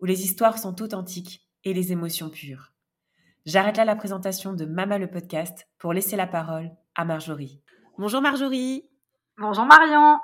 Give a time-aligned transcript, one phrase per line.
[0.00, 2.72] où les histoires sont authentiques et les émotions pures.
[3.46, 7.60] J'arrête là la présentation de Mama le podcast pour laisser la parole à Marjorie.
[7.98, 8.88] Bonjour Marjorie.
[9.38, 10.18] Bonjour Marion.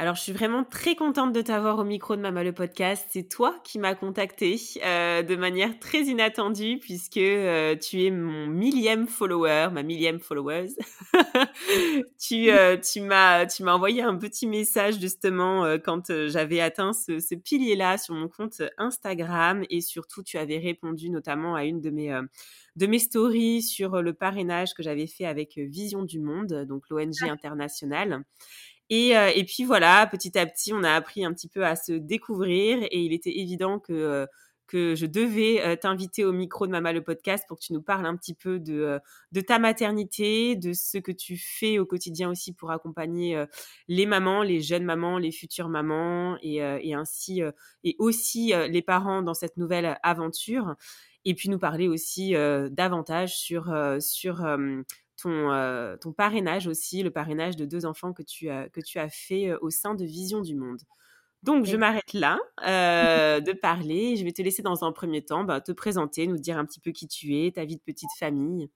[0.00, 3.06] Alors, je suis vraiment très contente de t'avoir au micro de Mama le podcast.
[3.10, 8.46] C'est toi qui m'as contactée euh, de manière très inattendue puisque euh, tu es mon
[8.46, 10.68] millième follower, ma millième followers.
[12.18, 17.20] tu euh, tu m'as tu m'as envoyé un petit message justement quand j'avais atteint ce,
[17.20, 21.90] ce pilier-là sur mon compte Instagram et surtout tu avais répondu notamment à une de
[21.90, 22.18] mes
[22.76, 27.28] de mes stories sur le parrainage que j'avais fait avec Vision du Monde, donc l'ONG
[27.28, 28.24] internationale.
[28.90, 31.76] Et, euh, et, puis voilà, petit à petit, on a appris un petit peu à
[31.76, 34.26] se découvrir et il était évident que, euh,
[34.66, 37.82] que je devais euh, t'inviter au micro de Mama le podcast pour que tu nous
[37.82, 38.98] parles un petit peu de,
[39.30, 43.44] de ta maternité, de ce que tu fais au quotidien aussi pour accompagner
[43.86, 47.42] les mamans, les jeunes mamans, les futures mamans et, et ainsi
[47.84, 50.74] et aussi les parents dans cette nouvelle aventure.
[51.24, 52.32] Et puis nous parler aussi
[52.70, 54.44] davantage sur, sur
[55.20, 58.98] ton, euh, ton parrainage aussi, le parrainage de deux enfants que tu as, que tu
[58.98, 60.80] as fait euh, au sein de Vision du Monde.
[61.42, 64.16] Donc, je m'arrête là euh, de parler.
[64.16, 66.80] Je vais te laisser dans un premier temps bah, te présenter, nous dire un petit
[66.80, 68.70] peu qui tu es, ta vie de petite famille.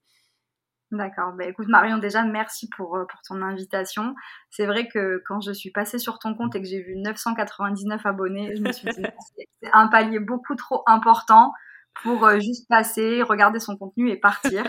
[0.91, 1.33] D'accord.
[1.33, 4.15] Bah, écoute, Marion, déjà, merci pour, pour ton invitation.
[4.49, 8.05] C'est vrai que quand je suis passée sur ton compte et que j'ai vu 999
[8.05, 9.03] abonnés, je me suis dit,
[9.61, 11.53] c'est un palier beaucoup trop important
[12.01, 14.63] pour juste passer, regarder son contenu et partir.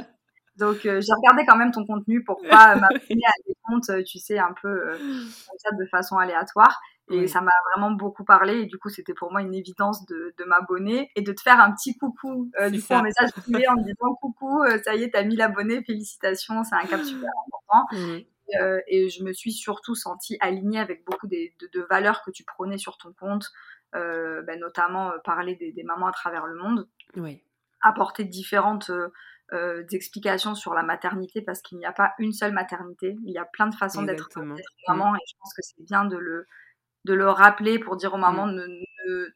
[0.59, 4.03] Donc euh, j'ai regardé quand même ton contenu pour pas m'abonner à des comptes, euh,
[4.03, 4.99] tu sais, un peu euh,
[5.79, 6.81] de façon aléatoire.
[7.09, 8.63] Et ça m'a vraiment beaucoup parlé.
[8.63, 11.61] Et du coup, c'était pour moi une évidence de, de m'abonner et de te faire
[11.61, 12.51] un petit coucou.
[12.73, 15.85] du coup, un message privé en me disant coucou, ça y est, t'as 1000 abonnés,
[15.85, 17.87] félicitations, c'est un cap super important.
[17.93, 18.27] Et,
[18.89, 22.43] et, je me suis surtout sentie alignée avec beaucoup des, de, de, valeurs que tu
[22.43, 23.53] prônais sur ton compte,
[23.93, 26.89] ben, notamment parler des, des, mamans à travers le monde.
[27.15, 27.41] Oui.
[27.83, 28.91] Apporter différentes
[29.53, 33.17] euh, d'explications sur la maternité parce qu'il n'y a pas une seule maternité.
[33.25, 34.29] Il y a plein de façons d'être
[34.89, 36.47] maman et je pense que c'est bien de le,
[37.05, 38.67] de le rappeler pour dire aux mamans mm.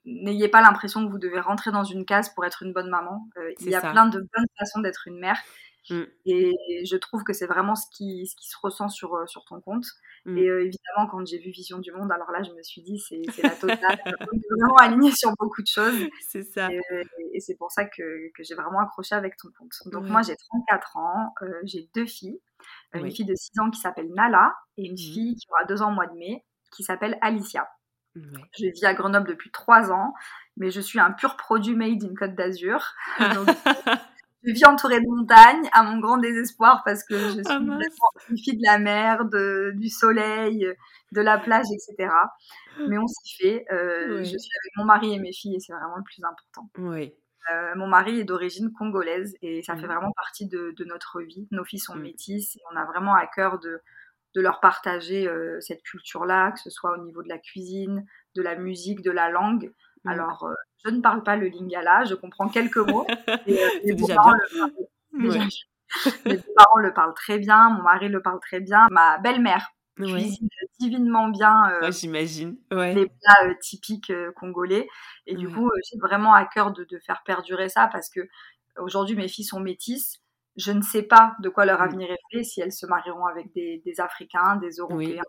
[0.05, 3.29] n'ayez pas l'impression que vous devez rentrer dans une case pour être une bonne maman.
[3.37, 5.39] Euh, il y a plein de bonnes façons d'être une mère.
[5.91, 6.03] Mm.
[6.27, 9.45] Et je trouve que c'est vraiment ce qui, ce qui se ressent sur, euh, sur
[9.45, 9.85] ton compte.
[10.25, 10.39] Mm.
[10.39, 12.99] Et euh, évidemment, quand j'ai vu Vision du Monde, alors là, je me suis dit,
[12.99, 13.79] c'est la totale.
[14.33, 16.07] on est vraiment aligné sur beaucoup de choses.
[16.29, 16.69] C'est ça.
[16.71, 19.73] Et, c'est pour ça que, que j'ai vraiment accroché avec ton compte.
[19.87, 21.35] Donc, moi, j'ai 34 ans,
[21.65, 22.41] j'ai deux filles.
[22.95, 24.99] Une fille de 6 ans qui s'appelle Nala et une mmh.
[24.99, 27.69] fille qui aura 2 ans au mois de mai qui s'appelle Alicia.
[28.15, 30.15] Je vis à Grenoble depuis 3 ans,
[30.57, 32.93] mais je suis un pur produit made in Côte d'Azur.
[34.43, 38.39] je vis entourée de montagnes, à mon grand désespoir, parce que je ah, suis une
[38.39, 40.67] fille de la mer, de, du soleil,
[41.13, 42.13] de la plage, etc.
[42.89, 43.67] Mais on s'y fait.
[43.73, 46.71] Euh, je suis avec mon mari et mes filles, et c'est vraiment le plus important.
[46.79, 47.13] Oui.
[47.53, 49.87] Euh, mon mari est d'origine congolaise, et ça fait mmh.
[49.87, 51.49] vraiment partie de, de, notre vie.
[51.51, 52.03] Nos filles sont mmh.
[52.03, 53.81] métisses, et on a vraiment à cœur de,
[54.35, 58.07] de leur partager euh, cette culture-là, que ce soit au niveau de la cuisine,
[58.37, 59.73] de la musique, de la langue.
[60.05, 60.09] Mmh.
[60.11, 60.49] Alors,
[60.85, 63.07] je ne parle pas le lingala, je comprends quelques mots.
[63.47, 63.59] Et,
[63.93, 63.97] euh,
[66.55, 70.49] parents le parlent, très bien, mon mari le parle très bien, ma belle-mère cuisine
[70.79, 72.57] divinement bien euh, j'imagine.
[72.71, 74.89] Les plats typiques congolais.
[75.27, 78.21] Et du coup, j'ai vraiment à cœur de, faire perdurer ça parce que
[78.79, 80.23] aujourd'hui, mes filles sont métisses.
[80.57, 83.53] Je ne sais pas de quoi leur avenir est fait, si elles se marieront avec
[83.53, 85.23] des, Africains, des Européens,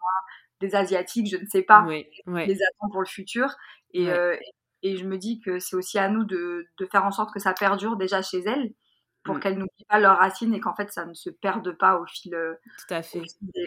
[0.61, 1.85] des Asiatiques, je ne sais pas.
[1.85, 3.53] les attends pour le futur.
[3.93, 4.39] Et, et
[4.83, 7.53] je me dis que c'est aussi à nous de, de, faire en sorte que ça
[7.53, 8.73] perdure déjà chez elles
[9.23, 9.39] pour mm.
[9.39, 12.31] qu'elles n'oublient pas leurs racines et qu'en fait ça ne se perde pas au fil,
[12.31, 13.21] Tout à fait.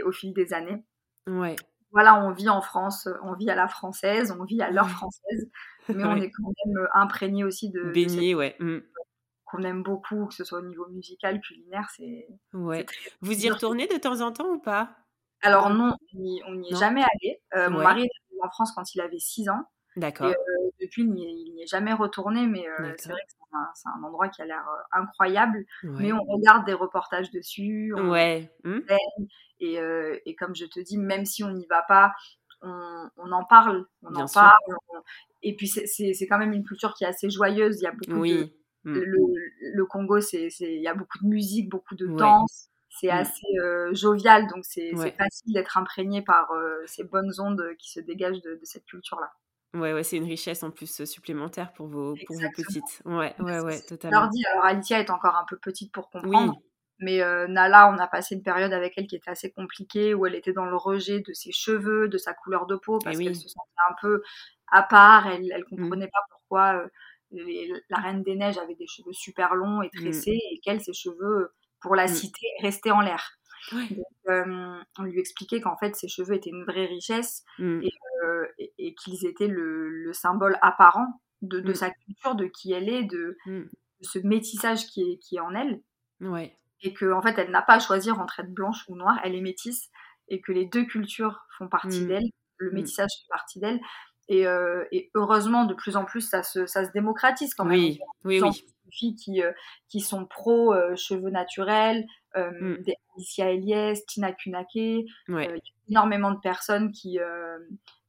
[0.05, 0.85] Au, fil des, années.
[1.27, 1.57] Ouais.
[1.93, 5.51] voilà, on vit en France, on vit à la française, on vit à l'heure française,
[5.89, 7.83] mais on est quand même imprégné aussi de.
[7.93, 8.57] Baigné, ouais.
[8.59, 8.79] Mmh.
[9.45, 12.27] Qu'on aime beaucoup, que ce soit au niveau musical, culinaire, c'est.
[12.53, 12.85] Ouais.
[13.21, 14.97] Vous y retournez de temps en temps ou pas?
[15.43, 17.41] Alors non, on n'y est jamais allé.
[17.71, 19.65] mon mari est en France quand il avait 6 ans.
[19.97, 20.31] D'accord.
[20.31, 20.35] Et
[20.85, 22.67] depuis, il n'y est, jamais retourné, mais
[22.99, 23.33] c'est vrai que
[23.75, 25.65] c'est un, endroit qui a l'air incroyable.
[25.83, 27.93] Mais on regarde des reportages dessus.
[27.95, 28.51] ouais.
[28.65, 28.81] Mmh.
[29.61, 29.79] Et,
[30.27, 32.13] et, comme je te dis, même si on n'y va pas,
[32.63, 33.87] on, en parle.
[34.03, 34.59] On en parle.
[35.43, 37.81] et puis, c'est quand même une culture qui est assez joyeuse.
[37.81, 38.35] Il y a beaucoup oui.
[38.35, 38.91] de.
[38.91, 38.99] Mmh.
[38.99, 39.19] Le,
[39.73, 42.69] le, Congo, c'est il y a beaucoup de musique, beaucoup de danse.
[42.91, 43.11] C'est mmh.
[43.11, 46.53] assez jovial, donc c'est facile d'être imprégné par
[46.87, 49.33] ces bonnes ondes qui se dégagent de cette culture-là.
[49.75, 53.03] Ouais, ouais, c'est une richesse en plus supplémentaire pour vos, pour vos petites.
[53.05, 54.31] Ouais, ouais, ouais, totalement.
[54.53, 56.55] Alors, Alicia est encore un peu petite pour comprendre.
[57.01, 57.19] Mais
[57.49, 60.53] Nala, on a passé une période avec elle qui était assez compliquée, où elle était
[60.53, 63.91] dans le rejet de ses cheveux, de sa couleur de peau, parce qu'elle se sentait
[63.91, 64.23] un peu
[64.71, 65.27] à part.
[65.27, 65.65] Elle ne mmh.
[65.83, 66.87] comprenait pas pourquoi
[67.33, 70.01] la Reine des Neiges avait des cheveux super longs et mmh.
[70.01, 72.15] tressés, et qu'elle, ses cheveux, pour la mmh.
[72.15, 73.39] cité, restaient en l'air.
[73.73, 77.93] On lui expliquait qu'en fait, ses cheveux étaient une vraie richesse, et
[78.79, 81.75] et, qu'ils étaient le, symbole apparent de, mm.
[81.75, 83.65] sa culture, de qui elle est, de, mm.
[84.03, 85.83] ce métissage qui est, qui est en elle.
[86.21, 86.57] Ouais.
[86.83, 89.35] Et qu'en en fait, elle n'a pas à choisir entre être blanche ou noire, elle
[89.35, 89.91] est métisse,
[90.29, 92.29] et que les deux cultures font partie d'elle,
[92.59, 93.81] le métissage fait partie d'elle.
[94.29, 97.79] Et, euh, et, heureusement, de plus en plus, ça se, ça se démocratise quand même.
[97.79, 98.65] Oui, oui, oui.
[98.91, 99.53] filles qui, euh,
[99.89, 104.75] qui sont pro euh, cheveux naturels, des Alicia Eliès, Tina Kunake.
[104.75, 105.49] Il y a
[105.89, 107.19] énormément de personnes qui,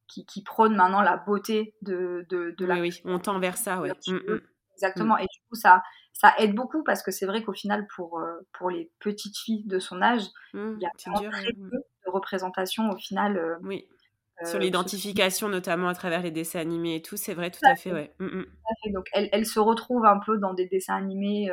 [0.07, 2.79] qui, qui prône maintenant la beauté de, de, de la.
[2.79, 3.89] Oui, on tend vers ça, oui.
[4.07, 4.41] Mmh, mmh.
[4.75, 5.17] Exactement.
[5.17, 5.83] Et du coup, ça,
[6.13, 9.65] ça aide beaucoup parce que c'est vrai qu'au final, pour, euh, pour les petites filles
[9.65, 10.23] de son âge,
[10.53, 13.37] il y a très peu de représentation au final.
[13.37, 13.87] Euh, oui.
[14.41, 17.75] Euh, sur l'identification, notamment à travers les dessins animés et tout, c'est vrai, tout, à
[17.75, 18.13] fait, ouais.
[18.19, 21.49] Donc, elle, elle, se retrouve un peu dans des dessins animés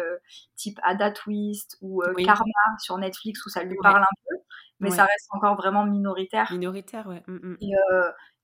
[0.57, 2.45] type Ada Twist ou Karma
[2.79, 4.37] sur Netflix où ça lui parle un peu,
[4.81, 6.51] mais ça reste encore vraiment minoritaire.
[6.51, 7.23] Minoritaire, ouais.
[7.61, 7.71] Et,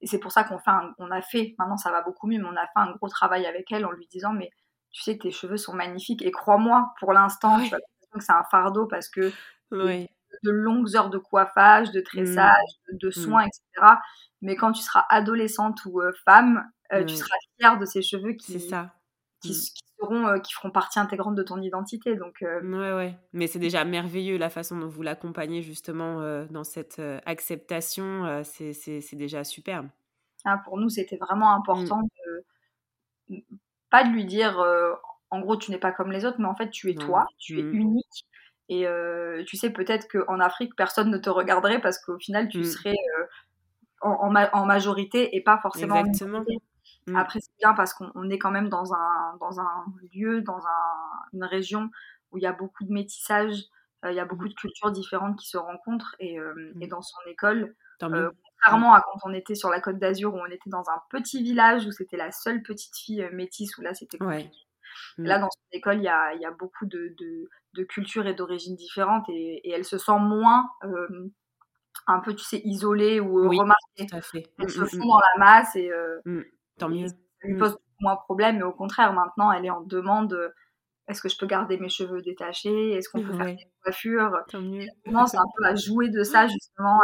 [0.01, 2.49] et c'est pour ça qu'on fait on a fait, maintenant ça va beaucoup mieux, mais
[2.49, 4.51] on a fait un gros travail avec elle en lui disant, mais
[4.91, 6.23] tu sais, tes cheveux sont magnifiques.
[6.23, 7.77] Et crois-moi, pour l'instant, je
[8.13, 9.33] que c'est un fardeau parce que
[10.43, 12.97] de, longues heures de coiffage, de tressage, mmh.
[12.99, 13.13] de, mmh.
[13.13, 13.95] soins, etc.
[14.43, 18.33] Mais quand tu seras adolescente ou euh, femme, euh, tu seras fière de ces cheveux
[18.33, 18.95] qui, ça.
[19.43, 20.01] Qui, mmh.
[20.01, 22.17] seront, euh, qui feront partie intégrante de ton identité.
[22.17, 23.19] Donc, Ouais, ouais.
[23.33, 28.43] Mais c'est déjà merveilleux la façon dont vous l'accompagnez justement dans cette acceptation.
[28.45, 29.89] c'est déjà superbe.
[30.45, 33.43] Ah, pour nous, c'était vraiment important de
[33.91, 34.65] pas de lui dire
[35.31, 37.59] en gros tu n'es pas comme les autres, mais en fait tu es toi, tu
[37.59, 37.75] es mmh.
[37.75, 38.27] unique.
[38.69, 38.87] Et
[39.47, 42.65] tu sais peut-être qu'en Afrique personne ne te regarderait parce qu'au final tu mmh.
[42.65, 42.97] serais
[44.01, 45.97] en, en, majorité et pas forcément.
[46.05, 46.45] Exactement.
[47.07, 47.17] Mmh.
[47.17, 51.29] Après c'est bien parce qu'on est quand même dans un, dans un lieu, dans un,
[51.33, 51.91] une région
[52.31, 53.65] où il y a beaucoup de métissage,
[54.05, 56.37] il y a beaucoup de cultures différentes qui se rencontrent et,
[56.81, 57.75] et dans son école.
[57.99, 61.43] Contrairement à quand on était sur la côte d'Azur où on était dans un petit
[61.43, 64.51] village où c'était la seule petite fille euh, métisse où là c'était compliqué.
[65.19, 65.41] Là, mm.
[65.43, 68.77] dans son école, il y a, y a, beaucoup de, de, de cultures et d'origines
[68.77, 71.31] différentes et, et, elle se sent moins euh,
[72.07, 74.07] un peu, tu sais, isolée ou euh, remarquée.
[74.09, 74.45] Tout à fait.
[74.59, 75.91] Elle mm, se mm, fond dans la masse et,
[76.79, 77.09] Tant mieux.
[77.09, 80.53] ça lui pose moins de problème, mais au contraire, maintenant, elle est en demande
[81.09, 82.93] est-ce que je peux garder mes cheveux détachés?
[82.93, 84.45] Est-ce qu'on peut faire des coiffures?
[84.53, 87.01] Elle commence un peu à jouer de ça, justement,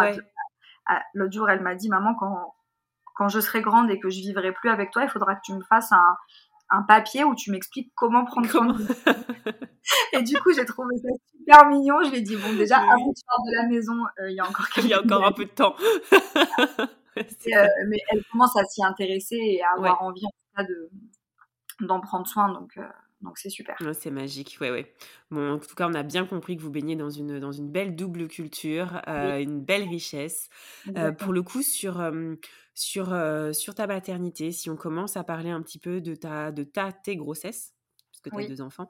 [1.15, 2.55] l'autre jour, elle m'a dit, maman, quand,
[3.15, 5.55] quand je serai grande et que je vivrai plus avec toi, il faudra que tu
[5.55, 6.17] me fasses un,
[6.75, 8.75] un papier où tu m'expliques comment prendre soin de
[10.13, 12.03] Et du coup, j'ai trouvé ça super mignon.
[12.05, 14.41] Je lui ai dit, bon, déjà, avant de faire de la maison, euh, il y
[14.41, 15.75] a encore Il y a encore un peu de temps.
[17.17, 20.91] Euh, mais elle commence à s'y intéresser et à avoir envie, en tout cas, de,
[21.87, 22.53] d'en prendre soin.
[22.53, 22.83] Donc, euh,
[23.25, 23.77] donc c'est super.
[23.95, 24.95] c'est magique, ouais, ouais.
[25.31, 27.71] Bon, en tout cas, on a bien compris que vous baignez dans une, dans une
[27.71, 30.51] belle double culture, euh, une belle richesse.
[30.97, 32.03] Euh, pour le coup, sur,
[32.75, 36.53] sur, euh, sur ta maternité, si on commence à parler un petit peu de ta,
[36.53, 37.73] de ta tes grossesses,
[38.13, 38.89] parce que tu as deux enfants,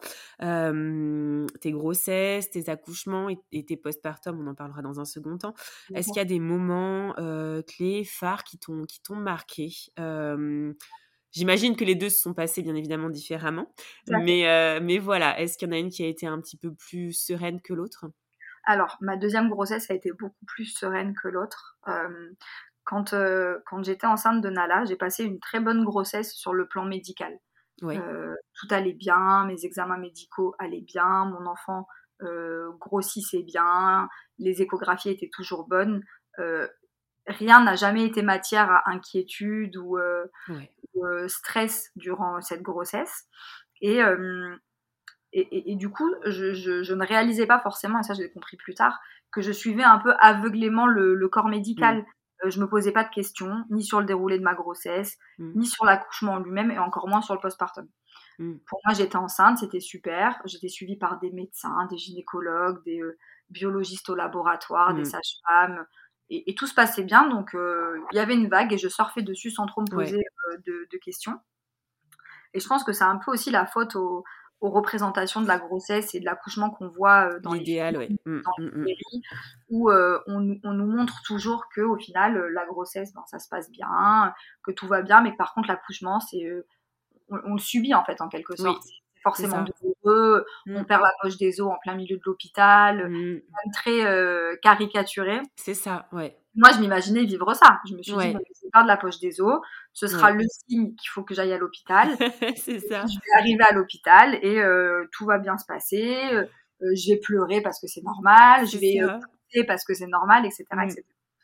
[1.61, 5.55] tes grossesses, tes accouchements et, tes postpartum, on en parlera dans un second temps.
[5.95, 7.15] Est-ce qu'il y a des moments
[7.67, 9.73] clés, phares qui t'ont marqué
[11.35, 13.67] J'imagine que les deux se sont passés bien évidemment différemment.
[14.09, 16.57] Mais, euh, mais voilà, est-ce qu'il y en a une qui a été un petit
[16.57, 18.07] peu plus sereine que l'autre?
[18.65, 21.77] Alors, ma deuxième grossesse a été beaucoup plus sereine que l'autre.
[22.85, 26.69] quand euh, quand j'étais enceinte de Nala, j'ai passé une très bonne grossesse sur le
[26.69, 27.37] plan médical.
[27.81, 31.87] Tout allait bien, mes examens médicaux allaient bien, mon enfant
[32.81, 36.01] grossissait bien, les échographies étaient toujours bonnes
[37.27, 39.99] rien n'a jamais été matière à inquiétude ou,
[41.29, 43.25] stress durant cette grossesse.
[43.81, 44.01] Et,
[45.35, 48.99] et, du coup, je, ne réalisais pas forcément, et ça j'ai compris plus tard,
[49.33, 51.99] que je suivais un peu aveuglément le, corps médical.
[51.99, 52.05] Mm.
[52.45, 55.53] Euh, je me posais pas de questions, ni sur le déroulé de ma grossesse, mm.
[55.59, 57.89] ni sur l'accouchement lui-même, et encore moins sur le postpartum.
[58.39, 58.55] Mm.
[58.69, 60.41] Pour moi, j'étais enceinte, c'était super.
[60.45, 63.19] J'étais suivie par des médecins, des gynécologues, des euh,
[63.51, 65.85] biologistes au laboratoire, des sages-femmes,
[66.31, 67.29] et, tout se passait bien.
[67.29, 70.23] Donc, euh, il y avait une vague et je surfais dessus sans trop me poser
[70.67, 71.39] de, de, questions.
[72.55, 74.25] Et je pense que c'est un peu aussi la faute au,
[74.65, 78.41] aux représentations de la grossesse et de l'accouchement qu'on voit euh, dans l'idéal, les, mmh,
[78.43, 79.23] dans les mmh, séries,
[79.69, 83.49] où euh, on, nous montre toujours que au final euh, la grossesse, ben, ça se
[83.49, 86.51] passe bien, que tout va bien, mais que par contre l'accouchement, c'est
[87.29, 88.85] on, le subit en fait en quelque sorte.
[89.25, 93.11] Forcément douloureux, on perd la poche des os en plein milieu de l'hôpital,
[93.73, 95.41] très caricaturé.
[95.57, 97.81] C'est ça, ouais moi, je m'imaginais vivre ça.
[97.89, 99.61] Je me suis dit, pas de la poche des os.
[99.93, 102.09] Ce sera le signe qu'il faut que j'aille à l'hôpital.
[102.57, 103.05] c'est ça.
[103.07, 106.17] Je vais arriver à l'hôpital et euh, tout va bien se passer.
[106.33, 106.47] Euh,
[106.81, 108.67] je vais pleurer parce que c'est normal.
[108.67, 110.65] Je vais euh, parce que c'est normal, etc.,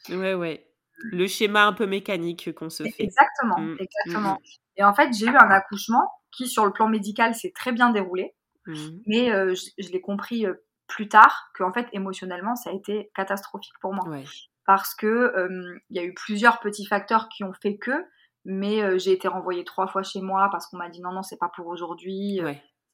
[0.09, 0.15] mmh.
[0.17, 0.67] Ouais, ouais.
[0.97, 3.05] Le schéma un peu mécanique qu'on se fait.
[3.05, 3.77] Exactement, mmh.
[3.81, 4.39] exactement.
[4.81, 4.83] Mmh.
[4.83, 7.91] Et en fait, j'ai eu un accouchement qui, sur le plan médical, s'est très bien
[7.91, 8.35] déroulé.
[9.07, 10.47] Mais euh, je, je l'ai compris
[10.87, 14.09] plus tard que, en fait, émotionnellement, ça a été catastrophique pour moi.
[14.09, 14.25] Ouais
[14.71, 15.33] parce que
[15.91, 17.91] il y a eu plusieurs petits facteurs qui ont fait que,
[18.45, 21.39] mais j'ai été renvoyée trois fois chez moi parce qu'on m'a dit non non c'est
[21.39, 22.41] pas pour aujourd'hui,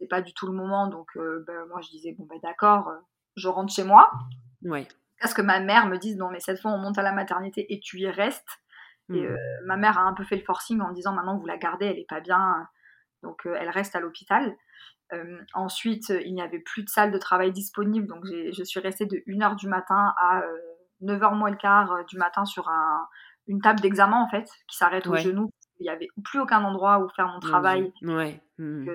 [0.00, 2.90] c'est pas du tout le moment, donc ben, moi je disais bon ben d'accord,
[3.37, 4.11] je rentre chez moi.
[4.62, 4.88] Ouais.
[5.21, 7.71] Parce que ma mère me dise non mais cette fois on monte à la maternité
[7.71, 8.59] et tu y restes.
[9.11, 9.37] Et mmh.
[9.65, 11.99] ma mère a un peu fait le forcing en disant maintenant vous la gardez, elle
[11.99, 12.67] est pas bien,
[13.23, 14.57] donc elle reste à l'hôpital.
[15.55, 19.19] ensuite, il n'y avait plus de salle de travail disponible, donc je suis restée de
[19.29, 20.43] 1h du matin à
[21.03, 23.07] 9h moins le quart euh, du matin sur un,
[23.47, 25.51] une table d'examen en fait qui s'arrête au genou.
[25.79, 27.93] Il n'y avait plus aucun endroit où faire mon travail.
[28.01, 28.41] Ouais.
[28.57, 28.89] Mmh.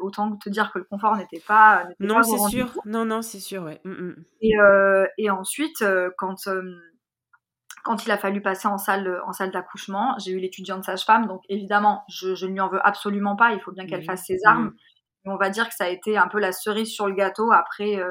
[0.00, 1.86] autant te dire que le confort n'était pas.
[2.00, 2.72] Non, c'est sûr.
[2.86, 3.62] Non, non, c'est sûr.
[3.62, 3.78] Ouais.
[3.84, 4.12] Mmh.
[4.40, 6.48] Et, euh, et, ensuite, euh, quand,
[7.84, 11.26] quand il a fallu passer en salle, en salle d'accouchement, j'ai eu l'étudiante sage-femme.
[11.26, 13.52] Donc évidemment, je, ne lui en veux absolument pas.
[13.52, 14.72] Il faut bien qu'elle fasse ses armes.
[15.24, 17.52] Mais on va dire que ça a été un peu la cerise sur le gâteau
[17.52, 18.02] après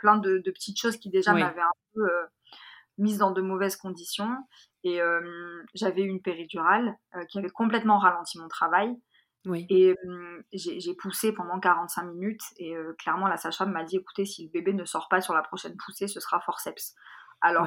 [0.00, 2.24] plein de, petites choses qui déjà m'avaient un peu euh,
[2.98, 4.34] mise dans de mauvaises conditions.
[4.82, 8.96] Et euh, j'avais eu une péridurale euh, qui avait complètement ralenti mon travail.
[9.70, 9.94] Et
[10.52, 14.74] j'ai poussé pendant 45 minutes et clairement la sage-femme m'a dit écoutez si le bébé
[14.74, 16.94] ne sort pas sur la prochaine poussée ce sera forceps.
[17.40, 17.66] Alors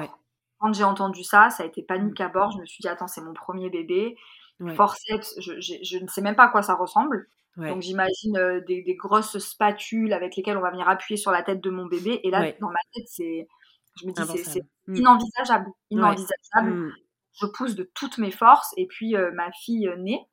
[0.64, 2.50] quand j'ai entendu ça ça a été panique à bord.
[2.52, 4.16] Je me suis dit attends c'est mon premier bébé.
[4.76, 7.28] Forceps je, je, ne sais même pas à quoi ça ressemble.
[7.56, 11.60] Donc j'imagine euh, des, grosses spatules avec lesquelles on va venir appuyer sur la tête
[11.60, 12.20] de mon bébé.
[12.24, 13.46] Et là, dans ma tête, c'est,
[14.00, 14.96] je me dis, c'est mmh.
[14.96, 16.70] inenvisageable, inenvisageable.
[16.70, 16.92] Mmh.
[17.40, 18.74] Je pousse de toutes mes forces.
[18.76, 20.26] Et puis euh, ma fille euh, naît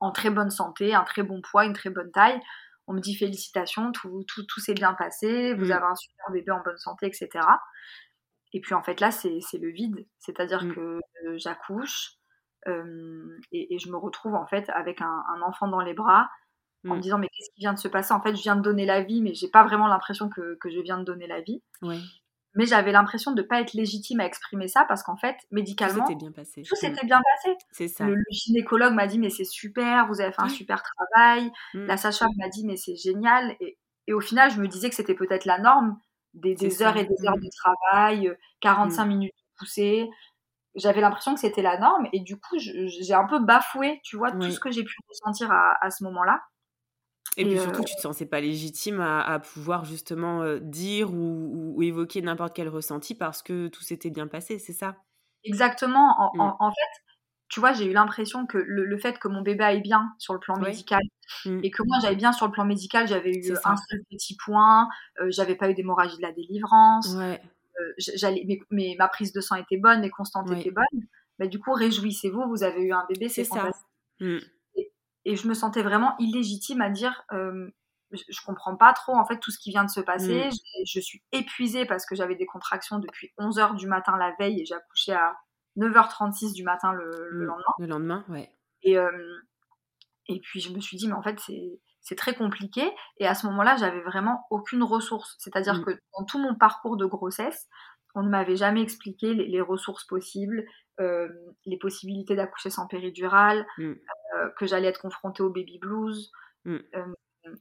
[0.00, 2.40] en très bonne santé, un très bon poids, une très bonne taille.
[2.86, 5.72] On me dit félicitations, tout, tout, tout s'est bien passé, vous mmh.
[5.72, 7.28] avez un super bébé en bonne santé, etc.
[8.54, 10.06] Et puis en fait là, c'est le vide.
[10.18, 11.00] C'est-à-dire que
[11.36, 12.12] j'accouche,
[12.66, 16.30] et, je me retrouve en fait avec un, enfant dans les bras
[16.86, 17.00] en me mmh.
[17.00, 18.12] disant mais qu'est-ce qui vient de se passer?
[18.12, 20.80] En fait, je viens de donner la vie, mais j'ai pas vraiment l'impression que, je
[20.80, 21.62] viens de donner la vie.
[22.56, 26.12] Mais j'avais l'impression de pas être légitime à exprimer ça parce qu'en fait, médicalement, tout
[26.12, 26.62] s'était bien passé.
[26.62, 27.56] Tout s'était bien passé.
[27.72, 28.06] C'est ça.
[28.06, 31.50] Le, gynécologue m'a dit mais c'est super, vous avez fait un super travail.
[31.74, 31.86] Mmh.
[31.86, 33.56] La sage-femme m'a dit mais c'est génial.
[33.58, 33.76] Et,
[34.12, 35.98] au final, je me disais que c'était peut-être la norme
[36.34, 37.44] des, heures et des heures mmh.
[37.44, 40.08] de travail, 45 minutes poussées
[40.74, 44.32] j'avais l'impression que c'était la norme et du coup j'ai un peu bafoué tu vois
[44.32, 46.42] tout ce que j'ai pu ressentir à, ce moment-là.
[47.36, 51.80] Et, puis surtout euh tu te sentais pas légitime à, pouvoir justement euh, dire ou,
[51.82, 54.96] évoquer n'importe quel ressenti parce que tout s'était bien passé c'est ça?
[55.44, 56.32] Exactement.
[56.38, 56.72] En, mmh.
[56.72, 57.03] fait
[57.54, 60.40] tu vois j'ai eu l'impression que le, fait que mon bébé aille bien sur le
[60.40, 61.00] plan médical
[61.44, 61.60] mmh.
[61.62, 64.88] et que moi j'aille bien sur le plan médical j'avais eu un seul petit point
[65.20, 67.40] euh, j'avais pas eu d'hémorragie de la délivrance ouais
[67.98, 71.06] j'allais, mais, ma prise de sang était bonne, mes constantes étaient bonnes.
[71.38, 73.70] Mais du coup, réjouissez-vous, vous avez eu un bébé, c'est ça.
[74.20, 74.38] Mmh.
[75.24, 79.50] Et, je me sentais vraiment illégitime à dire, je, comprends pas trop en fait tout
[79.50, 80.48] ce qui vient de se passer.
[80.48, 80.84] Mmh.
[80.86, 84.64] Je, suis épuisée parce que j'avais des contractions depuis 11h du matin la veille et
[84.64, 85.34] j'ai accouché à
[85.76, 87.44] 9h36 du matin le, mmh.
[87.44, 87.74] lendemain.
[87.78, 88.50] Le lendemain, ouais.
[88.82, 88.96] Et,
[90.28, 91.38] et puis je me suis dit, mais en fait,
[92.00, 92.82] c'est très compliqué.
[93.18, 95.36] Et à ce moment-là, j'avais vraiment aucune ressource.
[95.38, 95.84] C'est-à-dire mmh.
[95.84, 97.66] que dans tout mon parcours de grossesse,
[98.14, 100.64] on ne m'avait jamais expliqué les, ressources possibles,
[101.00, 101.28] euh,
[101.66, 103.92] les possibilités d'accoucher sans péridurale, mmh.
[103.92, 106.30] euh, que j'allais être confrontée au baby blues.
[106.66, 106.80] Euh,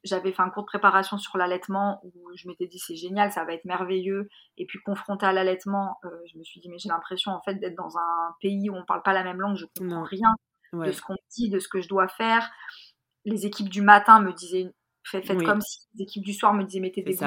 [0.03, 3.45] j'avais fait un cours de préparation sur l'allaitement où je m'étais dit c'est génial, ça
[3.45, 4.29] va être merveilleux.
[4.57, 7.55] Et puis confronté à l'allaitement, euh, je me suis dit mais j'ai l'impression en fait
[7.55, 10.33] d'être dans un pays où on parle pas la même langue, je comprends rien
[10.73, 12.49] de ce qu'on dit, de ce que je dois faire.
[13.25, 14.73] Les équipes du matin me disaient
[15.03, 17.25] faites, comme si les équipes du soir me disaient mettez des bouts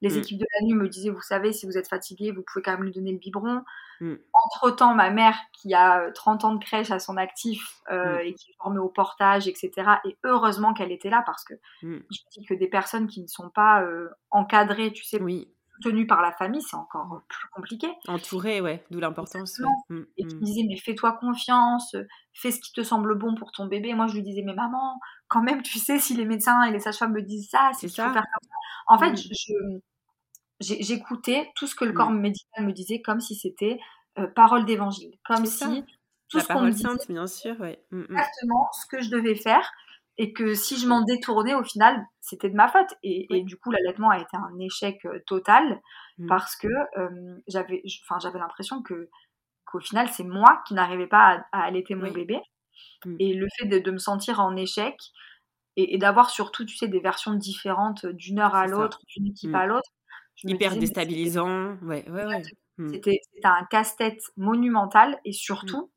[0.00, 0.18] Les mm.
[0.18, 2.72] équipes de la nuit me disaient vous savez si vous êtes fatigué vous pouvez quand
[2.72, 3.62] même lui donner le biberon.
[4.00, 4.14] Mm.
[4.32, 8.16] Entre temps ma mère qui a 30 euh, ans de crèche à son actif euh,
[8.16, 8.26] mm.
[8.26, 9.72] et qui est formée au portage etc.
[10.04, 11.98] Et heureusement qu'elle était là parce que je
[12.36, 16.22] dis que des personnes qui ne sont pas euh, encadrées tu sais oui tenu par
[16.22, 17.88] la famille, c'est encore plus compliqué.
[18.06, 19.60] Entouré, ouais, d'où l'importance.
[19.88, 20.44] Mm, et qui me mm.
[20.44, 21.96] disait, mais fais-toi confiance,
[22.32, 23.94] fais ce qui te semble bon pour ton bébé.
[23.94, 26.80] moi, je lui disais, mais maman, quand même, tu sais, si les médecins et les
[26.80, 28.12] sages-femmes me disent ça, c'est ça.
[28.12, 28.56] Faire comme ça.
[28.86, 29.80] En fait, mm.
[30.60, 33.78] j'écoutais tout ce que le corps médical me disait comme si c'était
[34.18, 35.84] euh, parole d'évangile, comme si
[36.28, 37.82] tout ce qu'on me disait, bien sûr, ouais.
[37.92, 39.70] exactement ce que je devais faire
[40.20, 42.92] et que si je m'en détournais, au final, c'était de ma faute.
[43.04, 45.80] Et, du coup, l'allaitement a été un échec euh, total
[46.18, 46.26] mmh.
[46.26, 46.66] parce que
[46.98, 49.08] euh, j'avais, enfin, j'avais l'impression que
[49.64, 52.40] qu'au final, c'est moi qui n'arrivais pas à, allaiter mon bébé.
[53.04, 53.16] Mmh.
[53.20, 54.96] Et le fait de, me sentir en échec
[55.76, 59.54] et, d'avoir surtout, tu sais, des versions différentes d'une heure à l'autre, d'une équipe mmh.
[59.54, 59.90] à l'autre.
[60.42, 61.76] Hyper déstabilisant.
[61.82, 62.42] Ouais, ouais, ouais.
[62.90, 65.92] C'était un casse-tête monumental et surtout,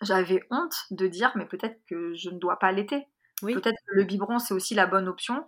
[0.00, 3.06] j'avais honte de dire, mais peut-être que je ne dois pas allaiter.
[3.46, 5.46] Peut-être que le biberon, c'est aussi la bonne option.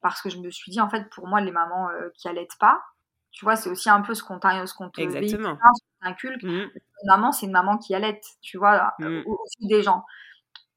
[0.00, 2.58] Parce que je me suis dit, en fait, pour moi, les mamans euh, qui allaitent
[2.60, 2.80] pas,
[3.36, 5.58] tu vois, c'est aussi un peu ce qu'on ce qu'on te Exactement.
[6.00, 6.42] inculque.
[6.42, 6.48] Mmh.
[6.48, 9.22] Une maman, c'est une maman qui allaite, tu vois, mmh.
[9.26, 10.04] aussi des gens.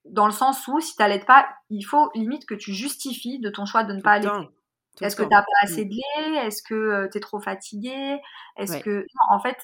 [0.06, 3.50] Dans le sens où, si tu n'allaites pas, il faut limite que tu justifies de
[3.50, 4.50] ton choix de ne pas allaiter.
[5.00, 5.90] Est-ce que tu n'as pas assez mmh.
[5.90, 6.48] de lait?
[6.48, 8.20] Est-ce que euh, tu es trop fatigué
[8.58, 8.90] Est-ce que.
[8.90, 9.58] Non, en fait,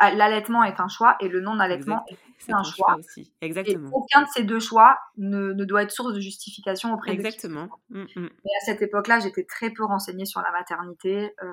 [0.00, 2.96] l'allaitement est un choix et le non-allaitement est un, choix.
[2.96, 3.32] aussi.
[3.40, 3.88] Exactement.
[3.88, 7.68] Et aucun de ces deux choix ne, ne, doit être source de justification auprès Exactement.
[7.90, 8.24] de Exactement.
[8.24, 8.50] Mm, mm.
[8.62, 11.52] à cette époque-là, j'étais très peu renseignée sur la maternité euh,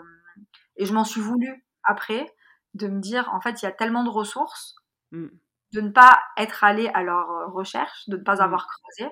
[0.78, 2.34] et je m'en suis voulu après
[2.75, 4.75] de me dire en fait, il y a tellement de ressources
[5.12, 5.28] mm.
[5.74, 9.12] de ne pas être allée à leur recherche, de ne pas avoir creusé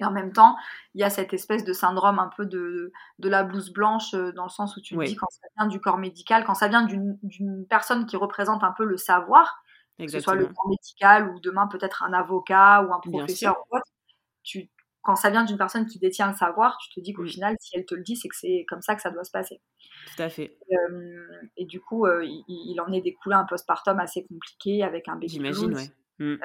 [0.00, 0.56] et en même temps,
[0.94, 4.32] il y a cette espèce de syndrome un peu de, de la blouse blanche, euh,
[4.32, 6.68] dans le sens où tu me dis quand ça vient du corps médical, quand ça
[6.68, 9.62] vient d'une personne qui représente un peu le savoir,
[9.98, 13.76] que ce soit le corps médical ou demain peut-être un avocat ou un professeur ou
[13.76, 13.86] autre,
[14.42, 14.68] tu,
[15.02, 17.76] quand ça vient d'une personne qui détient le savoir, tu te dis qu'au final, si
[17.76, 19.60] elle te le dit, c'est que c'est comme ça que ça doit se passer.
[20.16, 20.58] Tout à fait.
[20.70, 25.14] Et, euh, du coup, euh, il, en est découlé un postpartum assez compliqué avec un
[25.14, 25.90] baby J'imagine, ouais.
[26.18, 26.36] Mmh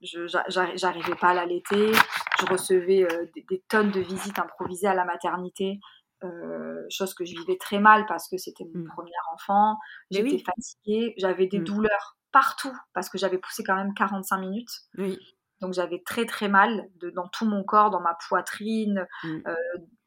[0.00, 1.92] j'arrivais pas à l'allaiter.
[2.40, 5.80] Je recevais euh, des, tonnes de visites improvisées à la maternité,
[6.24, 8.88] euh, chose que je vivais très mal parce que c'était mon mmh.
[8.88, 9.76] premier enfant.
[10.10, 11.64] J'étais fatiguée, j'avais des mmh.
[11.64, 14.70] douleurs partout parce que j'avais poussé quand même 45 minutes.
[14.96, 15.18] Oui.
[15.60, 19.38] Donc j'avais très très mal de, dans tout mon corps, dans ma poitrine, mmh.
[19.46, 19.54] euh,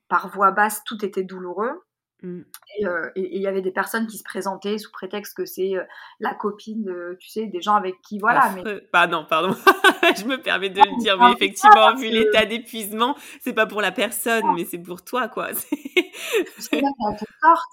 [0.08, 1.84] par voix basse, tout était douloureux.
[2.22, 2.42] Mm.
[2.86, 5.84] Euh, et il y avait des personnes qui se présentaient sous prétexte que c'est euh,
[6.20, 8.52] la copine, tu sais, des gens avec qui, voilà.
[8.56, 8.64] Mais...
[8.94, 9.56] Bah non, pardon,
[10.18, 13.92] je me permets de le dire, mais effectivement, vu l'état d'épuisement, c'est pas pour la
[13.92, 15.48] personne, mais c'est pour toi, quoi.
[16.56, 17.66] Parce que là, ton corps,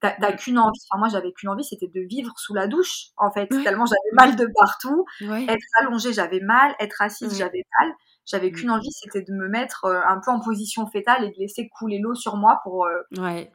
[0.00, 3.32] t'as qu'une envie, enfin moi j'avais qu'une envie, c'était de vivre sous la douche, en
[3.32, 5.04] fait, tellement j'avais mal de partout.
[5.20, 7.92] Être allongée, j'avais mal, être assise, j'avais mal.
[8.30, 8.52] J'avais mm.
[8.52, 11.70] qu'une envie, c'était de me mettre euh, un peu en position fétale et de laisser
[11.78, 13.50] couler l'eau sur moi pour, ouais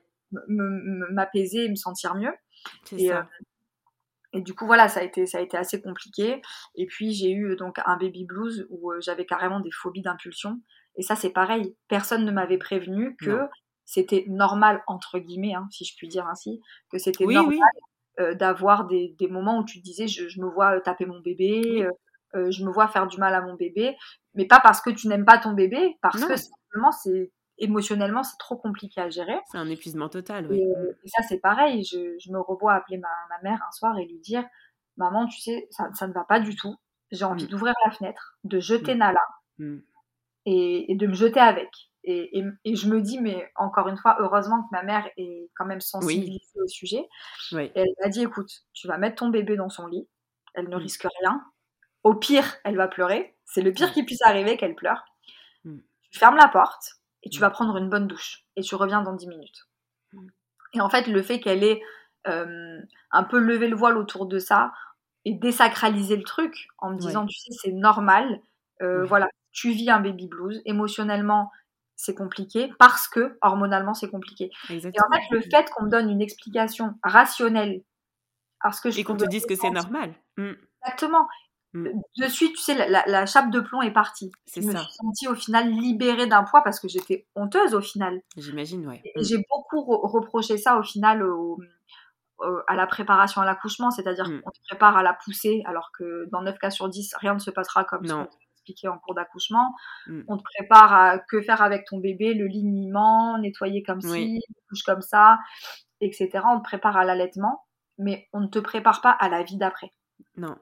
[0.47, 2.33] m'apaiser et me sentir mieux.
[2.97, 3.21] Et, euh,
[4.33, 6.41] et, du coup, voilà, ça a été, ça a été assez compliqué.
[6.75, 10.59] Et puis, j'ai eu donc un baby blues où euh, j'avais carrément des phobies d'impulsion.
[10.95, 11.75] Et ça, c'est pareil.
[11.87, 13.41] Personne ne m'avait prévenu que
[13.85, 17.59] c'était normal, entre guillemets, hein, si je puis dire ainsi, que c'était normal
[18.19, 21.87] euh, d'avoir des, des, moments où tu disais, je, me vois taper mon bébé,
[22.33, 23.95] je me vois faire du mal à mon bébé.
[24.35, 27.31] Mais pas parce que tu n'aimes pas ton bébé, parce que simplement, c'est
[27.63, 29.37] émotionnellement, c'est trop compliqué à gérer.
[29.51, 30.47] C'est un épuisement total.
[30.49, 30.61] Oui.
[30.61, 31.83] Et, ça, c'est pareil.
[31.83, 33.09] Je, me revois appeler ma,
[33.41, 34.45] mère un soir et lui dire
[34.97, 36.75] Maman, tu sais, ça, ne va pas du tout.
[37.11, 37.47] J'ai envie mm.
[37.47, 38.97] d'ouvrir la fenêtre, de jeter mm.
[38.99, 39.25] Nala
[39.57, 39.79] mm.
[40.45, 41.69] Et, de me jeter avec.
[42.03, 45.81] Et, je me dis, mais encore une fois, heureusement que ma mère est quand même
[45.81, 47.07] sensibilisée au sujet.
[47.53, 50.07] elle m'a dit Écoute, tu vas mettre ton bébé dans son lit.
[50.53, 51.41] Elle ne risque rien.
[52.03, 53.37] Au pire, elle va pleurer.
[53.45, 55.05] C'est le pire qui puisse arriver qu'elle pleure.
[55.63, 59.13] Tu fermes la porte et tu vas prendre une bonne douche et tu reviens dans
[59.13, 59.67] 10 minutes.
[60.11, 60.27] Mm.
[60.73, 61.81] Et en fait, le fait qu'elle ait
[62.27, 62.79] euh,
[63.11, 64.71] un peu levé le voile autour de ça
[65.25, 68.41] et désacraliser le truc en me disant, tu sais, c'est normal,
[68.81, 71.51] euh, voilà, tu vis un baby blues, émotionnellement,
[71.95, 74.51] c'est compliqué parce que hormonalement, c'est compliqué.
[74.69, 77.83] Et en fait, le fait qu'on me donne une explication rationnelle,
[78.61, 80.13] parce que je et qu'on te dise que c'est normal.
[80.37, 80.53] Mm.
[80.81, 81.27] Exactement.
[81.73, 81.87] Mmh.
[82.19, 84.31] De suite, tu sais, la, la, chape de plomb est partie.
[84.45, 87.81] C'est Je me suis sentie au final libérée d'un poids parce que j'étais honteuse au
[87.81, 88.21] final.
[88.37, 89.01] J'imagine, ouais.
[89.03, 89.23] Et Mmh.
[89.23, 91.57] j'ai beaucoup re- reproché ça au final au-
[92.39, 94.41] au- à la préparation à l'accouchement, c'est-à-dire Mm.
[94.41, 97.39] qu'on te prépare à la poussée, alors que dans 9 cas sur 10, rien ne
[97.39, 98.27] se passera comme Non.
[98.53, 99.73] expliqué en cours d'accouchement.
[100.07, 100.21] Mm.
[100.27, 104.39] On te prépare à que faire avec ton bébé, le lignement, nettoyer comme Oui.
[104.41, 105.39] ci, couche comme ça,
[106.01, 106.29] etc.
[106.45, 107.63] On te prépare à l'allaitement,
[107.97, 109.91] mais on ne te prépare pas à la vie d'après
[110.35, 110.55] Non.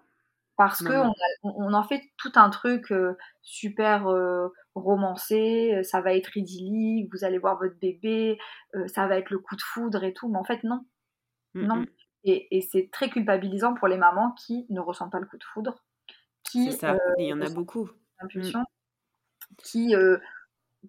[0.67, 1.13] Parce que non.
[1.43, 7.09] on, en fait tout un truc euh, super euh, romancé, euh, ça va être idyllique,
[7.13, 8.37] vous allez voir votre bébé,
[8.87, 10.85] ça va être le coup de foudre et tout, mais en fait non,
[11.53, 11.75] Mm, non.
[11.77, 11.85] mm.
[12.23, 15.43] Et, et c'est très culpabilisant pour les mamans qui ne ressentent pas le coup de
[15.43, 15.83] foudre,
[16.43, 16.97] qui C'est ça.
[17.17, 17.89] il y en a beaucoup.
[19.57, 19.93] qui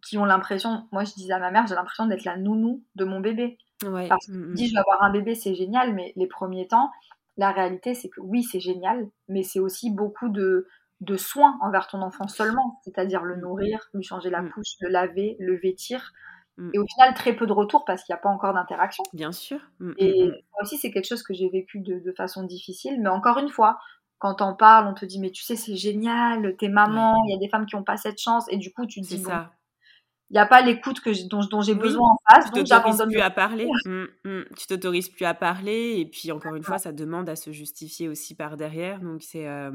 [0.02, 3.04] qui ont l'impression, moi je disais à ma mère, j'ai l'impression d'être la nounou de
[3.04, 3.58] mon bébé.
[3.84, 4.08] Ouais.
[4.08, 6.66] Parce que Mm, je dis je vais avoir un bébé, c'est génial, mais les premiers
[6.68, 6.90] temps,
[7.36, 10.66] la réalité c'est que oui, c'est génial, mais c'est aussi beaucoup de,
[11.00, 13.40] de soins envers ton enfant seulement, c'est-à-dire le Mm.
[13.40, 14.50] nourrir, lui changer la Mm.
[14.52, 16.12] couche, le laver, le vêtir,
[16.58, 16.70] Mm.
[16.74, 19.02] et au final très peu de retour parce qu'il n'y a pas encore d'interaction.
[19.14, 19.60] Bien sûr.
[19.98, 23.38] Et ça aussi c'est quelque chose que j'ai vécu de, de façon difficile, mais encore
[23.38, 23.78] une fois,
[24.18, 27.36] quand on parle, on te dit mais tu sais c'est génial, t'es maman, il y
[27.36, 29.32] a des femmes qui n'ont pas cette chance, et du coup tu te dis bon.
[30.32, 32.66] Il n'y a pas l'écoute que dont, dont j'ai Oui, besoin en face, Tu donc
[32.66, 33.68] t'autorises j'abandonne plus à parler.
[33.84, 34.44] Mm, mm.
[34.56, 35.96] Tu t'autorises plus à parler.
[35.98, 39.00] Et puis, encore une fois, ça demande à se justifier aussi par derrière.
[39.00, 39.70] Donc, c'est, euh,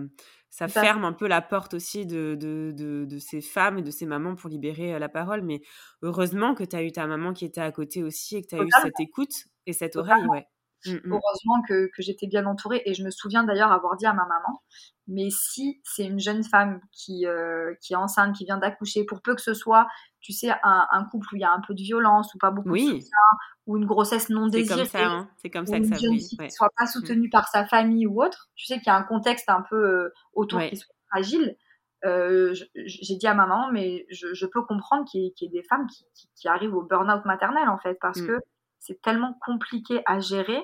[0.50, 3.92] ça ferme un peu la porte aussi de, de, de, de ces femmes et de
[3.92, 5.44] ces mamans pour libérer euh, la parole.
[5.44, 5.62] Mais
[6.02, 8.56] heureusement que tu as eu ta maman qui était à côté aussi et que tu
[8.56, 9.34] as eu cette écoute
[9.68, 10.26] et cette Totalement.
[10.26, 10.42] oreille.
[10.42, 10.48] Ouais.
[10.86, 11.12] Mm, mm.
[11.14, 12.82] heureusement que, que j'étais bien entourée.
[12.86, 14.62] Et je me souviens d'ailleurs avoir dit à ma maman,
[15.08, 19.22] mais si c'est une jeune femme qui, euh, qui est enceinte, qui vient d'accoucher, pour
[19.22, 19.88] peu que ce soit,
[20.22, 22.52] tu sais, un, un couple où il y a un peu de violence ou pas
[22.52, 23.18] beaucoup de Oui, soutien,
[23.66, 25.06] ou une grossesse non c'est désirée, comme ça.
[25.08, 25.30] Hein.
[25.38, 26.48] C'est comme ça que une ça jeune fille Ouais.
[26.48, 29.04] qui soit pas soutenue par sa famille ou autre, tu sais qu'il y a un
[29.04, 30.70] contexte un peu euh, autour Ouais.
[30.70, 31.58] qui soit fragile.
[32.06, 35.48] Euh, j'ai dit à ma maman, mais je, je peux comprendre qu'il y, ait- qu'il
[35.52, 38.28] y ait des femmes qui, qui- qui arrivent au burn-out maternel, en fait, parce Mm.
[38.28, 38.40] que
[38.80, 40.60] c'est tellement compliqué à gérer.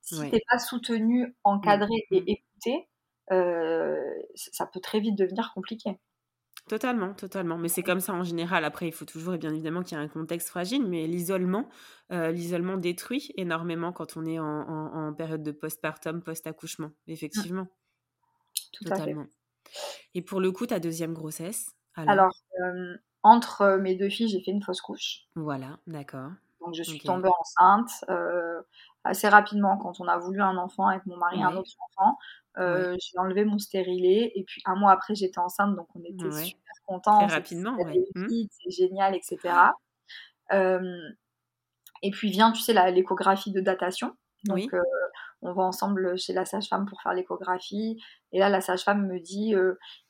[0.00, 0.30] Si Ouais.
[0.30, 2.16] t'es pas soutenu, encadré Mm.
[2.16, 2.88] et écouté,
[3.32, 4.00] euh,
[4.36, 5.98] ça peut très vite devenir compliqué.
[6.68, 7.56] Totalement, totalement.
[7.56, 8.64] Mais c'est comme ça en général.
[8.64, 11.68] Après, il faut toujours, et bien évidemment, qu'il y a un contexte fragile, mais l'isolement,
[12.12, 16.90] euh, l'isolement détruit énormément quand on est en, en- en période de postpartum, post-accouchement.
[17.06, 17.68] Effectivement,
[18.72, 19.00] Tout à fait.
[19.00, 19.26] totalement.
[20.14, 24.42] Et pour le coup, ta deuxième grossesse, alors, Alors, euh, entre mes deux filles, j'ai
[24.42, 25.28] fait une fausse couche.
[25.34, 26.32] voilà, d'accord.
[26.60, 28.60] Donc, je suis tombée enceinte euh,
[29.04, 31.58] assez rapidement quand on a voulu un enfant avec mon mari, un Ouais.
[31.58, 32.18] autre enfant.
[32.58, 36.24] Euh, J'ai enlevé mon stérilet et puis un mois après, j'étais enceinte, donc on était
[36.24, 36.44] Ouais.
[36.44, 37.26] super contents.
[37.26, 37.76] Très rapidement,
[38.16, 39.38] vite, c'est génial, etc.
[40.52, 40.80] Euh,
[42.02, 44.16] et puis vient, tu sais, l'échographie de datation.
[44.44, 44.68] Donc, Oui.
[45.42, 48.00] on va ensemble chez la sage-femme pour faire l'échographie.
[48.32, 49.54] Et là, la sage-femme me dit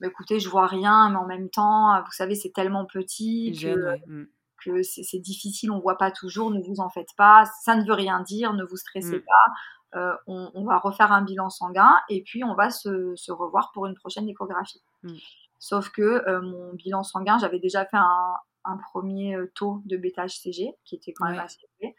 [0.00, 3.58] Bah, écoutez, je vois rien, mais en même temps, vous savez, c'est tellement petit que,
[3.58, 4.02] Jeune, ouais.
[4.06, 4.24] hmm.
[4.64, 7.44] Que c'est difficile, on voit pas toujours, ne vous en faites pas.
[7.64, 9.22] Ça ne veut rien dire, ne vous stressez Mm.
[9.24, 9.98] pas.
[9.98, 13.70] Euh, on, on va refaire un bilan sanguin et puis on va se, se revoir
[13.72, 14.82] pour une prochaine échographie.
[15.02, 15.14] Mm.
[15.58, 19.96] Sauf que euh, mon bilan sanguin, j'avais déjà fait un, un premier euh, taux de
[19.96, 21.94] bêta-HCG qui était quand même assez élevé.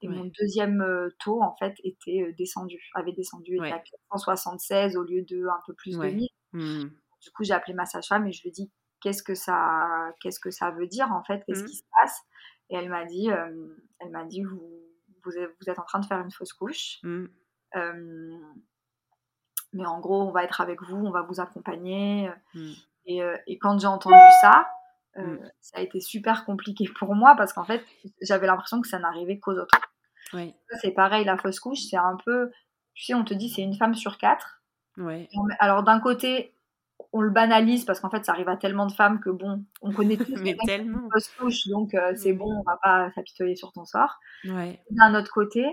[0.00, 0.14] Et Ouais.
[0.14, 0.82] mon deuxième
[1.22, 5.74] taux, en fait, était descendu, avait descendu, était à 476 au lieu de un peu
[5.74, 6.12] plus de Ouais.
[6.12, 6.28] 1000.
[6.52, 6.88] Hmm.
[7.22, 8.70] Du coup, j'ai appelé ma sage-femme et je lui ai dit
[9.04, 11.68] qu'est-ce que ça, qu'est-ce que ça veut dire en fait, qu'est-ce Mhm.
[11.68, 12.18] qui se passe?
[12.70, 13.68] Et elle m'a dit, euh,
[14.00, 14.60] elle m'a dit vous,
[15.24, 16.98] vous êtes, en train de faire une fausse couche,
[17.76, 18.38] euh,
[19.72, 22.30] mais en gros, on va être avec vous, on va vous accompagner.
[22.54, 22.72] Hmm.
[23.06, 24.66] Et, et quand j'ai entendu ça,
[25.18, 27.84] euh, ça a été super compliqué pour moi parce qu'en fait,
[28.22, 29.78] j'avais l'impression que ça n'arrivait qu'aux autres.
[30.80, 32.50] C'est pareil, la fausse couche, c'est un peu,
[32.94, 34.62] tu sais, on te dit c'est une femme sur quatre.
[34.96, 35.28] Ouais.
[35.58, 36.53] Alors d'un côté,
[37.16, 39.92] on le banalise parce qu'en fait, ça arrive à tellement de femmes que bon, on
[39.92, 40.24] connaît tous
[40.54, 41.08] une tellement.
[41.12, 42.38] fausse couche, donc euh, c'est Mm.
[42.38, 44.18] bon, on va pas s'apitoyer sur ton sort.
[44.44, 44.80] Ouais.
[44.90, 45.64] D'un autre côté,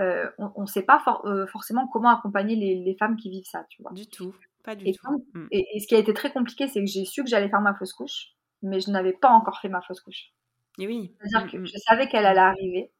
[0.00, 3.44] euh, on ne sait pas for- euh, forcément comment accompagner les, les femmes qui vivent
[3.50, 3.92] ça, tu vois.
[3.92, 4.34] Du tout.
[4.64, 5.24] Pas du Et, tout.
[5.34, 5.46] Hmm.
[5.50, 7.60] et- et ce qui a été très compliqué, c'est que j'ai su que j'allais faire
[7.60, 8.28] ma fausse couche,
[8.62, 10.32] mais je n'avais pas encore fait ma fausse couche.
[10.78, 11.12] Et oui.
[11.20, 12.92] C'est-à-dire Hmm, que je savais qu'elle allait arriver,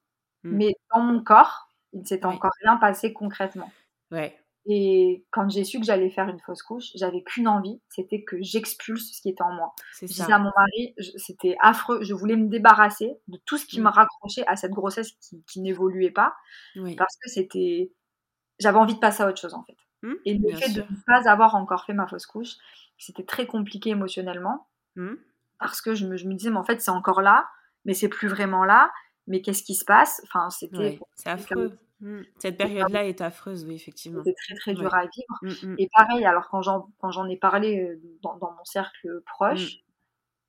[0.44, 0.50] Mm.
[0.56, 2.24] mais dans mon corps, il ne Ouais.
[2.26, 3.70] encore rien passé concrètement.
[4.10, 4.36] Ouais.
[4.70, 8.36] Et quand j'ai su que j'allais faire une fausse couche, j'avais qu'une envie, c'était que
[8.42, 9.74] j'expulse ce qui était en moi.
[9.98, 13.80] Je disais à mon mari, c'était affreux, je voulais me débarrasser de tout ce qui
[13.80, 16.34] me raccrochait à cette grossesse qui, qui n'évoluait pas,
[16.76, 16.96] Oui.
[16.96, 17.92] parce que c'était...
[18.58, 19.76] J'avais envie de passer à autre chose en fait.
[20.02, 20.84] Hmm, Et le fait sûr.
[20.86, 22.52] de ne pas avoir encore fait ma fausse couche,
[22.98, 25.14] c'était très compliqué émotionnellement, Hmm.
[25.58, 27.48] parce que je me, je me disais, mais en fait c'est encore là,
[27.86, 28.90] mais c'est plus vraiment là,
[29.26, 30.20] mais qu'est-ce qui se passe?
[30.24, 30.76] Enfin, c'était...
[30.76, 30.98] Ouais.
[31.14, 31.78] C'est affreux.
[32.00, 32.20] Mmh.
[32.38, 34.22] Cette période-là est affreuse, oui, effectivement.
[34.24, 35.56] C'était très, très dur à vivre.
[35.62, 39.78] Mmh, et pareil, alors quand j'en ai parlé dans, dans, mon cercle proche,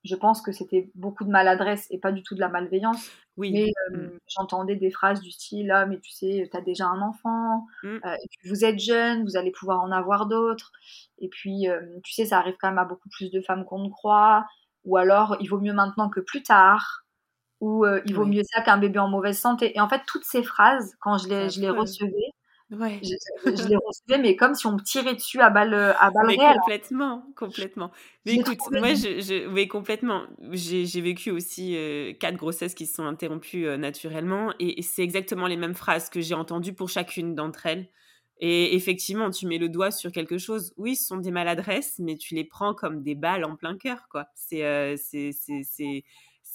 [0.03, 3.11] je pense que c'était beaucoup de maladresse et pas du tout de la malveillance.
[3.35, 3.51] Oui.
[3.51, 4.09] Mais mmh.
[4.27, 7.97] j'entendais des phrases du style Ah, mais tu sais, tu as déjà un enfant, mmh.
[8.05, 10.71] et puis vous êtes jeune, vous allez pouvoir en avoir d'autres.
[11.17, 11.65] Et puis,
[12.03, 14.45] tu sais, ça arrive quand même à beaucoup plus de femmes qu'on ne croit.
[14.85, 17.05] Ou alors, il vaut mieux maintenant que plus tard.
[17.61, 19.75] Ou il vaut mieux ça qu'un bébé en mauvaise santé.
[19.75, 22.33] Et en fait, toutes ces phrases, quand je les, je les recevais,
[22.71, 22.99] Ouais.
[23.01, 26.27] Je, je, les recevais, mais comme si on me tirait dessus à balle, à balle
[26.27, 27.91] mais Complètement, complètement.
[28.25, 30.27] Mais écoute, moi, je, je, oui, complètement.
[30.51, 35.47] J'ai vécu aussi euh, quatre grossesses qui se sont interrompues euh, naturellement, et, c'est exactement
[35.47, 37.89] les mêmes phrases que j'ai entendues pour chacune d'entre elles.
[38.39, 40.71] Et effectivement, tu mets le doigt sur quelque chose.
[40.77, 44.07] Oui, ce sont des maladresses, mais tu les prends comme des balles en plein cœur,
[44.09, 44.27] quoi.
[44.35, 45.33] C'est, euh, c'est,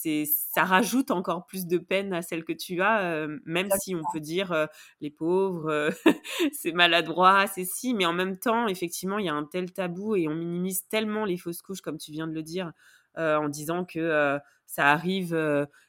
[0.05, 4.03] c'est ça rajoute encore plus de peine à celle que tu as, même si on
[4.13, 4.69] peut dire
[5.01, 5.91] les pauvres,
[6.53, 10.15] c'est maladroit, c'est si, mais en même temps, effectivement, il y a un tel tabou
[10.15, 12.73] et on minimise tellement les fausses couches, comme tu viens de le dire,
[13.17, 15.35] en disant que ça arrive,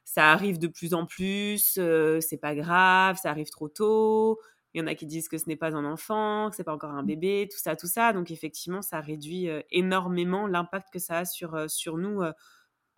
[0.06, 1.78] ça arrive de plus en plus,
[2.22, 4.40] c'est pas grave, ça arrive trop tôt.
[4.74, 6.74] Il y en a qui disent que ce n'est pas un enfant, que c'est pas
[6.74, 7.08] encore un mmh.
[7.08, 8.14] bébé, tout ça, tout ça.
[8.14, 12.22] Donc effectivement, ça réduit énormément l'impact que ça a sur, sur nous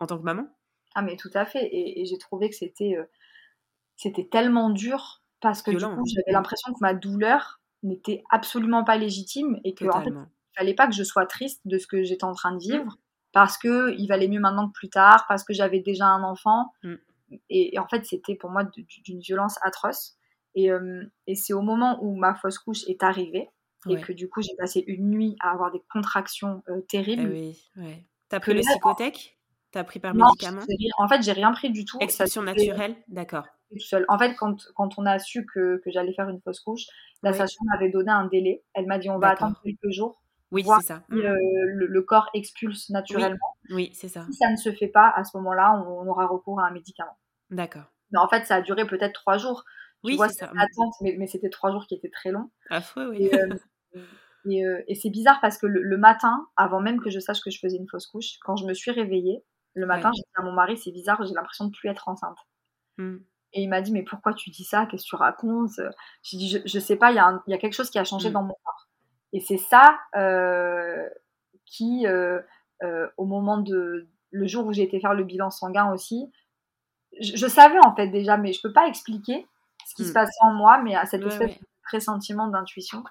[0.00, 0.48] en tant que maman.
[0.98, 1.68] Ah, mais tout à fait.
[1.70, 3.04] Et, j'ai trouvé que c'était euh,
[3.96, 8.96] c'était tellement dur parce que du coup, j'avais l'impression que ma douleur n'était absolument pas
[8.96, 12.02] légitime et que en fait, il fallait pas que je sois triste de ce que
[12.02, 12.72] j'étais en train de mmh.
[12.72, 12.98] vivre
[13.30, 16.72] parce que il valait mieux maintenant que plus tard, parce que j'avais déjà un enfant.
[16.82, 16.94] Mmh.
[17.48, 20.16] Et, en fait, c'était pour moi d'une violence atroce.
[20.56, 20.70] Et,
[21.28, 23.50] et c'est au moment où ma fausse couche est arrivée
[23.88, 27.26] et que du coup, j'ai passé une nuit à avoir des contractions euh, terribles.
[27.26, 28.04] Ah oui, ouais.
[28.28, 29.37] T'as pris le psychothèque
[29.70, 30.62] T'as pris par médicament
[30.98, 31.98] En fait, j'ai rien pris du tout.
[32.00, 33.46] Expulsion naturelle, d'accord.
[33.70, 34.06] Tout seul.
[34.08, 36.86] En fait, quand, quand on a su que, que j'allais faire une fausse couche,
[37.22, 38.64] la sage-femme m'avait donné un délai.
[38.74, 40.22] Elle m'a dit on va attendre quelques jours.
[40.50, 41.02] Oui, c'est ça.
[41.10, 41.20] Si, mmh.
[41.20, 43.56] le, corps expulse naturellement.
[43.70, 44.24] Oui, c'est ça.
[44.30, 47.18] Si ça ne se fait pas, à ce moment-là, on, aura recours à un médicament.
[47.50, 47.84] D'accord.
[48.10, 49.64] Mais en fait, ça a duré peut-être trois jours.
[50.04, 50.46] oui, c'est ça.
[50.58, 52.50] Attente, mais, mais c'était trois jours qui étaient très longs.
[52.70, 53.28] Affreux, oui.
[53.34, 54.00] Euh,
[54.48, 57.40] et, euh, et c'est bizarre parce que le, le, matin, avant même que je sache
[57.42, 60.28] que je faisais une fausse couche, quand je me suis réveillée, le matin, j'ai dit
[60.36, 62.38] à mon mari, c'est bizarre, j'ai l'impression de plus être enceinte.
[62.98, 63.16] Mmh.
[63.54, 64.86] Et il m'a dit, mais pourquoi tu dis ça?
[64.86, 65.80] Qu'est-ce que tu racontes?
[66.22, 68.04] J'ai dit, je, je sais pas, il y, a y a quelque chose qui a
[68.04, 68.32] changé mmh.
[68.32, 68.88] dans mon corps.
[69.32, 71.08] Et c'est ça euh,
[71.64, 72.40] qui, euh,
[72.82, 74.08] euh, au moment de.
[74.30, 76.30] Le jour où j'ai été faire le bilan sanguin aussi,
[77.18, 79.46] je, savais en fait déjà, mais je peux pas expliquer
[79.86, 80.14] ce qui se mmh.
[80.14, 83.02] passait en moi, mais à cette espèce de pressentiment d'intuition.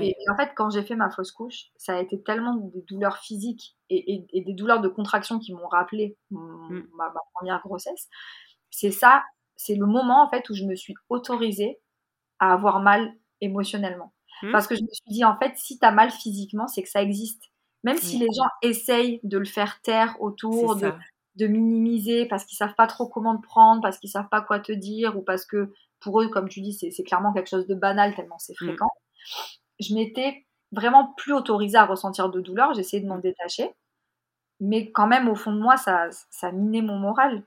[0.00, 3.18] Et, en fait, quand j'ai fait ma fausse couche, ça a été tellement des douleurs
[3.18, 6.80] physiques et, des douleurs de contraction qui m'ont rappelé mm.
[6.94, 8.08] ma, première grossesse.
[8.70, 9.22] C'est ça,
[9.56, 11.80] c'est le moment en fait où je me suis autorisée
[12.38, 14.12] à avoir mal émotionnellement.
[14.42, 14.52] Mm.
[14.52, 16.88] Parce que je me suis dit, en fait, si tu as mal physiquement, c'est que
[16.88, 17.42] ça existe.
[17.82, 20.92] Même si les gens essayent de le faire taire autour, de,
[21.36, 24.60] de, minimiser parce qu'ils savent pas trop comment te prendre, parce qu'ils savent pas quoi
[24.60, 27.74] te dire, ou parce que pour eux, comme tu dis, c'est clairement quelque chose de
[27.74, 28.66] banal tellement c'est mm.
[28.66, 28.90] fréquent
[29.80, 33.74] je m'étais vraiment plus autorisée à ressentir de douleur, j'essayais de m'en détacher,
[34.60, 37.44] mais quand même au fond de moi, ça, ça minait mon moral.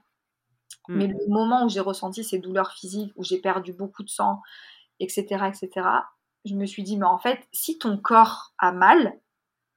[0.87, 0.95] Mm.
[0.97, 4.41] Mais le moment où j'ai ressenti ces douleurs physiques, où j'ai perdu beaucoup de sang,
[4.99, 5.87] etc., etc.,
[6.45, 9.13] je me suis dit, mais en fait, si ton corps a mal,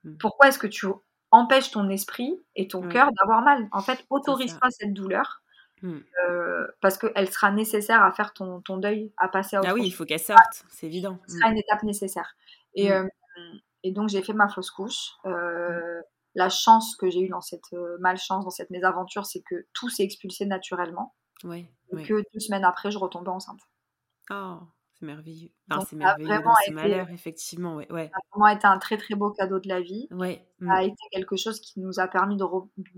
[0.04, 0.16] mm.
[0.16, 0.86] pourquoi est-ce que tu
[1.30, 3.68] empêches ton esprit et ton cœur d'avoir mal?
[3.72, 5.42] En fait, autorise pas cette douleur.
[5.82, 5.98] Mm.
[6.28, 9.74] Euh, parce qu'elle sera nécessaire à faire ton, ton, deuil, à passer à autre Ah
[9.74, 11.18] oui, il faut qu'elle sorte, c'est évident.
[11.28, 12.34] Ce sera une étape nécessaire.
[12.74, 12.92] Et, mmh.
[12.92, 13.08] euh,
[13.82, 15.12] et donc, j'ai fait ma fausse couche.
[15.26, 16.00] Euh,
[16.34, 19.88] la chance que j'ai eue dans cette euh, malchance, dans cette mésaventure, c'est que tout
[19.88, 21.14] s'est expulsé naturellement.
[21.52, 21.66] Et
[22.02, 23.60] que deux semaines après, je retombais enceinte.
[24.30, 24.58] Oh,
[24.98, 25.50] c'est merveilleux.
[25.86, 27.76] c'est merveilleux c'est malheur, effectivement.
[27.76, 28.10] Ouais, ouais.
[28.12, 30.08] Ça a vraiment été un très très beau cadeau de la vie.
[30.10, 30.46] Ouais.
[30.60, 30.86] Ça a mmh.
[30.86, 32.38] été quelque chose qui nous a permis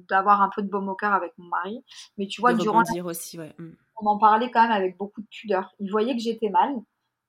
[0.09, 1.85] d'avoir un peu de baume au cœur avec mon mari.
[2.17, 2.83] Mais tu vois, durant.
[3.05, 3.55] aussi, ouais.
[3.59, 3.71] Mmh.
[4.01, 5.75] On en parlait quand même avec beaucoup de pudeur.
[5.81, 6.77] Il voyait que j'étais mal.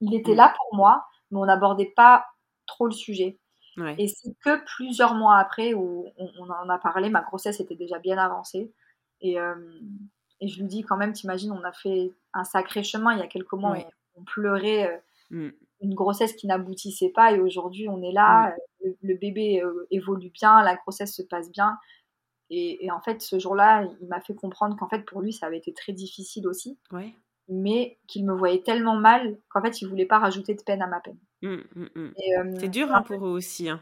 [0.01, 2.25] Il était là pour moi, mais on n'abordait pas
[2.67, 3.39] trop le sujet.
[3.97, 7.97] Et c'est que plusieurs mois après où on, en a parlé, ma grossesse était déjà
[7.97, 8.73] bien avancée.
[9.21, 9.55] Et, euh,
[10.41, 13.13] et je lui dis quand même, t'imagines, on a fait un sacré chemin.
[13.13, 13.77] Il y a quelques mois,
[14.19, 15.01] on, pleurait
[15.31, 15.51] euh, mm.
[15.81, 17.31] une grossesse qui n'aboutissait pas.
[17.31, 18.89] Et aujourd'hui, on est là, mm.
[19.01, 21.77] le, bébé euh, évolue bien, la grossesse se passe bien.
[22.49, 25.45] Et, et en fait, ce jour-là, il m'a fait comprendre qu'en fait, pour lui, ça
[25.45, 26.79] avait été très difficile aussi.
[26.91, 27.13] Ouais
[27.49, 30.87] mais qu'il me voyait tellement mal qu'en fait, il voulait pas rajouter de peine à
[30.87, 31.17] ma peine.
[31.41, 32.13] Mmh, mmh, mmh.
[32.37, 33.69] Euh, c'est dur hein, pour eux aussi.
[33.69, 33.81] Hein.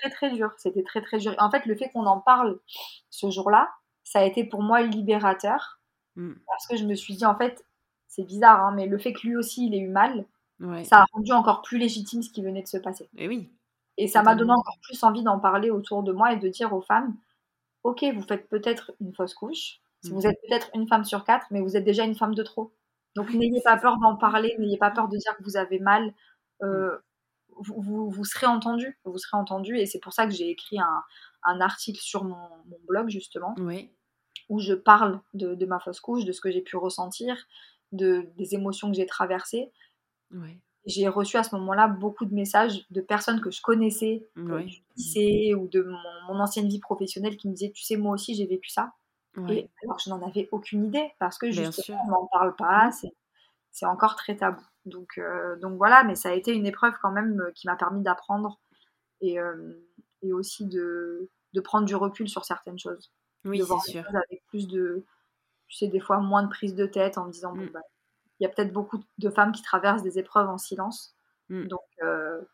[0.00, 0.50] Très très dur.
[0.56, 1.34] C'était très très dur.
[1.38, 2.58] En fait, le fait qu'on en parle
[3.10, 3.70] ce jour-là,
[4.02, 5.80] ça a été pour moi libérateur
[6.46, 7.62] parce que je me suis dit en fait,
[8.08, 10.24] c'est bizarre, hein, mais le fait que lui aussi il ait eu mal,
[10.84, 13.08] ça a rendu encore plus légitime ce qui venait de se passer.
[13.16, 13.50] Et oui.
[13.98, 16.72] Et ça m'a donné encore plus envie d'en parler autour de moi et de dire
[16.72, 17.16] aux femmes,
[17.82, 20.08] ok, vous faites peut-être une fausse couche, mmh.
[20.10, 22.72] vous êtes peut-être une femme sur quatre, mais vous êtes déjà une femme de trop.
[23.14, 26.12] Donc n'ayez pas peur d'en parler, n'ayez pas peur de dire que vous avez mal.
[26.62, 26.96] Euh,
[27.58, 31.02] vous, vous, serez entendu, vous serez entendu, et c'est pour ça que j'ai écrit un,
[31.42, 33.90] un, article sur mon, mon blog justement, oui.
[34.50, 37.46] où je parle de, de, ma fausse couche, de ce que j'ai pu ressentir,
[37.92, 39.72] de, des émotions que j'ai traversées.
[40.86, 44.84] J'ai reçu à ce moment-là beaucoup de messages de personnes que je connaissais euh, du
[44.96, 48.34] lycée ou de mon, mon, ancienne vie professionnelle qui me disaient, tu sais, moi aussi
[48.34, 48.92] j'ai vécu ça.
[49.48, 53.08] Et alors je n'en avais aucune idée parce que justement on n'en parle pas, mmh.
[53.70, 54.62] c'est encore très tabou.
[54.86, 57.76] Donc, euh, donc voilà, mais ça a été une épreuve quand même euh, qui m'a
[57.76, 58.60] permis d'apprendre
[59.20, 59.74] et, euh,
[60.22, 63.12] et, aussi de, de, prendre du recul sur certaines choses.
[63.44, 64.04] Oui, c'est sûr.
[64.08, 65.04] avec plus de,
[65.68, 67.70] tu sais, des fois moins de prise de tête en me disant, bon, mmh.
[67.72, 67.80] bah,
[68.38, 71.16] il y a peut-être beaucoup de femmes qui traversent des épreuves en silence.
[71.48, 71.66] Mmh.
[71.66, 71.80] Donc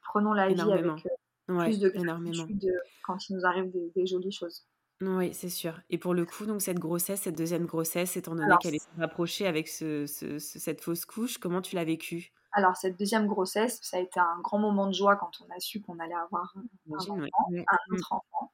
[0.02, 1.06] prenons la vie avec
[1.46, 2.72] plus de gratitude
[3.04, 4.66] quand il nous arrive des jolies choses.
[5.04, 5.80] Oui, c'est sûr.
[5.90, 9.46] Et pour le coup, donc cette grossesse, cette deuxième grossesse, étant donné qu'elle est rapprochée
[9.46, 12.32] avec ce, cette fausse couche, comment tu l'as vécue?
[12.52, 15.58] Alors, cette deuxième grossesse, ça a été un grand moment de joie quand on a
[15.58, 17.94] su qu'on allait avoir un, enfant, un mmh.
[17.94, 18.52] autre enfant.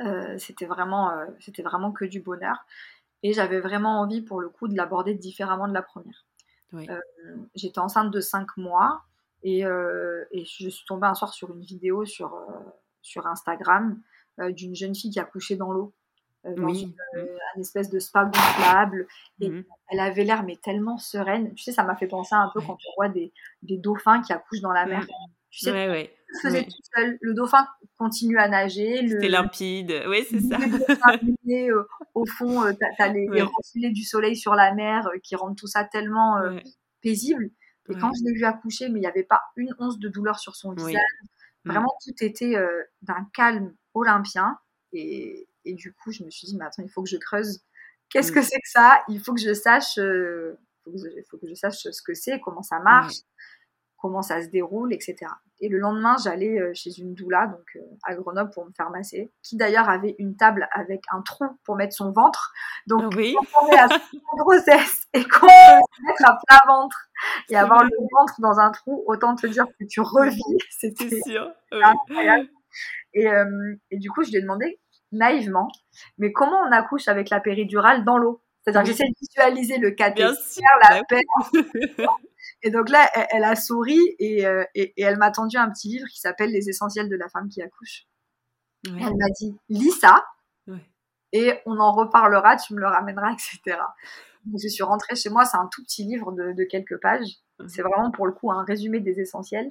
[0.00, 2.56] Euh, c'était vraiment, euh, c'était vraiment que du bonheur.
[3.22, 6.26] Et j'avais vraiment envie, pour le coup, de l'aborder différemment de la première.
[6.74, 7.00] Euh,
[7.56, 9.02] j'étais enceinte de 5 mois
[9.42, 12.38] et, et, je suis tombée un soir sur une vidéo sur,
[13.02, 14.00] sur Instagram
[14.40, 15.92] euh, d'une jeune fille qui a couché dans l'eau.
[16.46, 17.26] Euh, une, euh,
[17.58, 19.06] espèce de spa gonflable.
[19.40, 21.52] Et mmh elle avait l'air mais tellement sereine.
[21.54, 24.32] Tu sais, ça m'a fait penser un peu quand on voit des, des, dauphins qui
[24.32, 25.04] accouchent dans la mer.
[25.50, 27.18] Tu sais, ouais, faisait tout seul.
[27.20, 27.66] Le dauphin
[27.98, 29.08] continue à nager.
[29.08, 30.04] C'était limpide.
[30.08, 30.58] Oui, c'est ça.
[32.14, 35.84] au fond, tu as, les, reflets du soleil sur la mer qui rendent tout ça
[35.84, 36.36] tellement
[37.02, 37.50] paisible.
[37.88, 40.38] Et quand je l'ai vu accoucher, mais il n'y avait pas une once de douleur
[40.38, 41.02] sur son visage.
[41.64, 41.70] Mmh.
[41.70, 42.54] Vraiment, tout était
[43.02, 44.56] d'un calme olympien.
[44.92, 47.60] Et, et, du coup, je me suis dit, mais attends, il faut que je creuse.
[48.10, 49.02] Qu'est-ce que c'est que ça?
[49.08, 52.62] Il faut que je sache, euh, il faut que je sache ce que c'est, comment
[52.62, 53.14] ça marche,
[54.00, 55.16] comment ça se déroule, etc.
[55.60, 58.90] Et le lendemain, j'allais euh, chez une doula, donc euh, à Grenoble, pour me faire
[58.90, 62.52] masser, qui d'ailleurs avait une table avec un trou pour mettre son ventre.
[62.86, 63.34] Donc, oui.
[63.38, 63.88] quand on est à
[64.38, 67.10] grossesse et qu'on peut mettre à plat ventre
[67.50, 70.40] et avoir le ventre dans un trou, autant te dire que tu revis.
[70.70, 71.50] C'était sûr.
[71.70, 72.48] incroyable.
[73.12, 74.80] Et, euh, et, du coup, je lui ai demandé
[75.12, 75.68] naïvement,
[76.18, 78.42] mais comment on accouche avec la péridurale dans l'eau?
[78.62, 81.22] C'est-à-dire que j'essaie de visualiser le cathéter, la paix.
[82.62, 85.88] et donc là, elle, a souri et, euh, et, et elle m'a tendu un petit
[85.88, 88.06] livre qui s'appelle Les essentiels de la femme qui accouche.
[88.84, 90.24] Elle m'a dit, lis ça
[91.32, 93.78] et on en reparlera, tu me le ramèneras, etc.
[94.46, 97.38] Donc, je suis rentrée chez moi, c'est un tout petit livre de, de quelques pages.
[97.68, 99.70] C'est vraiment pour le coup un résumé des essentiels.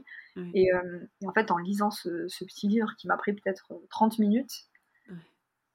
[0.53, 3.73] Et, euh, et, en fait, en lisant ce, ce petit livre qui m'a pris peut-être
[3.89, 4.67] 30 minutes,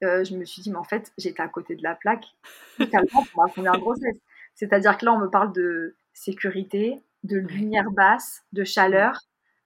[0.05, 2.25] euh, je me suis dit, mais en fait, j'étais à côté de la plaque,
[2.79, 4.17] totalement pour ma première grossesse.
[4.55, 9.19] C'est-à-dire que là, on me parle de sécurité, de lumière basse, de chaleur,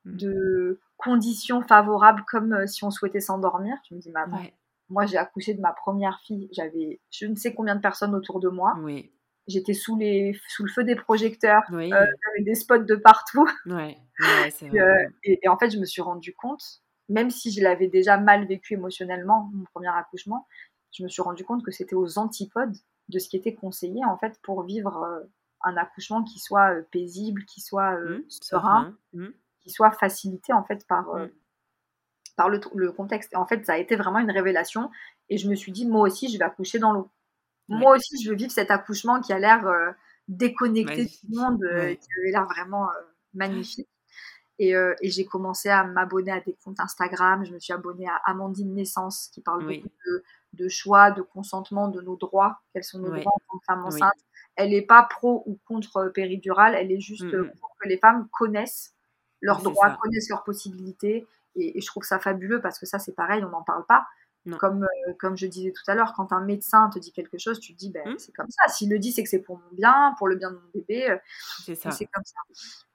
[0.05, 0.17] mmh.
[0.17, 3.77] de conditions favorables comme euh, si on souhaitait s'endormir.
[3.85, 4.43] Tu me dis, attends,
[4.89, 8.41] moi, j'ai accouché de ma première fille, j'avais je ne sais combien de personnes autour
[8.41, 8.75] de moi.
[8.81, 9.13] Oui.
[9.47, 11.91] J'étais sous, les, sous le feu des projecteurs, oui.
[11.93, 13.49] euh, j'avais des spots de partout.
[13.65, 13.97] Ouais.
[14.21, 16.63] Ouais, et, euh, et, et, en fait, je me suis rendu compte,
[17.09, 20.47] même si je l'avais déjà mal vécu émotionnellement, mon premier accouchement,
[20.93, 22.77] je me suis rendu compte que c'était aux antipodes
[23.09, 25.25] de ce qui était conseillé en fait pour vivre euh,
[25.63, 29.27] un accouchement qui soit euh, paisible, qui soit euh, mmh, serein, mmh.
[29.61, 31.31] qui soit facilité en fait par, mmh.
[32.37, 33.33] par le, le, contexte.
[33.33, 34.91] Et en fait, ça a été vraiment une révélation.
[35.29, 37.11] Et je me suis dit, moi aussi, je vais accoucher dans l'eau.
[37.71, 39.67] Moi aussi, je veux vivre cet accouchement qui a l'air
[40.27, 42.89] déconnecté du monde, qui avait l'air vraiment
[43.35, 43.89] magnifique.
[44.59, 47.45] Et, euh, et j'ai commencé à m'abonner à des comptes Instagram.
[47.45, 49.79] Je me suis abonnée à Amandine Naissance, qui parle oui.
[49.79, 50.25] beaucoup de,
[50.59, 52.61] de, choix, de consentement, de nos droits.
[52.73, 53.21] Quels sont nos oui.
[53.21, 54.23] droits en tant que femme enceinte oui.
[54.57, 56.75] Elle n'est pas pro ou contre péridurale.
[56.75, 57.53] Elle est juste mmh.
[57.61, 58.95] pour que les femmes connaissent
[59.41, 61.27] leurs droits, connaissent leurs possibilités.
[61.55, 64.07] Et, et, je trouve ça fabuleux parce que ça, c'est pareil, on n'en parle pas.
[64.57, 67.61] Comme, euh, comme je disais tout à l'heure, quand un médecin te dit quelque chose,
[67.61, 68.19] tu te dis, ben, mmh.
[68.19, 68.69] c'est comme ça.
[68.69, 71.11] S'il le dit, c'est que c'est pour mon bien, pour le bien de mon bébé.
[71.11, 71.19] Euh,
[71.59, 72.41] c'est comme ça.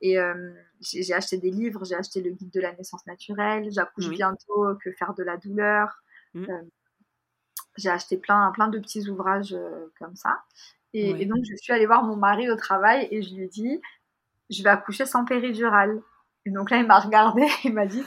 [0.01, 4.09] Et euh, j'ai acheté des livres, j'ai acheté le guide de la naissance naturelle, j'accouche
[4.09, 6.01] bientôt, que faire de la douleur.
[6.33, 6.47] Mmh.
[7.73, 10.43] Euh, j'ai acheté plein, plein de petits ouvrages euh, comme ça.
[10.93, 11.21] Et, oui.
[11.21, 13.81] et, donc, je suis allée voir mon mari au travail et je lui ai dit,
[14.49, 16.01] je vais accoucher sans péridurale.
[16.45, 18.03] Et donc là, il m'a regardé, il m'a dit,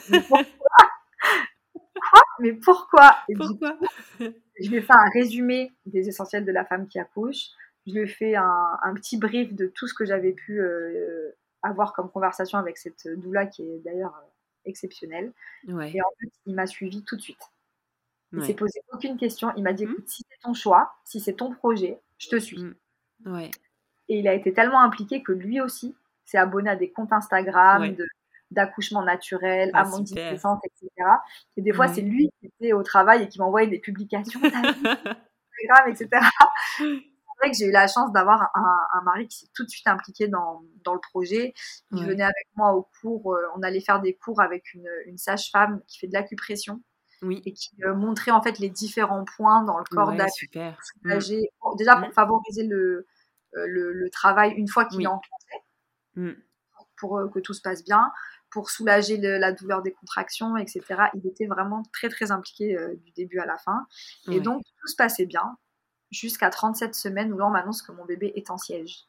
[2.40, 3.16] mais pourquoi?
[3.28, 3.78] Et Pourquoi?
[4.20, 7.48] Je vais faire un résumé des essentiels de la femme qui accouche.
[7.86, 10.60] Je lui ai fait un, un petit brief de tout ce que j'avais pu
[11.62, 14.14] avoir comme conversation avec cette doula qui est d'ailleurs
[14.64, 15.32] exceptionnelle.
[15.68, 17.50] Et en fait, il m'a suivi tout de suite.
[18.32, 19.52] Il s'est posé aucune question.
[19.56, 19.92] Il m'a dit, mmh.
[19.92, 22.58] écoute, si c'est ton choix, si c'est ton projet, je te suis.
[23.24, 23.50] Mmh.
[24.08, 27.96] Et il a été tellement impliqué que lui aussi s'est abonné à des comptes Instagram
[28.52, 30.90] d'accouchement naturel, ah, mon naissance, etc.
[31.56, 35.88] Et des fois, c'est lui qui était au travail et qui m'envoyait des publications Instagram,
[35.88, 36.08] etc.
[36.78, 39.88] c'est vrai que j'ai eu la chance d'avoir un, mari qui s'est tout de suite
[39.88, 41.54] impliqué dans, dans le projet.
[41.90, 45.18] Il venait avec moi au cours, euh, on allait faire des cours avec une, une
[45.18, 46.80] sage-femme qui fait de l'acupression.
[47.22, 47.42] Oui.
[47.46, 50.78] Et qui euh, montrait en fait les différents points dans le corps ouais, super.
[51.02, 51.18] Mmh.
[51.78, 52.12] Déjà pour mmh.
[52.12, 53.06] favoriser le,
[53.56, 55.64] euh, le, le, travail une fois qu'il est enclenché,
[56.16, 56.32] mmh.
[56.96, 58.12] pour que tout se passe bien
[58.50, 60.82] pour soulager la douleur des contractions, etc.
[61.14, 63.86] Il était vraiment très très impliqué euh, du début à la fin.
[64.30, 65.58] Et donc tout se passait bien
[66.10, 69.04] jusqu'à 37 semaines où là on m'annonce que mon bébé est en siège.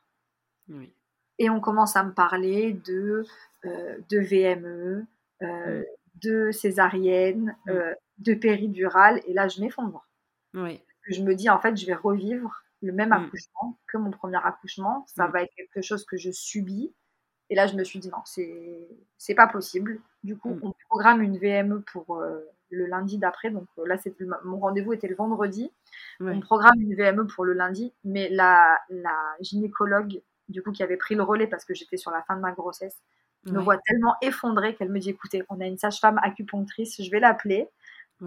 [1.39, 3.25] Et on commence à me parler de,
[3.63, 5.05] euh, de VME,
[5.43, 5.83] euh,
[6.21, 9.21] de césarienne, de péridurale.
[9.27, 10.07] Et là je m'effondre.
[10.53, 13.13] Je me dis en fait je vais revivre le même mm.
[13.13, 15.05] accouchement que mon premier accouchement.
[15.07, 15.31] Ça mm.
[15.31, 16.93] va être quelque chose que je subis
[17.49, 20.01] et là, je me suis dit non, c'est pas possible.
[20.23, 20.59] Du coup, mm.
[20.63, 22.39] on programme une VME pour euh,
[22.69, 23.49] le lundi d'après.
[23.51, 23.97] Donc euh, là,
[24.43, 25.71] mon rendez-vous était le vendredi.
[26.19, 30.97] On programme une VME pour le lundi, mais la, la gynécologue du coup qui avait
[30.97, 33.01] pris le relais parce que j'étais sur la fin de ma grossesse
[33.51, 37.19] me voit tellement effondrée qu'elle me dit écoutez, on a une sage-femme acupunctrice, je vais
[37.19, 37.69] l'appeler,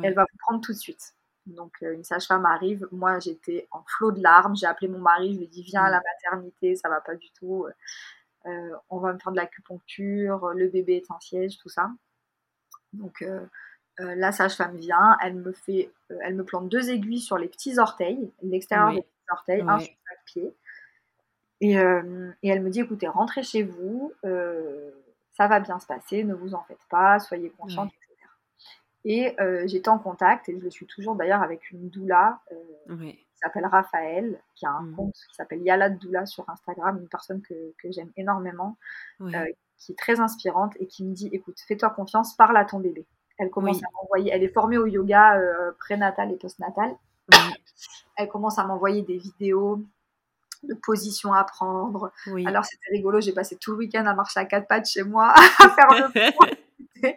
[0.02, 1.14] elle va vous prendre tout de suite.
[1.46, 5.32] Donc euh, une sage-femme arrive, moi j'étais en flot de larmes, j'ai appelé mon mari,
[5.32, 6.02] je lui ai dit viens à la mm.
[6.14, 7.66] maternité, ça va pas du tout.
[8.46, 11.90] Euh, on va me faire de l'acupuncture, le bébé est en siège, tout ça.
[12.92, 13.46] Donc euh,
[13.98, 15.90] la sage-femme vient, elle me fait,
[16.20, 19.94] elle me plante deux aiguilles sur les petits orteils, l'extérieur des petits orteils, un sur
[20.08, 20.54] chaque pied.
[21.62, 24.14] Et, elle me dit écoutez, rentrez chez vous,
[25.40, 28.28] ça va bien se passer, ne vous en faites pas, soyez consciente, etc.
[29.04, 29.36] Et
[29.66, 32.40] j'étais en contact, et je le suis toujours d'ailleurs avec une doula
[33.42, 34.96] s'appelle Raphaël, qui a un mmh.
[34.96, 38.76] compte qui s'appelle Yala Doula sur Instagram, une personne que, que j'aime énormément,
[39.20, 39.46] euh,
[39.78, 43.06] qui est très inspirante et qui me dit écoute, fais-toi confiance, parle à ton bébé.
[43.38, 46.94] Elle commence à m'envoyer, elle est formée au yoga euh, prénatal et postnatal.
[48.16, 49.82] Elle commence à m'envoyer des vidéos
[50.62, 52.12] de positions à prendre.
[52.46, 55.32] Alors c'était rigolo, j'ai passé tout le week-end à marcher à quatre pattes chez moi,
[55.58, 56.12] à faire le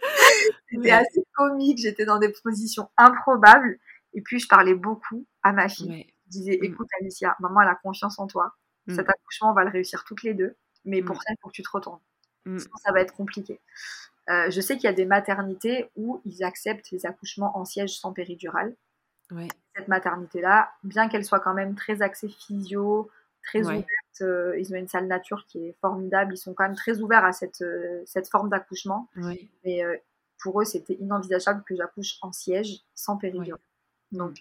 [0.71, 3.77] C'était assez comique, j'étais dans des positions improbables.
[4.13, 6.65] Et puis je parlais beaucoup à ma fille disais mmh.
[6.65, 8.53] écoute Alicia, maman elle a confiance en toi.
[8.87, 8.95] Mmh.
[8.95, 10.55] Cet accouchement, on va le réussir toutes les deux.
[10.85, 11.19] Mais pour mmh.
[11.19, 12.01] ça, il faut que tu te retournes.
[12.45, 13.61] Sinon, ça va être compliqué.
[14.29, 17.97] Euh, je sais qu'il y a des maternités où ils acceptent les accouchements en siège
[17.97, 18.75] sans péridurale.
[19.75, 23.09] Cette maternité-là, bien qu'elle soit quand même très axée physio,
[23.43, 23.85] très ouverte,
[24.21, 27.25] euh, ils ont une salle nature qui est formidable, ils sont quand même très ouverts
[27.25, 29.09] à cette, euh, cette forme d'accouchement.
[29.65, 29.83] Mais
[30.41, 33.59] pour eux, c'était inenvisageable que j'accouche en siège sans péridurale.
[34.11, 34.37] Donc,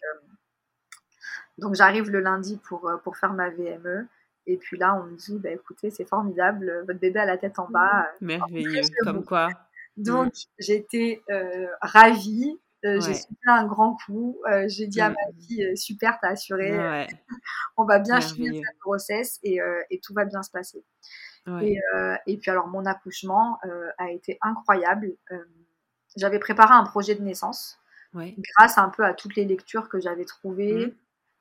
[1.59, 4.07] donc j'arrive le lundi pour, euh, pour faire ma VME.
[4.47, 7.59] Et puis là, on me dit, bah, écoutez, c'est formidable, votre bébé a la tête
[7.59, 8.03] en bas.
[8.03, 9.49] Euh, Merveilleux, comme quoi.
[9.97, 10.47] Donc mm.
[10.59, 12.59] j'étais euh, ravie.
[12.83, 14.41] J'ai soufflé un grand coup.
[14.67, 15.41] j'ai dit à ma mm.
[15.41, 16.73] fille, super, t'as assuré.
[17.77, 19.59] on va bien finir cette grossesse et,
[19.91, 20.85] et, tout va bien se passer.
[21.61, 21.79] Et,
[22.27, 23.59] et, puis alors mon accouchement
[23.99, 25.13] a été incroyable.
[26.17, 27.79] j'avais préparé un projet de naissance
[28.15, 30.87] grâce un peu à toutes les lectures que j'avais trouvées.
[30.87, 30.93] Mm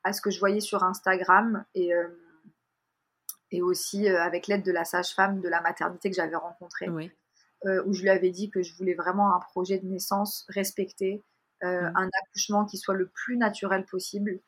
[0.04, 2.08] à ce que je voyais sur Instagram et, euh,
[3.52, 6.90] et aussi euh, avec l'aide de la sage-femme de la maternité que j'avais rencontrée,
[7.66, 11.24] euh, où je lui avais dit que je voulais vraiment un projet de naissance respecté,
[11.62, 11.66] mmh.
[11.68, 14.40] un accouchement qui soit le plus naturel possible.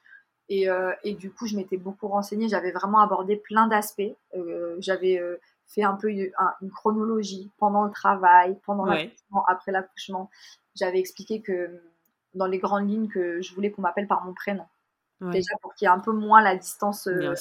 [0.49, 0.67] Et,
[1.03, 4.13] et du coup, je m'étais beaucoup renseignée, j'avais vraiment abordé plein d'aspects.
[4.79, 5.21] j'avais
[5.67, 10.29] fait un peu une chronologie pendant le travail, pendant l'accouchement, après l'accouchement.
[10.75, 11.81] J'avais expliqué que
[12.33, 14.65] dans les grandes lignes que je voulais qu'on m'appelle par mon prénom.
[15.31, 17.33] Déjà pour qu'il y ait un peu moins la distance euh,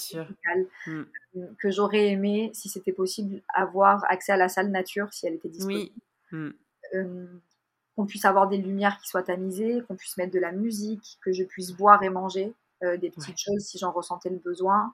[0.86, 0.90] mmh.
[1.36, 5.34] euh, que j'aurais aimé, si c'était possible, avoir accès à la salle nature si elle
[5.34, 5.90] était disponible.
[6.30, 6.50] Mmh.
[6.94, 7.26] Euh,
[7.96, 11.32] qu'on puisse avoir des lumières qui soient tamisées, qu'on puisse mettre de la musique, que
[11.32, 14.92] je puisse boire et manger des petites choses si j'en ressentais le besoin.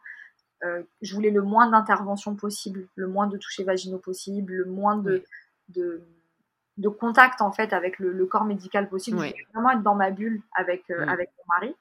[0.62, 5.24] je voulais le moins d'intervention possible, le moins de toucher vaginaux possible, le moins de,
[5.68, 6.02] de,
[6.76, 9.18] de, contact en fait avec le, corps médical possible.
[9.18, 11.08] Je voulais vraiment être dans ma bulle avec, mmh.
[11.08, 11.74] avec mon mari.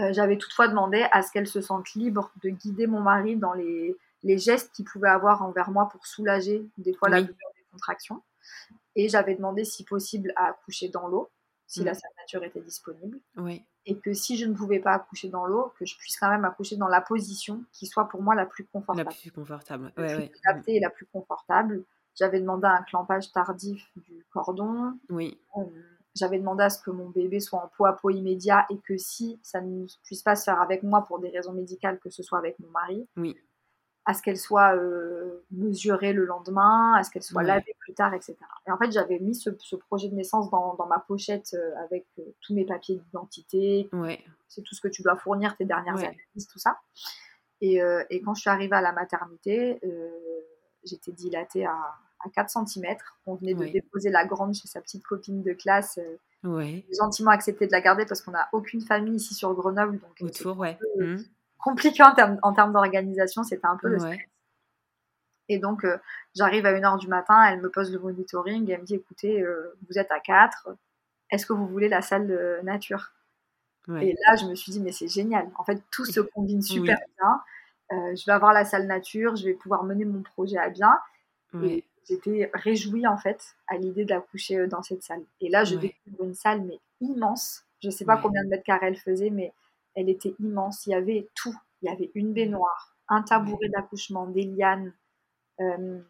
[0.00, 3.52] Euh, j'avais toutefois demandé à ce qu'elle se sente libre de guider mon mari dans
[3.52, 7.64] les, les gestes qu'il pouvait avoir envers moi pour soulager des fois la douleur des
[7.70, 8.22] contractions.
[8.94, 11.30] Et j'avais demandé si possible à accoucher dans l'eau,
[11.66, 13.18] si la salle nature était disponible.
[13.36, 13.64] Oui.
[13.86, 16.44] Et que si je ne pouvais pas accoucher dans l'eau, que je puisse quand même
[16.44, 19.08] accoucher dans la position qui soit pour moi la plus confortable.
[19.08, 20.32] La plus confortable, la ouais, plus ouais.
[20.46, 21.84] adaptée et la plus confortable.
[22.14, 24.98] J'avais demandé un clampage tardif du cordon.
[25.08, 25.40] Oui.
[25.56, 25.62] Euh,
[26.14, 28.96] J'avais demandé à ce que mon bébé soit en peau à peau immédiat et que
[28.98, 32.22] si ça ne puisse pas se faire avec moi pour des raisons médicales, que ce
[32.22, 33.08] soit avec mon mari.
[33.16, 33.36] Oui.
[34.04, 38.12] À ce qu'elle soit euh, mesurée le lendemain, à ce qu'elle soit lavée plus tard,
[38.14, 38.36] etc.
[38.66, 41.70] Et en fait, j'avais mis ce, ce projet de naissance dans, dans ma pochette euh,
[41.84, 44.18] avec euh, tous mes papiers d'identité, Ouais.
[44.48, 46.78] c'est tout ce que tu dois fournir, tes dernières analyses, tout ça.
[47.60, 47.78] Et,
[48.10, 49.80] et quand je suis arrivée à la maternité,
[50.82, 51.78] j'étais dilatée à,
[52.24, 52.96] à 4 cm.
[53.26, 55.98] On venait de déposer la grande chez sa petite copine de classe.
[55.98, 56.16] euh,
[56.98, 60.00] gentiment accepté de la garder parce qu'on n'a aucune famille ici sur Grenoble.
[60.00, 60.76] Donc, Autour, ouais.
[60.98, 61.24] Mhm.
[61.58, 63.44] compliqué en termes, en termes d'organisation.
[63.44, 64.16] C'était un peu le stress.
[64.16, 64.28] Ouais.
[65.48, 65.98] Et donc, euh,
[66.34, 69.40] j'arrive à 1h du matin, elle me pose le monitoring et elle me dit écoutez,
[69.42, 70.68] euh, vous êtes à 4,
[71.30, 73.12] est-ce que vous voulez la salle de nature?
[73.88, 74.08] Ouais.
[74.08, 75.50] Et là, je me suis dit, mais c'est génial.
[75.56, 77.40] En fait, tout se combine super bien.
[77.92, 80.92] Euh, je vais avoir la salle nature, je vais pouvoir mener mon projet à bien.
[81.52, 81.84] Ouais.
[82.08, 85.22] J'étais réjouie, en fait, à l'idée d'accoucher euh, dans cette salle.
[85.40, 85.80] Et là, je Ouais.
[86.04, 87.64] découvre une salle, mais immense.
[87.82, 88.22] Je sais pas Ouais.
[88.22, 89.52] combien de mètres carrés elle faisait, mais
[89.94, 90.86] elle était immense.
[90.86, 91.54] Il y avait tout.
[91.82, 94.92] Il y avait une baignoire, un tabouret d'accouchement, des lianes.
[95.60, 96.00] Euh,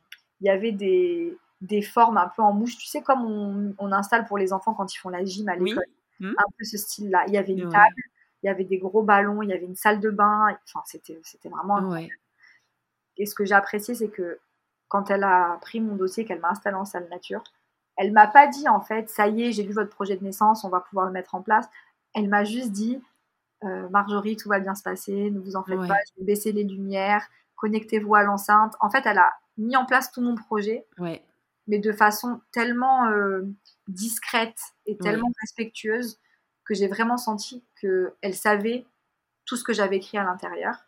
[0.40, 2.76] il y avait des, des formes un peu en mouche.
[2.78, 5.56] Tu sais, comme on, on installe pour les enfants quand ils font la gym à
[5.56, 5.70] Oui.
[5.70, 5.86] l'école
[6.20, 6.34] Mhm.
[6.38, 7.24] un peu ce style-là.
[7.28, 8.02] Il y avait une table,
[8.42, 10.56] il y avait des gros ballons, il y avait une salle de bain.
[10.64, 11.96] Enfin, c'était, vraiment.
[13.16, 14.38] Et ce que j'ai apprécié, c'est que
[14.92, 17.42] quand elle a pris mon dossier, qu'elle m'a installé en salle nature,
[17.96, 20.64] elle m'a pas dit en fait, ça y est, j'ai lu votre projet de naissance,
[20.64, 21.66] on va pouvoir le mettre en place.
[22.14, 23.00] Elle m'a juste dit,
[23.64, 25.88] euh, Marjorie, tout va bien se passer, ne vous en faites Ouais.
[25.88, 27.26] pas, je vais baisser les lumières,
[27.56, 28.74] connectez-vous à l'enceinte.
[28.80, 31.24] En fait, elle a mis en place tout mon projet Ouais.
[31.66, 33.46] mais de façon tellement euh,
[33.88, 36.18] discrète et tellement respectueuse
[36.66, 38.84] que j'ai vraiment senti qu'elle savait
[39.46, 40.84] tout ce que j'avais écrit à l'intérieur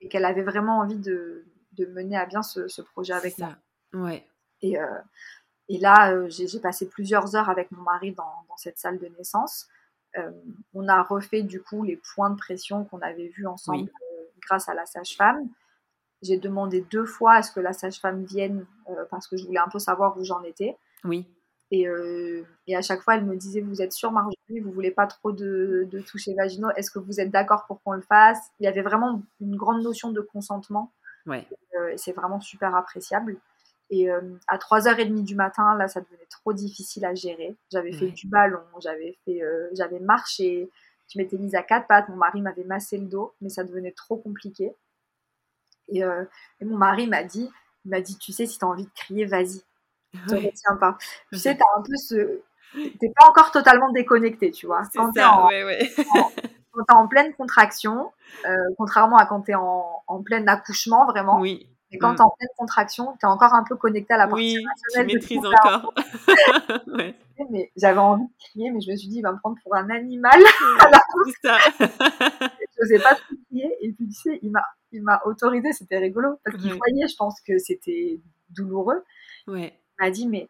[0.00, 3.42] et qu'elle avait vraiment envie de, de mener à bien ce, ce projet avec C'est
[3.42, 3.52] moi.
[3.92, 3.98] ça.
[3.98, 4.26] Ouais.
[4.60, 4.86] Et, euh,
[5.68, 9.06] et là, euh, j'ai passé plusieurs heures avec mon mari dans, dans cette salle de
[9.18, 9.68] naissance.
[10.18, 10.30] Euh,
[10.74, 13.90] on a refait du coup les points de pression qu'on avait vus ensemble Oui.
[14.42, 15.48] grâce à la sage-femme.
[16.20, 18.64] J'ai demandé deux fois à ce que la sage-femme vienne
[19.10, 20.76] parce que je voulais un peu savoir où j'en étais.
[21.04, 21.26] Oui.
[21.72, 24.90] Et, euh, et à chaque fois, elle me disait Vous êtes sûre, Marjorie, vous voulez
[24.90, 26.68] pas trop de, de toucher vaginaux?
[26.76, 28.38] Est-ce que vous êtes d'accord pour qu'on le fasse?
[28.60, 30.92] Il y avait vraiment une grande notion de consentement.
[31.26, 31.46] Ouais.
[31.78, 33.36] euh, c'est vraiment super appréciable.
[33.90, 37.54] Et euh, à 3h30 du matin, là, ça devenait trop difficile à gérer.
[37.70, 40.70] J'avais fait du ballon, j'avais fait, euh, j'avais marché,
[41.12, 43.92] je m'étais mise à quatre pattes, mon mari m'avait massé le dos, mais ça devenait
[43.92, 44.72] trop compliqué.
[45.88, 46.24] Et, euh,
[46.60, 47.50] et mon mari m'a dit,
[47.84, 49.60] il m'a dit, tu sais, si tu as envie de crier, vas-y
[50.26, 50.46] te Ouais.
[50.46, 50.96] retiens pas.
[51.32, 52.40] Tu sais, t'as un peu ce.
[52.98, 54.82] T'es pas encore totalement déconnecté, tu vois.
[54.94, 55.32] Quand ça.
[55.36, 55.90] en, ouais.
[56.72, 58.10] Quand t'es en pleine contraction,
[58.46, 61.68] euh, contrairement à quand t'es en, en plein accouchement, vraiment, Oui.
[61.90, 62.16] et quand Mm.
[62.16, 64.64] t'es en pleine contraction, t'es encore un peu connecté à la partie Oui.
[64.94, 65.92] Tu maîtrises encore.
[66.88, 67.14] ouais.
[67.50, 69.74] Mais j'avais envie de crier, mais je me suis dit, il va me prendre pour
[69.74, 70.40] un animal.
[71.42, 71.58] Ça.
[71.80, 73.76] je n'osais pas crier.
[73.80, 76.78] Et puis, tu sais, il m'a, il m'a autorisé, c'était rigolo, parce qu'il Ouais.
[76.78, 78.20] voyait, je pense, que c'était
[78.50, 79.02] douloureux.
[79.48, 79.78] ouais.
[80.00, 80.48] Il m'a dit, mais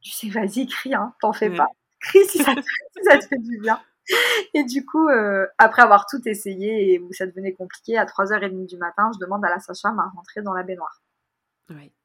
[0.00, 1.56] tu sais, vas-y, crie, hein, t'en fais Ouais.
[1.56, 1.68] pas.
[2.00, 3.80] Crie si ça, te, si ça te fait du bien.
[4.54, 8.66] Et du coup, euh, après avoir tout essayé et où ça devenait compliqué, à 3h30
[8.66, 11.02] du matin, je demande à la sage-femme à rentrer dans la baignoire.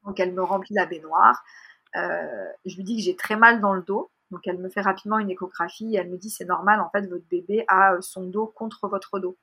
[0.04, 1.44] Donc elle me remplit la baignoire.
[1.96, 4.10] Euh, je lui dis que j'ai très mal dans le dos.
[4.30, 7.06] Donc elle me fait rapidement une échographie et elle me dit c'est normal, en fait,
[7.06, 9.36] votre bébé a euh, son dos contre votre dos.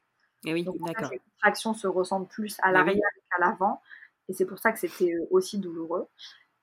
[0.45, 0.63] Et oui.
[0.63, 1.11] Donc en fait, D'accord.
[1.11, 2.73] les contractions se ressentent plus à oui.
[2.73, 3.81] l'arrière qu'à l'avant.
[4.27, 6.07] Et c'est pour ça que c'était aussi douloureux.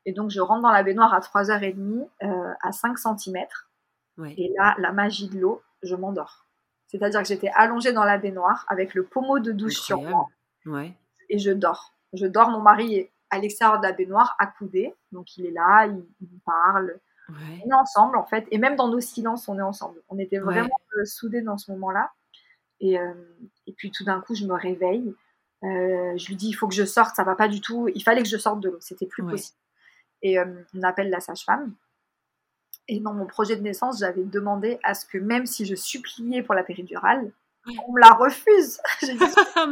[0.05, 3.47] Et donc je rentre dans la baignoire à 3h30, euh, à 5 cm.
[4.36, 6.47] Et là, la magie de l'eau, je m'endors.
[6.89, 10.26] C'est-à-dire que j'étais allongée dans la baignoire avec le pommeau de douche sur moi
[10.66, 10.95] Ouais.
[11.28, 11.93] et je dors.
[12.12, 14.95] Je dors, mon mari est à l'extérieur de la baignoire, accoudé.
[15.11, 16.99] Donc il est là, il, il me parle.
[17.30, 17.62] Ouais.
[17.64, 18.47] On est ensemble en fait.
[18.51, 20.03] Et même dans nos silences, on est ensemble.
[20.11, 22.11] On était vraiment euh, soudés dans ce moment-là.
[22.80, 23.14] Et, euh,
[23.66, 25.14] et puis tout d'un coup, je me réveille.
[25.64, 27.89] Euh, je lui dis, il faut que je sorte, ça va pas du tout.
[27.95, 29.30] Il fallait que je sorte de l'eau, c'était plus Ouais.
[29.30, 29.57] possible.
[30.20, 30.45] Et euh,
[30.76, 31.72] on appelle la sage-femme.
[32.89, 36.43] Et dans mon projet de naissance, j'avais demandé à ce que même si je suppliais
[36.43, 37.30] pour la péridurale,
[37.87, 38.80] on me la refuse.
[39.03, 39.18] Dit,
[39.57, 39.66] Ah.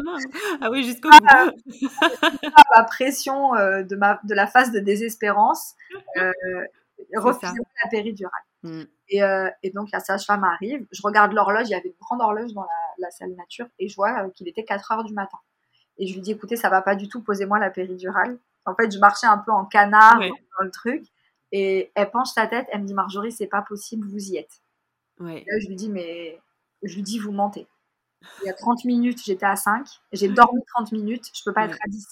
[0.60, 1.60] Ah oui, jusqu'au Ah, bout.
[2.76, 5.74] la pression euh, de, ma, de la phase de désespérance,
[6.18, 6.32] euh,
[7.16, 7.52] refusez
[7.82, 8.42] la péridurale.
[8.62, 8.82] Mm.
[9.08, 12.20] Et, euh, et donc la sage-femme arrive, je regarde l'horloge, il y avait une grande
[12.20, 12.68] horloge dans la,
[13.06, 15.38] la salle nature, et je vois euh, qu'il était 4 heures du matin.
[15.98, 18.38] Et je lui dis, écoutez, ça va pas du tout, posez-moi la péridurale.
[18.66, 20.28] En fait, je marchais un peu en canard Ouais.
[20.28, 21.04] dans le truc,
[21.52, 24.60] et elle penche sa tête, elle me dit, Marjorie, c'est pas possible, vous y êtes.
[25.18, 25.44] Ouais.
[25.46, 26.40] là, je lui dis, mais
[26.82, 27.66] je lui dis, vous mentez.
[28.42, 29.86] Il y a 30 minutes, j'étais à 5.
[30.12, 31.70] J'ai dormi 30 minutes, je peux pas Ouais.
[31.72, 32.06] être à 10.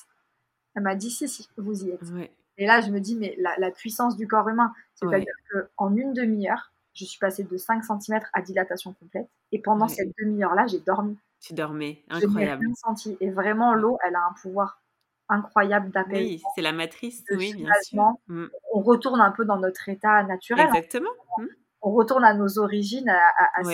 [0.75, 2.03] Elle m'a dit, si, si, vous y êtes.
[2.13, 2.33] Ouais.
[2.57, 5.33] Et là, je me dis, mais la, la puissance du corps humain, c'est-à-dire
[5.77, 9.29] qu'en une demi-heure, je suis passée de 5 cm à dilatation complète.
[9.53, 11.17] Et pendant cette demi-heure-là, j'ai dormi.
[11.41, 12.03] Tu dormais.
[12.11, 12.65] Je Incroyable.
[12.65, 13.17] rien senti.
[13.21, 14.83] Et vraiment, l'eau, elle a un pouvoir
[15.29, 16.23] incroyable d'appel.
[16.23, 17.23] Oui, c'est la matrice.
[17.31, 18.03] Oui, bien sûr.
[18.29, 18.47] Mm.
[18.73, 20.67] On retourne un peu dans notre état naturel.
[20.67, 21.11] Exactement.
[21.83, 23.65] On retourne à nos origines, à, à- à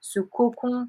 [0.00, 0.88] ce- cocon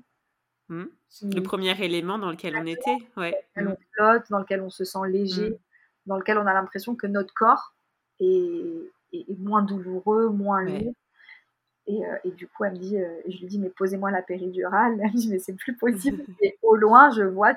[0.69, 0.85] Mm.
[1.09, 2.97] qui, Le premier élément dans lequel on était.
[3.17, 3.35] Ouais.
[3.55, 3.67] dans lequel Mm.
[3.71, 5.57] on flotte, dans lequel on se sent léger, Mm.
[6.05, 7.75] dans lequel on a l'impression que notre corps
[8.19, 10.79] est, est- est moins douloureux, moins Ouais.
[10.79, 10.93] lourd.
[11.85, 14.21] Et, euh, et du coup, elle me dit, euh, je lui dis, mais posez-moi la
[14.21, 14.97] péridurale.
[15.03, 16.23] Elle me dit, mais c'est plus possible.
[16.41, 17.55] et au loin, je vois,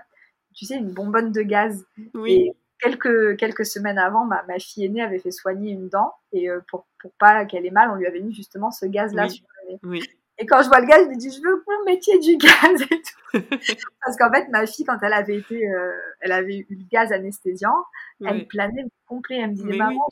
[0.57, 1.87] tu sais, une bonbonne de gaz.
[2.15, 2.33] Oui.
[2.33, 6.13] Et quelques, quelques semaines avant, ma, ma fille aînée avait fait soigner une dent.
[6.33, 9.25] Et euh, pour, pour pas qu'elle ait mal, on lui avait mis justement ce gaz-là
[9.27, 9.31] Oui.
[9.31, 9.79] sur le nez.
[9.85, 10.03] Oui.
[10.39, 12.37] Et quand je vois le gaz, je me dis, je veux que vous mettiez du
[12.39, 13.41] gaz et tout.
[14.05, 17.11] Parce qu'en fait, ma fille, quand elle avait été, euh, elle avait eu le gaz
[17.11, 17.75] anesthésiant,
[18.23, 19.39] elle planait complet.
[19.39, 20.07] Elle me disait, maman,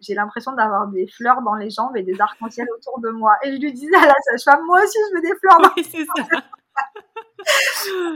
[0.00, 3.34] j'ai- l'impression d'avoir des fleurs dans les jambes et des arcs-en-ciel autour de moi.
[3.44, 5.84] Et je lui disais à la sage-femme, moi aussi, je veux des fleurs dans Oui,
[5.84, 6.40] c'est ça.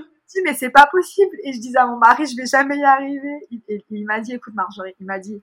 [0.44, 1.36] Mais c'est pas possible.
[1.44, 3.46] Et je disais à mon mari, je vais jamais y arriver.
[3.50, 5.42] Il, et il m'a dit, écoute, Marjorie, il m'a dit,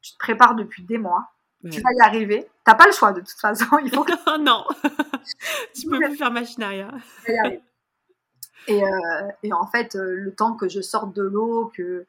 [0.00, 1.30] tu te prépares depuis des mois,
[1.70, 2.46] tu vas y arriver.
[2.64, 4.64] T'as pas le choix de toute façon, il faut que non.
[5.74, 6.90] tu peux plus faire arrives.
[8.66, 12.06] Et, euh, et en fait, euh, le temps que je sorte de l'eau, que,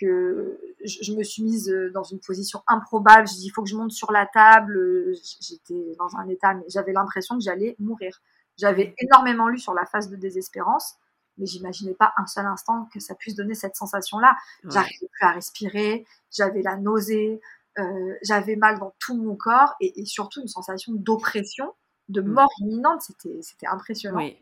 [0.00, 3.68] que je, me suis mise euh, dans une position improbable, je dis, il faut que
[3.68, 5.14] je monte sur la table.
[5.40, 8.20] J'étais dans un état, mais j'avais l'impression que j'allais mourir.
[8.56, 10.96] J'avais énormément lu sur la phase de désespérance,
[11.40, 14.36] mais j'imaginais pas un seul instant que ça puisse donner cette sensation-là.
[14.62, 14.70] Ouais.
[14.70, 17.40] J'arrivais plus à respirer, j'avais la nausée,
[17.78, 21.72] euh, j'avais mal dans tout mon corps et, et surtout une sensation d'oppression,
[22.08, 22.32] de Mm.
[22.32, 23.02] mort imminente.
[23.02, 24.18] C'était, c'était impressionnant.
[24.18, 24.36] Oui.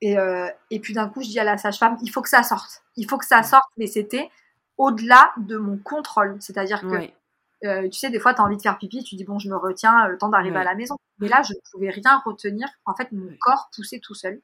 [0.00, 2.42] Et, euh, et puis d'un coup, je dis à la sage-femme, il faut que ça
[2.42, 2.82] sorte.
[2.96, 4.30] Il faut que ça sorte, mais c'était
[4.76, 6.36] au-delà de mon contrôle.
[6.40, 9.24] C'est-à-dire que, euh, tu sais, des fois, tu as envie de faire pipi, tu dis,
[9.24, 10.96] bon, je me retiens le temps d'arriver à la maison.
[11.18, 12.68] Mais là, je ne pouvais rien retenir.
[12.84, 14.40] En fait, mon corps poussait tout seul.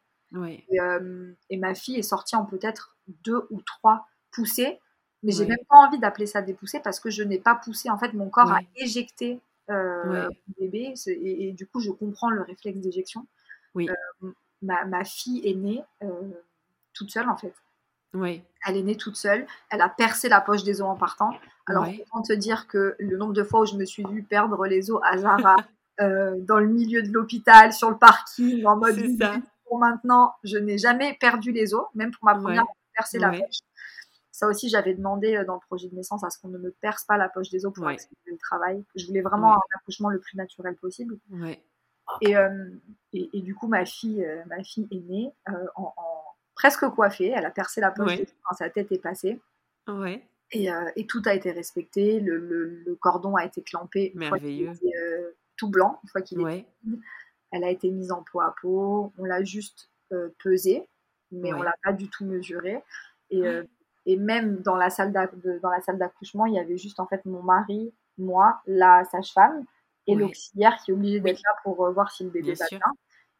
[0.70, 4.80] Et, euh, et ma fille est sortie en peut-être deux ou trois poussées.
[5.22, 7.88] Mais j'ai même pas envie d'appeler ça des poussées parce que je n'ai pas poussé.
[7.88, 8.68] En fait, mon corps a Ouais.
[8.76, 10.92] éjecté euh, mon bébé.
[11.06, 13.26] Et, et du coup, je comprends le réflexe d'éjection.
[13.74, 13.88] Oui.
[13.88, 15.82] Euh, ma, ma fille est née
[16.92, 17.54] toute seule, en fait.
[18.66, 19.46] Elle est née toute seule.
[19.70, 21.30] Elle a percé la poche des os en partant.
[21.66, 22.04] Alors, Ouais.
[22.12, 24.90] autant te dire que le nombre de fois où je me suis vue perdre les
[24.90, 25.56] os à Zara,
[26.00, 28.98] euh, dans le milieu de l'hôpital, sur le parking, en mode.
[29.66, 32.68] Pour maintenant, je n'ai jamais perdu les os, même pour ma première, Ouais.
[32.94, 33.40] percer la Ouais.
[33.40, 33.58] poche.
[34.30, 36.70] Ça aussi, j'avais demandé euh, dans le projet de naissance à ce qu'on ne me
[36.72, 37.96] perce pas la poche des os pour Ouais.
[38.26, 38.82] le travail.
[38.96, 41.18] Je voulais vraiment un accouchement le plus naturel possible.
[42.20, 42.68] Et, euh,
[43.12, 46.86] et, et du coup, ma fille, euh, ma fille est née euh, en, en- presque
[46.90, 47.28] coiffée.
[47.34, 49.40] Elle a percé la poche des os quand sa tête est passée.
[49.88, 50.26] Ouais.
[50.50, 52.20] Et, et tout a été respecté.
[52.20, 54.70] Le, le- le cordon a été clampé Merveilleux.
[54.72, 56.66] était tout blanc, une fois qu'il est.
[57.54, 60.88] elle a été mise en peau à peau, on l'a juste euh, pesée,
[61.30, 61.64] mais on Ouais.
[61.64, 62.82] l'a pas du tout mesurée.
[63.30, 63.62] Et, euh,
[64.06, 67.00] et même dans la salle d'ac- de- dans la salle d'accouchement, il y avait juste
[67.00, 69.64] en fait mon mari, moi, la sage-femme
[70.06, 70.20] et Ouais.
[70.22, 71.42] l'auxiliaire qui est obligé d'être Oui.
[71.44, 72.80] là pour euh, voir si le bébé va bien.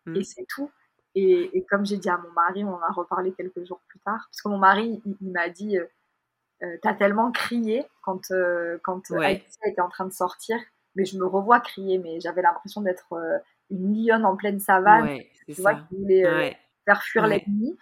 [0.06, 0.16] Mm.
[0.16, 0.70] Et c'est tout.
[1.16, 4.00] Et, et comme j'ai dit à mon mari, on en a reparlé quelques jours plus
[4.00, 8.78] tard, parce que mon mari, il, il m'a dit, euh, t'as tellement crié quand, euh,
[8.82, 9.26] quand Ouais.
[9.26, 10.56] Alicia était en train de sortir,
[10.96, 13.38] mais je me revois crier, mais j'avais l'impression d'être euh,
[13.70, 15.86] une lionne en pleine savane, Ouais, tu vois, ça.
[15.88, 16.56] qui voulait euh, Ouais.
[16.84, 17.28] faire fuir Ouais.
[17.46, 17.76] l'ennemi.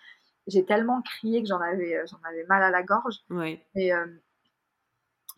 [0.48, 3.16] J'ai tellement crié que j'en avais, euh, j'en avais mal à la gorge.
[3.74, 4.06] Mais, euh,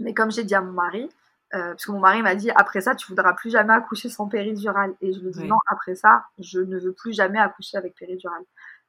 [0.01, 1.09] mais comme j'ai dit à mon mari,
[1.55, 4.29] euh, parce que mon mari m'a dit après ça, tu voudras plus jamais accoucher sans
[4.29, 4.95] péridurale.
[5.01, 5.47] Et je lui dis Ouais.
[5.47, 8.43] non, après ça, je ne veux plus jamais accoucher avec péridurale.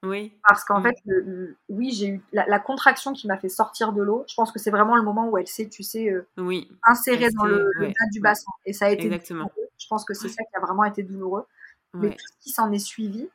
[0.06, 0.34] Oui.
[0.48, 3.92] Parce qu'en fait, le- le- oui, j'ai eu la, la contraction qui m'a fait sortir
[3.94, 4.24] de l'eau.
[4.28, 6.70] Je pense que c'est vraiment le moment où elle s'est, tu sais, euh, Oui.
[6.84, 7.88] insérée dans le, Rester, le ouais.
[7.88, 8.52] bas du bassin.
[8.66, 9.46] Et ça a été Exactement.
[9.46, 9.70] douloureux.
[9.78, 11.46] Je pense que c'est ça qui a vraiment été douloureux.
[11.94, 12.14] Mais Ouais.
[12.16, 13.28] tout ce qui s'en est suivi,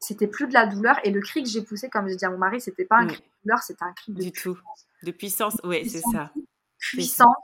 [0.00, 0.98] c'était plus de la douleur.
[1.04, 3.06] Et le cri que j'ai poussé, comme j'ai dit à mon mari, c'était pas un
[3.06, 3.12] Ouais.
[3.14, 4.54] cri de douleur, c'était un cri de Du tout.
[4.54, 4.86] puissance.
[5.04, 5.56] De puissance.
[5.64, 6.32] Ouais, c'est ça.
[6.78, 7.36] Puissante.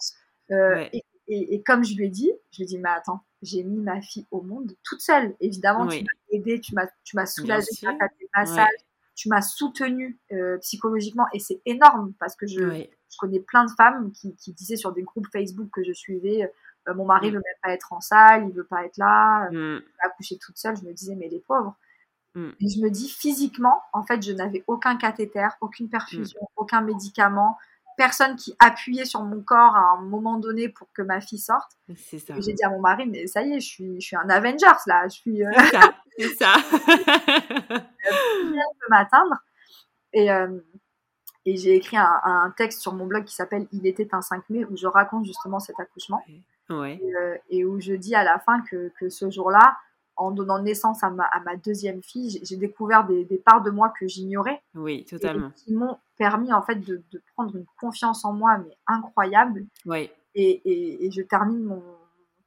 [0.51, 0.91] Euh, Ouais.
[0.93, 3.63] et, et- et comme je lui ai dit, je lui ai dit, mais attends, j'ai
[3.65, 5.35] mis ma fille au monde toute seule.
[5.41, 7.89] Évidemment, tu m'as aidée, tu m'as, tu m'as soulagée sûr.
[7.91, 8.85] grâce à tes massages, Ouais.
[9.15, 11.27] tu m'as soutenue euh, psychologiquement.
[11.33, 12.61] Et c'est énorme parce que je,
[13.11, 16.51] je connais plein de femmes qui, qui disaient sur des groupes Facebook que je suivais,
[16.89, 17.35] euh, mon mari Mm.
[17.35, 19.53] veut même pas être en salle, il veut pas être là, Mm.
[19.53, 20.77] je accoucher toute seule.
[20.77, 21.75] Je me disais, mais les pauvres.
[22.35, 22.51] Mm.
[22.61, 26.47] Et je me dis, physiquement, en fait, je n'avais aucun cathéter, aucune perfusion, Mm.
[26.57, 27.59] aucun médicament.
[27.99, 31.73] Personne qui appuyait sur mon corps à un moment donné pour que ma fille sorte.
[31.97, 32.35] C'est ça.
[32.41, 34.81] J'ai dit à mon mari, mais ça y est, je suis, je suis un Avengers
[34.87, 35.45] là, je suis.
[35.45, 35.51] Euh...
[35.53, 35.95] C'est ça.
[36.17, 36.55] C'est ça.
[38.09, 39.35] peut m'atteindre.
[40.15, 40.59] Et, euh,
[41.45, 44.49] et j'ai écrit un, un, texte sur mon blog qui s'appelle Il était un 5
[44.49, 46.23] mai où je raconte justement cet accouchement.
[46.71, 47.01] Ouais.
[47.03, 49.77] Et, euh, et, où je dis à la fin que, que ce jour-là,
[50.19, 53.71] en donnant naissance à ma, à ma deuxième fille, j'ai découvert des, des, parts de
[53.71, 54.61] moi que j'ignorais.
[54.75, 55.49] Oui, totalement.
[55.49, 59.65] Et qui m'ont permis en fait de, de, prendre une confiance en moi, mais incroyable.
[59.87, 60.11] Oui.
[60.35, 61.83] Et, et, et je termine mon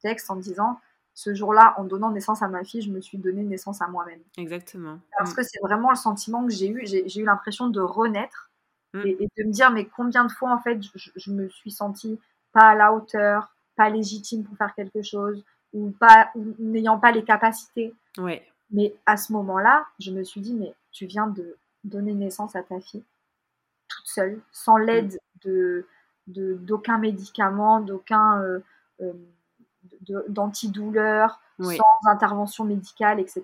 [0.02, 0.78] texte en disant
[1.14, 4.20] ce jour-là, en donnant naissance à ma fille, je me suis donné naissance à moi-même.
[4.36, 4.98] Exactement.
[5.18, 6.86] Parce que c'est vraiment le sentiment que j'ai eu.
[6.86, 8.50] J'ai eu l'impression de renaître
[8.92, 9.00] mm.
[9.06, 11.70] et, et, de me dire, mais combien de fois, en fait, je, je, me suis
[11.70, 12.18] sentie
[12.52, 15.42] pas à la hauteur, pas légitime pour faire quelque chose,
[15.72, 17.94] ou pas n'ayant pas les capacités.
[18.18, 18.46] Ouais.
[18.70, 22.62] Mais à ce moment-là, je me suis dit, mais tu viens de donner naissance à
[22.62, 23.04] ta fille
[23.88, 25.48] toute seule, sans l'aide mm.
[25.48, 25.86] de
[26.28, 28.60] d'aucun médicament, d'aucun euh,
[29.00, 29.12] euh,
[30.28, 31.76] d'antidouleur, oui.
[31.76, 33.42] sans intervention médicale, etc.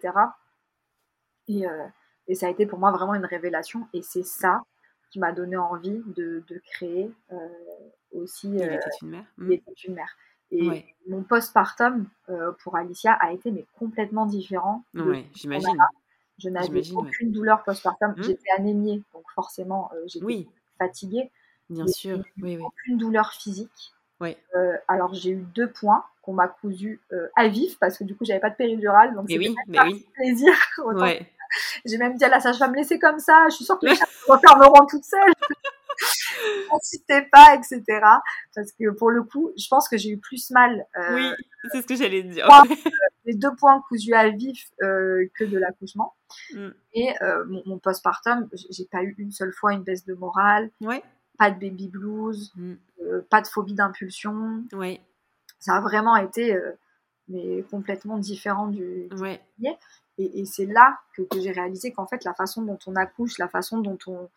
[1.48, 1.86] Et, euh,
[2.28, 3.88] et, ça a été pour moi vraiment une révélation.
[3.92, 4.62] Et c'est ça
[5.10, 7.36] qui m'a donné envie de, de créer euh,
[8.12, 8.48] aussi.
[8.48, 9.24] Il était une mère.
[9.38, 10.16] Il était une mère.
[10.50, 10.86] Et ouais.
[11.08, 14.84] mon postpartum euh, pour Alicia a été mais complètement différent.
[14.94, 15.76] Oui, j'imagine.
[16.38, 17.34] Je n'avais aucune ouais.
[17.34, 18.14] douleur postpartum.
[18.16, 18.22] Mmh.
[18.22, 20.48] J'étais anémiée, donc forcément, euh, j'étais oui.
[20.78, 21.30] fatiguée.
[21.68, 22.62] Bien sûr, oui, oui.
[22.62, 23.92] Aucune douleur physique.
[24.20, 24.36] Oui.
[24.56, 28.16] Euh, alors j'ai eu deux points qu'on m'a cousu euh, à vif parce que du
[28.16, 30.06] coup j'avais pas de péridurale donc c'était oui, mais oui.
[30.14, 30.52] plaisir.
[30.84, 31.30] Ouais.
[31.86, 34.04] J'ai même dit à la sage-femme laissez comme ça, je suis sûre que les chats
[34.28, 35.32] refermeront toutes seules.
[36.72, 37.82] N'insistez pas, etc.
[38.54, 40.86] Parce que pour le coup, je pense que j'ai eu plus mal.
[40.96, 41.30] Euh, oui,
[41.72, 42.48] c'est ce que j'allais dire.
[43.24, 46.14] les deux points cousus à vif euh, que de l'accouchement.
[46.52, 46.68] Mm.
[46.94, 50.70] Et euh, mon, mon, postpartum, j'ai pas eu une seule fois une baisse de morale.
[50.80, 51.02] Ouais.
[51.38, 52.74] Pas de baby blues, mm.
[53.30, 54.64] pas de phobie d'impulsion.
[54.72, 55.00] Ouais.
[55.60, 56.56] Ça a vraiment été
[57.28, 59.40] mais complètement différent du, du ouais.
[60.18, 63.38] Et, et c'est là que, que j'ai réalisé qu'en fait, la façon dont on accouche,
[63.38, 64.28] la façon dont on,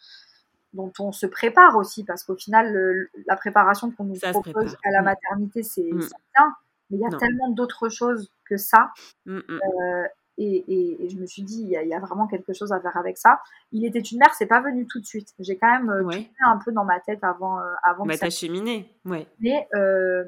[0.73, 4.77] dont on se prépare aussi, parce qu'au final, le, la préparation qu'on nous ça propose
[4.85, 5.05] à la mmh.
[5.05, 5.99] maternité, c'est mmh.
[5.99, 6.55] bien,
[6.89, 7.17] mais il y a non.
[7.17, 8.91] tellement d'autres choses que ça.
[9.25, 10.07] Mmh, euh,
[10.37, 12.53] et, et, et, je me suis dit, il y, a, il y, a vraiment quelque
[12.53, 13.41] chose à faire avec ça.
[13.71, 15.33] Il était une mère, c'est pas venu tout de suite.
[15.39, 16.29] J'ai quand même euh, ouais.
[16.43, 17.59] un peu dans ma tête avant.
[17.59, 19.27] Euh, avant bah, t'as cheminé, ouais.
[19.39, 20.23] Mais euh,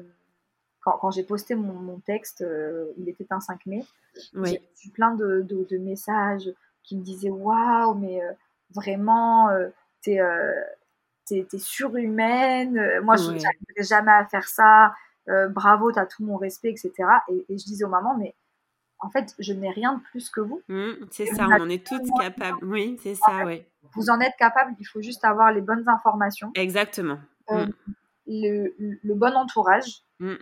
[0.80, 3.84] quand, quand j'ai posté mon, mon texte, euh, il était un 5 mai,
[4.34, 4.62] ouais.
[4.80, 8.20] j'ai eu plein de, de, de, messages qui me disaient Waouh, mais
[8.74, 9.48] vraiment,
[10.04, 10.18] t'es
[11.30, 14.94] es, surhumaine, moi je n'arriverai jamais à faire ça,
[15.50, 16.92] bravo, t'as tout mon respect, etc.
[17.28, 18.34] Et, et, je disais aux mamans Mais
[19.04, 20.62] en fait, je n'ai rien de plus que vous.
[20.68, 22.56] Mmh, c'est ça, on en est toutes capables.
[22.62, 23.68] Oui, c'est ça, fait.
[23.94, 26.50] Vous en êtes capable, il faut juste avoir les bonnes informations.
[26.54, 27.18] Exactement.
[27.50, 27.72] Euh, mmh.
[28.28, 30.34] le, le, bon entourage mmh.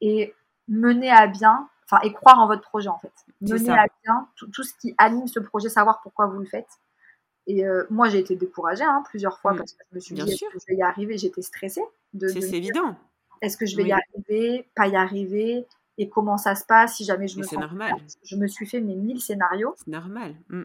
[0.00, 0.34] et
[0.68, 3.12] mener à bien, enfin, et croire en votre projet en fait.
[3.42, 6.70] Mener à bien tout, tout, ce qui anime ce projet, savoir pourquoi vous le faites.
[7.48, 10.24] Et euh, moi, j'ai été découragée hein, plusieurs fois parce que je me suis bien
[10.24, 11.18] dit, est-ce que je vais y arriver?
[11.18, 11.82] J'étais stressée.
[12.12, 12.94] De, c'est évident.
[13.40, 13.88] Est-ce que je vais oui.
[13.88, 15.66] y arriver Pas y arriver?
[15.96, 17.94] Et comment ça se passe si jamais je me c'est normal.
[18.22, 19.74] Je me suis fait mes mille scénarios.
[19.78, 20.36] C'est normal.
[20.48, 20.62] Mm.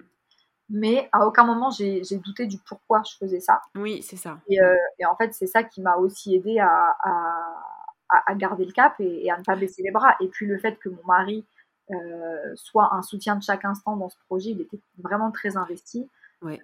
[0.70, 3.62] Mais à aucun moment j'ai douté du pourquoi je faisais ça.
[3.76, 4.40] Oui, c'est ça.
[4.48, 8.66] Et, euh, et, en fait, c'est ça qui m'a aussi aidé à, à, à, garder
[8.66, 10.16] le cap et, et, à ne pas baisser les bras.
[10.22, 11.46] Et puis le fait que mon mari
[11.92, 16.10] euh, soit un soutien de chaque instant dans ce projet, il était vraiment très investi.
[16.42, 16.62] Ouais.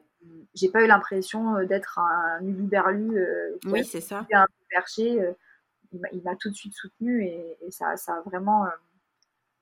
[0.54, 4.26] J'ai pas eu l'impression d'être un uluberlu euh, oui, c'est ça.
[4.34, 5.22] un perché.
[5.22, 5.34] Euh,
[5.92, 8.70] il m'a tout de suite soutenu et, et ça, ça, a vraiment, euh,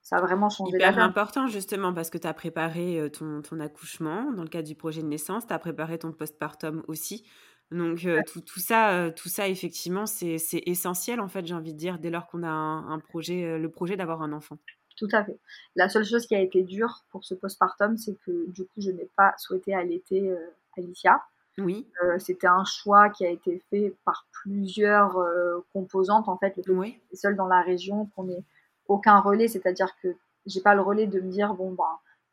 [0.02, 3.60] ça a vraiment changé Hyper important justement parce que tu as préparé euh, ton, ton,
[3.60, 7.26] accouchement dans le cadre du projet de naissance, tu as préparé ton postpartum aussi.
[7.72, 8.24] Donc euh, ouais.
[8.24, 12.00] tout, tout, ça, euh, tout ça effectivement, c'est essentiel en fait, j'ai envie de dire,
[12.00, 14.58] dès lors qu'on a un, un, projet, le projet d'avoir un enfant.
[14.98, 15.38] Tout à fait.
[15.76, 18.92] La seule chose qui a été dure pour ce postpartum, c'est que du coup, je
[18.92, 20.36] n'ai pas souhaité allaiter
[20.78, 21.22] Alicia.
[21.58, 21.88] Oui.
[22.04, 26.28] Euh, C'était un choix qui a été fait par plusieurs euh, composantes.
[26.28, 27.02] En fait, le fait oui.
[27.14, 28.44] seul dans la région, qu'on n'ait
[28.88, 31.84] aucun relais, c'est-à-dire que j'ai pas le relais de me dire bon ben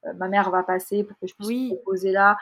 [0.07, 1.73] euh, ma mère va passer pour que je puisse oui.
[1.73, 2.37] me poser là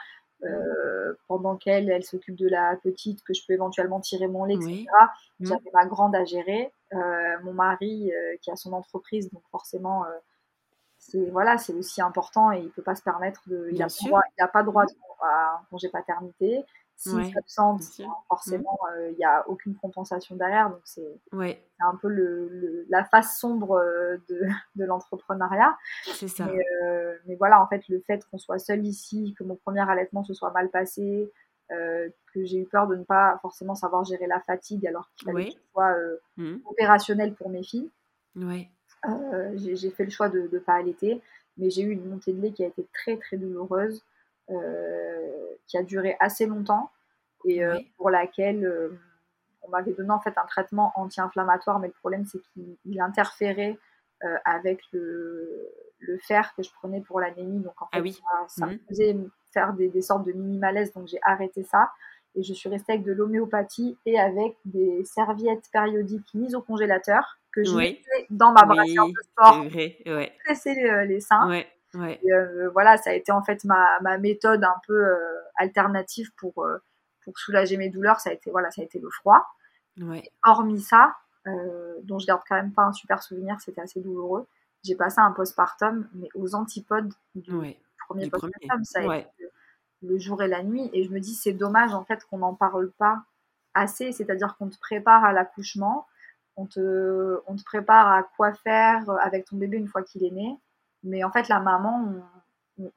[1.27, 4.69] pendant qu'elle elle, s'occupe de la petite, que je peux éventuellement tirer mon lait, etc.
[4.69, 4.87] Oui.
[5.41, 6.71] J'avais ma grande à gérer,
[7.43, 10.05] mon mari qui a son entreprise, donc forcément
[10.97, 14.21] c'est voilà, c'est aussi important et il peut pas se permettre de, il a, droit,
[14.37, 14.85] il a pas droit
[15.21, 16.63] à un congé paternité.
[17.03, 17.83] S'il ouais, s'absente,
[18.29, 19.15] forcément, il mmh.
[19.17, 20.69] n'y euh, a aucune compensation derrière.
[20.69, 21.61] Donc, c'est ouais.
[21.81, 23.77] un peu le, le, la face sombre
[24.29, 24.41] de,
[24.75, 25.77] de l'entrepreneuriat.
[26.05, 26.45] C'est ça.
[26.45, 29.81] Mais, euh, mais, voilà, en fait, le fait qu'on soit seul ici, que mon premier
[29.81, 31.29] allaitement se soit mal passé,
[31.69, 35.53] que j'ai eu peur de ne pas forcément savoir gérer la fatigue alors qu'il fallait
[35.53, 35.95] que soit
[36.37, 36.57] mmh.
[36.65, 37.89] opérationnel pour mes filles.
[38.35, 38.69] Ouais.
[39.55, 41.19] j'ai fait le choix de ne pas allaiter,
[41.57, 44.03] mais j'ai eu une montée de lait qui a été très très douloureuse,
[45.67, 46.91] qui a duré assez longtemps
[47.45, 47.61] et
[47.97, 48.91] pour laquelle
[49.63, 53.77] on m'avait donné en fait un traitement anti-inflammatoire, mais le problème c'est qu'il interférait
[54.23, 55.69] euh, avec le,
[56.21, 57.59] fer que je prenais pour l'anémie.
[57.59, 58.13] Donc en ah fait,
[58.47, 58.79] ça, me mmh.
[58.87, 59.17] faisait
[59.51, 61.91] faire des, sortes de mini malaises, donc j'ai arrêté ça.
[62.35, 67.37] Et je suis restée avec de l'homéopathie et avec des serviettes périodiques mises au congélateur
[67.51, 70.73] que je mettais dans ma brassière de sport pour presser
[71.05, 71.63] les, seins.
[71.95, 75.17] Euh, voilà, ça a été en fait ma, méthode un peu euh,
[75.55, 76.65] alternative pour,
[77.23, 78.19] pour soulager mes douleurs.
[78.19, 79.45] Ça a été, voilà, ça a été le froid.
[80.43, 81.15] Hormis ça,
[81.47, 84.47] euh, dont je garde quand même pas un super souvenir, c'était assez douloureux.
[84.83, 87.77] J'ai passé un postpartum, mais aux antipodes du
[88.07, 89.29] premier postpartum, ça a été
[90.01, 90.89] le, jour et la nuit.
[90.93, 93.23] Et je me dis, c'est dommage en fait qu'on n'en parle pas
[93.73, 96.07] assez, c'est-à-dire qu'on te prépare à l'accouchement,
[96.55, 100.31] on te, on te prépare à quoi faire avec ton bébé une fois qu'il est
[100.31, 100.57] né,
[101.03, 102.13] mais en fait la maman,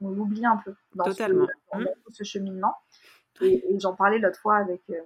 [0.01, 1.47] on, l'oublie un peu dans, Totalement.
[1.73, 2.75] Ce, dans, ce cheminement.
[3.43, 5.01] Et, j'en parlais l'autre fois avec, euh,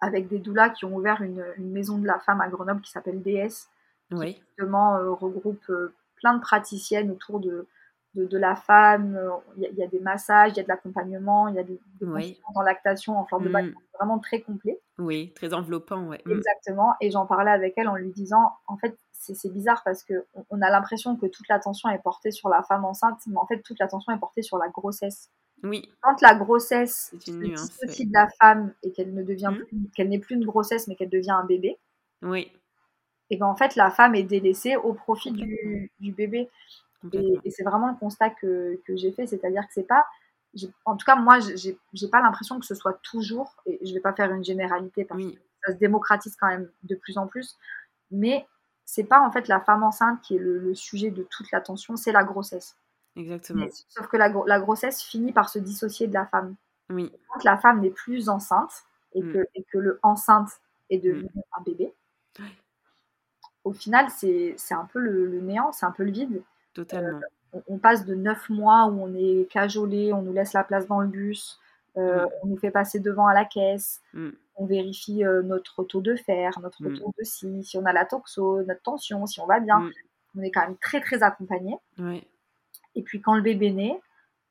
[0.00, 3.22] avec des doulas qui ont ouvert une, maison de la femme à Grenoble qui s'appelle
[3.22, 3.68] DS,
[4.12, 4.34] oui.
[4.34, 7.66] qui justement euh, regroupe euh, plein de praticiennes autour de,
[8.14, 9.18] de, la femme.
[9.56, 12.40] Il y, a, des massages, il y a de l'accompagnement, il y a des, des
[12.54, 13.74] en lactation, en fleur de bac, mm.
[13.98, 14.80] vraiment très complet.
[14.98, 16.22] Oui, très enveloppant, ouais.
[16.24, 16.32] Mm.
[16.32, 16.94] Exactement.
[17.00, 20.60] Et j'en parlais avec elle en lui disant, en fait, c'est bizarre parce que on
[20.62, 23.78] a l'impression que toute l'attention est portée sur la femme enceinte, mais en fait, toute
[23.78, 25.30] l'attention est portée sur la grossesse.
[25.62, 25.88] Oui.
[26.00, 29.86] Quand la grossesse est de la femme et qu'elle ne devient mmh.
[29.94, 31.78] qu'elle n'est plus une grossesse mais qu'elle devient un bébé.
[32.22, 32.50] Oui.
[33.30, 36.50] Et ben en fait la femme est délaissée au profit du, bébé.
[37.12, 40.04] Et, c'est vraiment un constat que, j'ai fait, c'est-à-dire que c'est pas,
[40.84, 44.12] en tout cas moi j'ai pas l'impression que ce soit toujours, et je vais pas
[44.12, 47.56] faire une généralité parce que ça se démocratise quand même de plus en plus,
[48.10, 48.46] mais
[48.84, 52.12] c'est pas en fait la femme enceinte qui est le sujet de toute l'attention, c'est
[52.12, 52.76] la grossesse.
[53.16, 53.66] Exactement.
[53.88, 56.54] sauf que la, la, grossesse finit par se dissocier de la femme.
[56.90, 57.12] Oui.
[57.28, 59.32] Quand la femme n'est plus enceinte et, mm.
[59.32, 60.48] que, et que le enceinte
[60.90, 61.40] est devenu mm.
[61.58, 61.94] un bébé,
[63.64, 66.42] au final, c'est un peu le, néant, c'est un peu le vide.
[66.74, 67.20] Totalement.
[67.54, 70.88] Euh, on, passe de neuf mois où on est cajolé, on nous laisse la place
[70.88, 71.60] dans le bus,
[71.96, 72.28] euh, mm.
[72.42, 74.00] on nous fait passer devant à la caisse,
[74.56, 78.04] on vérifie euh, notre taux de fer, notre taux de si, si on a la
[78.04, 79.90] toxo, notre tension, si on va bien.
[80.36, 81.76] On est quand même très très accompagné.
[81.98, 82.26] Oui.
[82.94, 84.00] Et puis quand le bébé naît,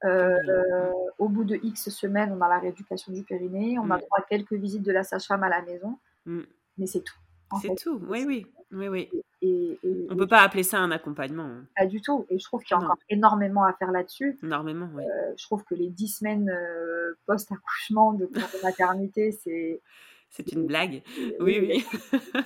[0.03, 4.17] euh, au bout de X semaines, on a la rééducation du périnée, on a droit
[4.17, 7.17] à quelques visites de la sage-femme à la maison, mais c'est tout.
[7.61, 8.47] C'est tout, oui, oui.
[8.71, 9.09] oui, oui.
[9.41, 11.45] Et, on ne peut pas appeler ça un accompagnement.
[11.45, 11.65] Hein.
[11.75, 12.25] Pas du tout.
[12.29, 14.37] Et je trouve qu'il y a encore énormément à faire là-dessus.
[14.43, 15.03] Énormément, oui.
[15.03, 18.29] Euh, je trouve que les 10 semaines euh, post-accouchement de,
[18.63, 19.81] maternité, c'est.
[20.29, 21.01] C'est une blague.
[21.39, 21.85] Oui, oui.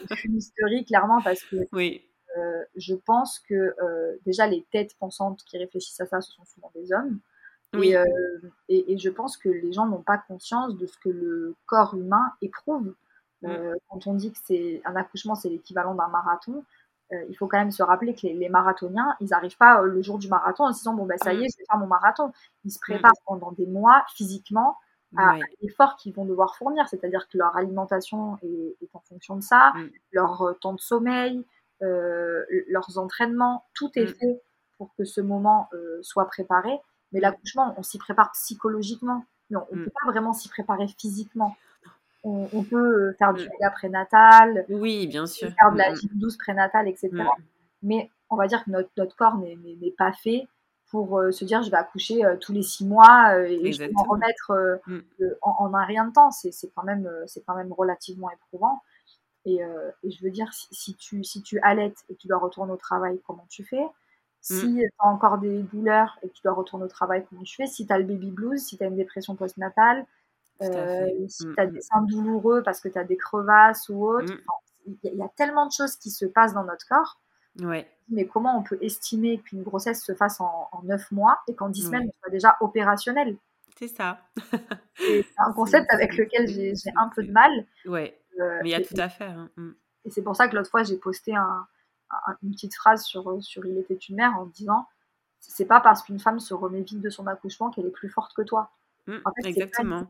[0.07, 2.01] C'est une historique, clairement, parce que oui.
[2.37, 3.75] Euh, je pense que
[4.25, 7.19] déjà les têtes pensantes qui réfléchissent à ça, ce sont souvent des hommes.
[7.73, 7.93] Oui.
[8.69, 11.93] Et, et, je pense que les gens n'ont pas conscience de ce que le corps
[11.93, 12.95] humain éprouve.
[13.41, 13.73] Mm.
[13.89, 16.63] quand on dit que c'est un accouchement, c'est l'équivalent d'un marathon,
[17.11, 20.27] il faut quand même se rappeler que les, marathoniens, ils n'arrivent pas le jour du
[20.27, 21.49] marathon en se disant bon ben ça y est, mm.
[21.53, 22.31] je vais faire mon marathon.
[22.63, 23.25] Ils se préparent mm.
[23.27, 24.77] pendant des mois physiquement
[25.17, 29.41] à, l'effort qu'ils vont devoir fournir, c'est-à-dire que leur alimentation est, est, en fonction de
[29.41, 29.71] ça,
[30.11, 31.45] leur temps de sommeil,
[31.81, 34.15] euh, leurs entraînements, tout est mm.
[34.15, 34.41] fait
[34.77, 36.79] pour que ce moment euh, soit préparé.
[37.11, 39.25] Mais l'accouchement, on s'y prépare psychologiquement.
[39.49, 39.85] Non, on ne mm.
[39.85, 41.55] peut pas vraiment s'y préparer physiquement.
[42.27, 43.49] On, peut euh, faire du mm.
[43.53, 47.11] yoga prénatal, oui, bien sûr, faire de la vie douce prénatale, etc.
[47.83, 50.47] Mais on va dire que notre, notre corps n'est pas fait
[50.89, 54.81] pour se dire je vais accoucher tous les six mois et je vais m'en remettre
[55.41, 56.31] en, en, un rien de temps.
[56.31, 58.81] C'est quand même c'est quand même relativement éprouvant.
[59.47, 62.71] Euh, et, je veux dire, si, tu, si tu allaites et que tu dois retourner
[62.71, 63.85] au travail, comment tu fais?
[64.41, 64.77] Si mm.
[64.77, 67.67] tu as encore des douleurs et que tu dois retourner au travail, comment tu fais?
[67.67, 70.05] Si tu as le baby blues, si tu as une dépression postnatale,
[70.61, 71.81] euh, si tu as des mm.
[71.81, 74.33] seins douloureux parce que tu as des crevasses ou autre,
[74.85, 77.19] il y, a tellement de choses qui se passent dans notre corps.
[77.59, 77.89] Ouais.
[78.09, 81.69] Mais comment on peut estimer qu'une grossesse se fasse en, en 9 mois et qu'en
[81.69, 83.35] 10 semaines, on soit déjà opérationnel?
[83.77, 84.19] C'est ça.
[84.95, 87.51] c'est un concept avec lequel j'ai un peu de mal.
[87.85, 88.19] Ouais.
[88.39, 89.37] Euh, Mais il y a tout à faire.
[89.57, 89.73] Hein.
[90.05, 93.77] Et c'est pour ça que l'autre fois, j'ai posté une petite phrase sur, sur Il
[93.77, 94.85] était une mère en disant
[95.39, 98.33] c'est pas parce qu'une femme se remet vite de son accouchement qu'elle est plus forte
[98.33, 98.71] que toi.
[99.43, 100.07] Exactement.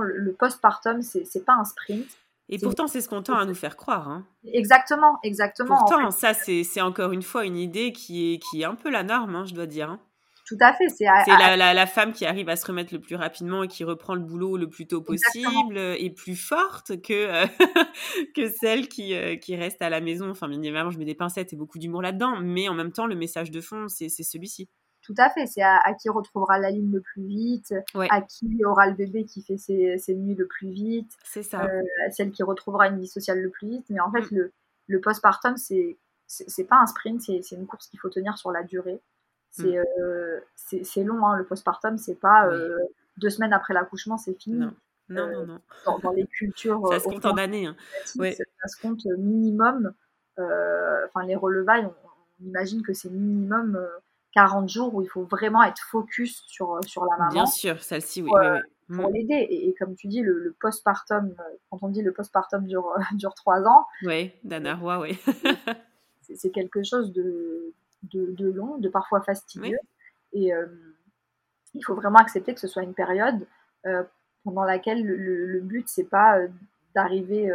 [0.00, 2.06] Le, le postpartum, c'est pas un sprint.
[2.48, 4.08] Et pourtant, c'est ce qu'on tend à nous faire croire.
[4.08, 4.26] Hein.
[4.52, 5.78] Exactement, exactement.
[5.78, 9.02] Pourtant, ça, c'est encore une fois une idée qui est, qui est un peu la
[9.02, 9.88] norme, hein, je dois dire.
[9.88, 10.00] Hein.
[10.46, 10.88] Tout à fait.
[10.90, 13.84] C'est la, la, la, femme qui arrive à se remettre le plus rapidement et qui
[13.84, 17.46] reprend le boulot le plus tôt possible et plus forte que,
[18.34, 20.28] que celle qui, qui reste à la maison.
[20.28, 23.06] Enfin, bien évidemment, je mets des pincettes et beaucoup d'humour là-dedans, mais en même temps,
[23.06, 24.68] le message de fond, c'est celui-ci.
[25.02, 25.46] Tout à fait.
[25.46, 29.42] C'est à, qui retrouvera la ligne le plus vite, à qui aura le bébé qui
[29.42, 31.12] fait ses, ses nuits le plus vite.
[31.24, 31.64] C'est ça.
[31.64, 31.82] Euh,
[32.12, 33.84] celle qui retrouvera une vie sociale le plus vite.
[33.90, 34.36] Mais en fait, mm.
[34.36, 34.52] le,
[34.86, 35.98] le postpartum, c'est
[36.28, 39.02] c'est pas un sprint, c'est une course qu'il faut tenir sur la durée.
[39.50, 39.84] C'est mm.
[40.00, 40.40] euh,
[41.04, 42.78] long, hein, le postpartum, c'est pas euh,
[43.18, 44.60] deux semaines après l'accouchement, c'est fini.
[44.60, 44.74] Non.
[45.08, 45.98] Non, non, non.
[46.02, 46.80] Dans, les cultures.
[46.88, 47.66] ça se compte en années.
[47.66, 47.76] Hein.
[48.16, 48.32] Ouais.
[48.32, 49.92] Ça se compte minimum.
[50.38, 53.78] Enfin, les relevailles, on, imagine que c'est minimum
[54.34, 57.32] 40 jours où il faut vraiment être focus sur, sur la maman.
[57.32, 58.28] Bien sûr, celle-ci, oui.
[58.28, 58.60] Pour, oui,
[58.96, 59.12] pour mm.
[59.12, 59.46] l'aider.
[59.50, 61.34] Et, comme tu dis, le, postpartum,
[61.70, 63.86] quand on dit le postpartum dure, dure 3 ans.
[64.04, 65.18] Oui, oui.
[66.34, 67.72] c'est quelque chose de,
[68.12, 69.78] de, long, de parfois fastidieux.
[70.32, 70.66] Et euh,
[71.74, 73.46] il faut vraiment accepter que ce soit une période
[73.86, 74.02] euh,
[74.44, 76.48] pendant laquelle le, le but, c'est pas euh,
[76.94, 77.50] d'arriver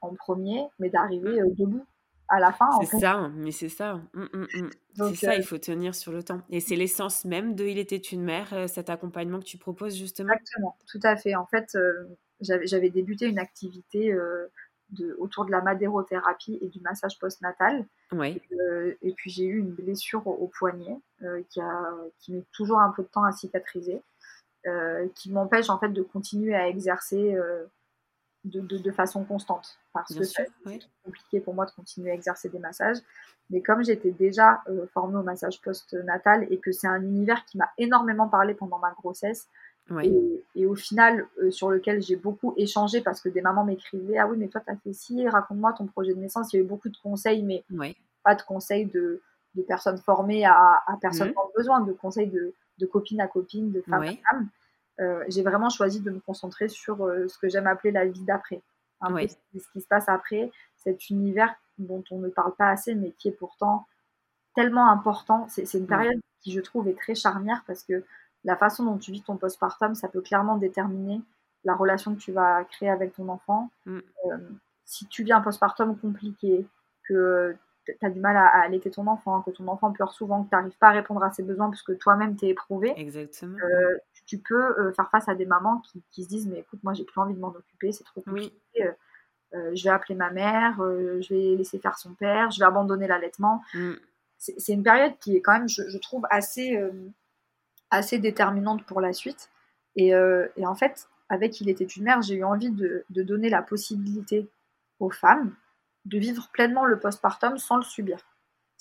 [0.00, 1.54] en premier, mais d'arriver mm.
[1.54, 1.86] debout
[2.32, 2.66] à la fin.
[2.80, 4.00] C'est ça, mais c'est ça.
[4.14, 4.70] Mmh, mmh, mmh.
[4.96, 6.40] C'est ça, il faut tenir sur le temps.
[6.48, 10.32] Et c'est l'essence même de Il était une mère, cet accompagnement que tu proposes justement?
[10.32, 11.34] Exactement, tout à fait.
[11.34, 11.76] En fait,
[12.40, 14.16] j'avais débuté une activité
[14.90, 17.84] de, autour de la madérothérapie et du massage postnatal.
[18.12, 18.40] Oui.
[19.02, 20.96] et puis j'ai eu une blessure au, poignet
[21.50, 24.00] qui, a, qui met toujours un peu de temps à cicatriser,
[25.14, 27.36] qui m'empêche en fait de continuer à exercer
[28.44, 29.78] de, de, façon constante.
[29.92, 30.50] Parce que c'est
[31.04, 32.98] compliqué pour moi de continuer à exercer des massages.
[33.50, 37.58] Mais comme j'étais déjà euh, formée au massage post-natal et que c'est un univers qui
[37.58, 39.48] m'a énormément parlé pendant ma grossesse,
[40.02, 44.16] et, et, au final, euh, sur lequel j'ai beaucoup échangé parce que des mamans m'écrivaient
[44.16, 46.52] Ah oui, mais toi, t'as fait ci, raconte-moi ton projet de naissance.
[46.52, 47.64] Il y a eu beaucoup de conseils, mais
[48.22, 49.20] pas de conseils de,
[49.54, 51.56] de personnes formées à, à personnes mmh.
[51.56, 54.48] besoin, de conseils de, de copine à copine, de femme à femme.
[55.02, 58.22] Euh, j'ai vraiment choisi de me concentrer sur euh, ce que j'aime appeler la vie
[58.22, 58.62] d'après.
[59.00, 62.94] Un peu ce qui se passe après, cet univers dont on ne parle pas assez,
[62.94, 63.86] mais qui est pourtant
[64.54, 65.46] tellement important.
[65.48, 68.04] C'est une période qui, je trouve, est très charnière parce que
[68.44, 71.20] la façon dont tu vis ton postpartum, ça peut clairement déterminer
[71.64, 73.70] la relation que tu vas créer avec ton enfant.
[73.86, 73.98] Mm.
[74.26, 74.38] Euh,
[74.84, 76.66] si tu vis un postpartum compliqué,
[77.04, 80.50] que tu as du mal à, allaiter ton enfant, que ton enfant pleure souvent, que
[80.50, 83.58] tu n'arrives pas à répondre à ses besoins parce que toi-même t'es éprouvé, Exactement.
[84.26, 87.04] Tu peux euh, faire face à des mamans qui, se disent mais écoute moi j'ai
[87.04, 88.92] plus envie de m'en occuper c'est trop compliqué euh,
[89.54, 93.06] euh, je vais appeler ma mère je vais laisser faire son père je vais abandonner
[93.06, 93.62] l'allaitement.
[93.74, 93.92] Mm.
[94.38, 96.80] c'est une période qui est quand même je, trouve assez
[97.90, 99.50] assez déterminante pour la suite.
[99.96, 104.48] Et, en fait avec il était une mère j'ai eu envie de, donner la possibilité
[105.00, 105.52] aux femmes
[106.04, 108.18] de vivre pleinement le postpartum sans le subir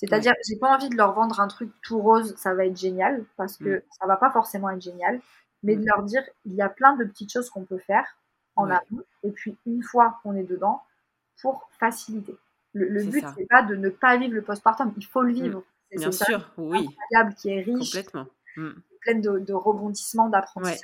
[0.01, 3.24] c'est-à-dire, j'ai pas envie de leur vendre un truc tout rose, ça va être génial,
[3.38, 3.82] parce que mm.
[3.99, 5.22] ça va pas forcément être génial,
[5.61, 5.86] mais de mm.
[5.86, 8.17] leur dire, il y a plein de petites choses qu'on peut faire
[8.55, 10.82] en amont, et puis une fois qu'on est dedans,
[11.39, 12.36] pour faciliter.
[12.74, 15.36] Le, but, c'est pas de ne pas vivre le postpartum, il faut le mm.
[15.36, 15.63] vivre.
[15.91, 16.88] C'est Bien sûr, oui.
[16.88, 18.28] incroyable, qui est riche, Complètement.
[19.01, 20.80] plein de, de rebondissements, d'apprentissage,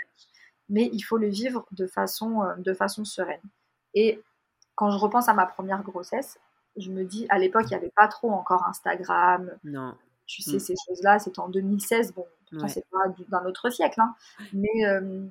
[0.69, 3.41] mais il faut le vivre de façon, euh, de façon sereine.
[3.95, 4.21] Et
[4.77, 6.39] quand je repense à ma première grossesse,
[6.77, 9.51] je me dis, à l'époque, il n'y avait pas trop encore Instagram.
[9.63, 9.95] Non.
[10.27, 10.59] Tu sais, mm.
[10.59, 12.13] ces choses-là, c'était en 2016.
[12.13, 12.25] Bon,
[12.67, 13.99] c'est pas d'un autre siècle.
[13.99, 14.13] Hein.
[14.53, 15.25] Mais euh,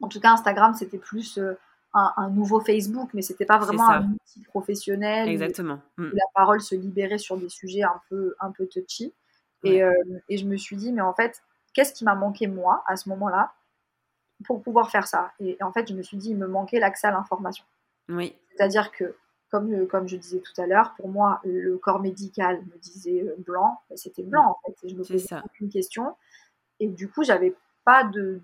[0.00, 1.56] en tout cas, Instagram, c'était plus euh,
[1.94, 5.28] un, nouveau Facebook, mais c'était pas vraiment un outil professionnel.
[5.28, 5.80] Exactement.
[5.96, 6.08] Mm.
[6.12, 9.14] la parole se libérait sur des sujets un peu, un peu touchy.
[9.62, 9.92] Et, euh,
[10.28, 11.44] et je me suis dit, mais en fait,
[11.74, 13.52] qu'est-ce qui m'a manqué, moi, à ce moment-là,
[14.44, 15.30] pour pouvoir faire ça?
[15.38, 17.64] Et en fait, je me suis dit, il me manquait l'accès à l'information.
[18.08, 18.34] Oui.
[18.56, 19.16] C'est-à-dire que
[19.88, 23.78] comme, je disais tout à l'heure, pour moi, le corps médical me disait euh, blanc,
[23.94, 24.88] c'était blanc en fait.
[24.88, 26.16] je me posais aucune question.
[26.80, 28.40] Et du coup, j'avais pas de,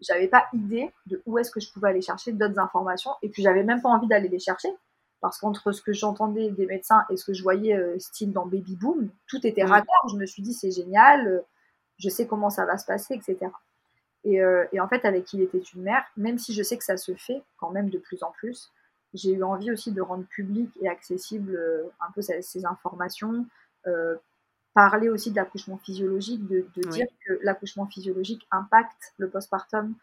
[0.00, 3.10] j'avais pas idée de où est-ce que je pouvais aller chercher d'autres informations.
[3.22, 4.68] Et puis, j'avais même pas envie d'aller les chercher.
[5.20, 8.46] Parce qu'entre ce que j'entendais des médecins et ce que je voyais euh, style dans
[8.46, 10.08] Baby Boom, tout était raccord.
[10.10, 11.40] Je me suis dit, c'est génial, euh,
[11.98, 13.50] je sais comment ça va se passer, etc.
[14.24, 14.40] Et,
[14.72, 17.14] et en fait, avec Il était une mère, même si je sais que ça se
[17.14, 18.70] fait quand même de plus en plus,
[19.14, 23.46] j'ai eu envie aussi de rendre public et accessible euh, un peu ces, informations,
[23.86, 24.16] euh,
[24.74, 29.94] parler aussi de l'accouchement physiologique, de, dire que l'accouchement physiologique impacte le postpartum,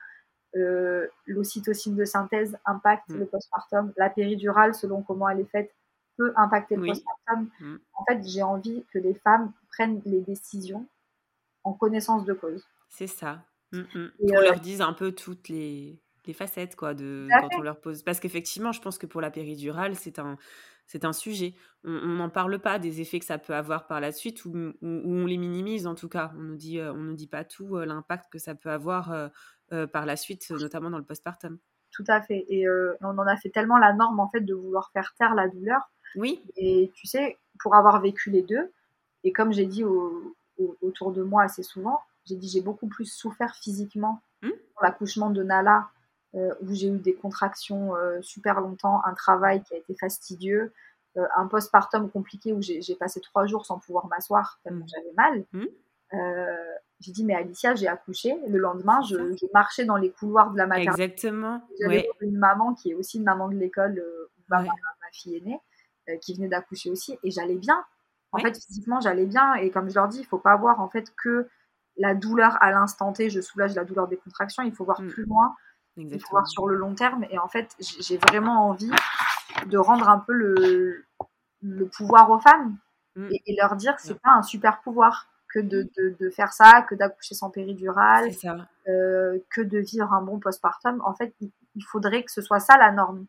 [0.56, 3.18] euh, l'ocytocine de synthèse impacte mm.
[3.18, 5.74] le postpartum, la péridurale, selon comment elle est faite,
[6.18, 7.50] peut impacter le postpartum.
[7.60, 7.76] Mm.
[7.94, 10.86] En fait, j'ai envie que les femmes prennent les décisions
[11.64, 12.66] en connaissance de cause.
[12.90, 13.44] C'est ça.
[13.72, 17.62] Mm, et on leur dise un peu toutes les les facettes quoi de quand on
[17.62, 20.38] leur pose parce qu'effectivement je pense que pour la péridurale c'est un
[20.88, 21.54] c'est un sujet.
[21.84, 25.26] On n'en parle pas des effets que ça peut avoir par la suite, ou, on
[25.26, 26.32] les minimise en tout cas.
[26.38, 29.30] On ne dit, on nous dit pas tout l'impact que ça peut avoir
[29.92, 31.60] par la suite, notamment dans le postpartum.
[31.92, 32.46] Tout à fait.
[32.48, 32.66] Et
[33.02, 35.92] on en a fait tellement la norme en fait de vouloir faire taire la douleur.
[36.16, 36.42] Oui.
[36.56, 38.72] Et tu sais, pour avoir vécu les deux,
[39.24, 39.84] et comme j'ai dit
[40.82, 44.50] autour de moi assez souvent, j'ai dit j'ai beaucoup plus souffert physiquement mmh.
[44.74, 45.97] pour l'accouchement de Nala, euh,
[46.34, 50.74] où j'ai eu des contractions euh, super longtemps, un travail qui a été fastidieux,
[51.18, 54.90] euh, un postpartum compliqué où j'ai passé trois jours sans pouvoir m'asseoir tellement mmh.
[54.94, 55.46] j'avais mal.
[55.54, 55.66] Mmh.
[57.00, 58.38] j'ai dit mais Alicia, j'ai accouché.
[58.48, 59.16] Le lendemain, je,
[59.54, 61.04] marchais dans les couloirs de la maternité.
[61.04, 61.62] Exactement.
[61.82, 64.04] J'avais une maman qui est aussi une maman de l'école
[64.38, 64.64] où ma,
[65.12, 65.60] fille est née,
[66.22, 67.84] qui venait d'accoucher aussi, et j'allais bien.
[68.34, 69.56] En fait, physiquement, j'allais bien.
[69.56, 71.48] Et comme je leur dis, il faut pas voir en fait que
[71.98, 74.64] la douleur à l'instant T, je soulage la douleur des contractions.
[74.64, 75.08] Il faut voir mmh.
[75.08, 75.56] plus loin.
[75.98, 77.26] Il faut voir sur le long terme.
[77.32, 78.92] Et en fait, j'ai vraiment envie
[79.66, 81.06] de rendre un peu le,
[81.62, 82.78] le pouvoir aux femmes
[83.16, 83.28] mmh.
[83.46, 85.90] et, leur dire que c'est pas un super pouvoir que de,
[86.20, 88.30] de, faire ça, que d'accoucher sans péridurale,
[88.88, 91.02] euh, que de vivre un bon postpartum.
[91.06, 91.52] En fait, il,
[91.84, 93.26] faudrait que ce soit ça la norme.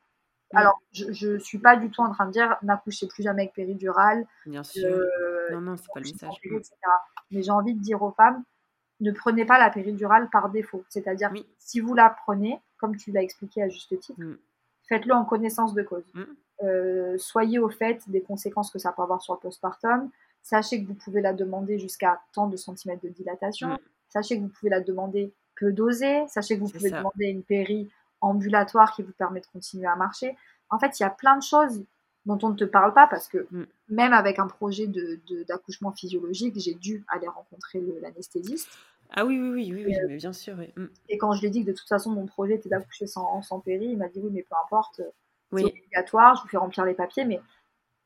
[0.52, 0.56] Mmh.
[0.56, 3.54] Alors, je ne suis pas du tout en train de dire n'accouchez plus jamais avec
[3.54, 4.26] péridurale.
[4.46, 4.84] Bien sûr.
[4.84, 6.34] Euh, non, non, c'est pas le message.
[7.30, 8.42] Mais j'ai envie de dire aux femmes
[9.00, 10.84] ne prenez pas la péridurale par défaut.
[10.88, 14.38] C'est-à-dire, si vous la prenez, comme tu l'as expliqué à juste titre, mm.
[14.88, 16.04] faites-le en connaissance de cause.
[16.14, 16.22] Mm.
[16.64, 20.10] Euh, soyez au fait des conséquences que ça peut avoir sur le postpartum.
[20.42, 23.68] Sachez que vous pouvez la demander jusqu'à tant de centimètres de dilatation.
[23.68, 23.78] Mm.
[24.08, 26.26] Sachez que vous pouvez la demander peu dosée.
[26.28, 27.90] Sachez que vous pouvez demander une péri
[28.20, 30.36] ambulatoire qui vous permet de continuer à marcher.
[30.70, 31.84] En fait, il y a plein de choses
[32.26, 33.46] dont on ne te parle pas parce que
[33.88, 34.86] même avec un projet
[35.48, 38.68] d'accouchement de, physiologique, j'ai dû aller rencontrer l'anesthésiste.
[39.10, 40.56] Ah oui, oui, oui, oui, euh, bien sûr.
[40.76, 40.86] Mm.
[41.08, 43.40] Et quand je lui ai dit que de toute façon mon projet était d'accoucher sans,
[43.42, 45.00] sans péri, il m'a dit oui, mais peu importe,
[45.52, 47.40] c'est obligatoire, je vous fais remplir les papiers, mais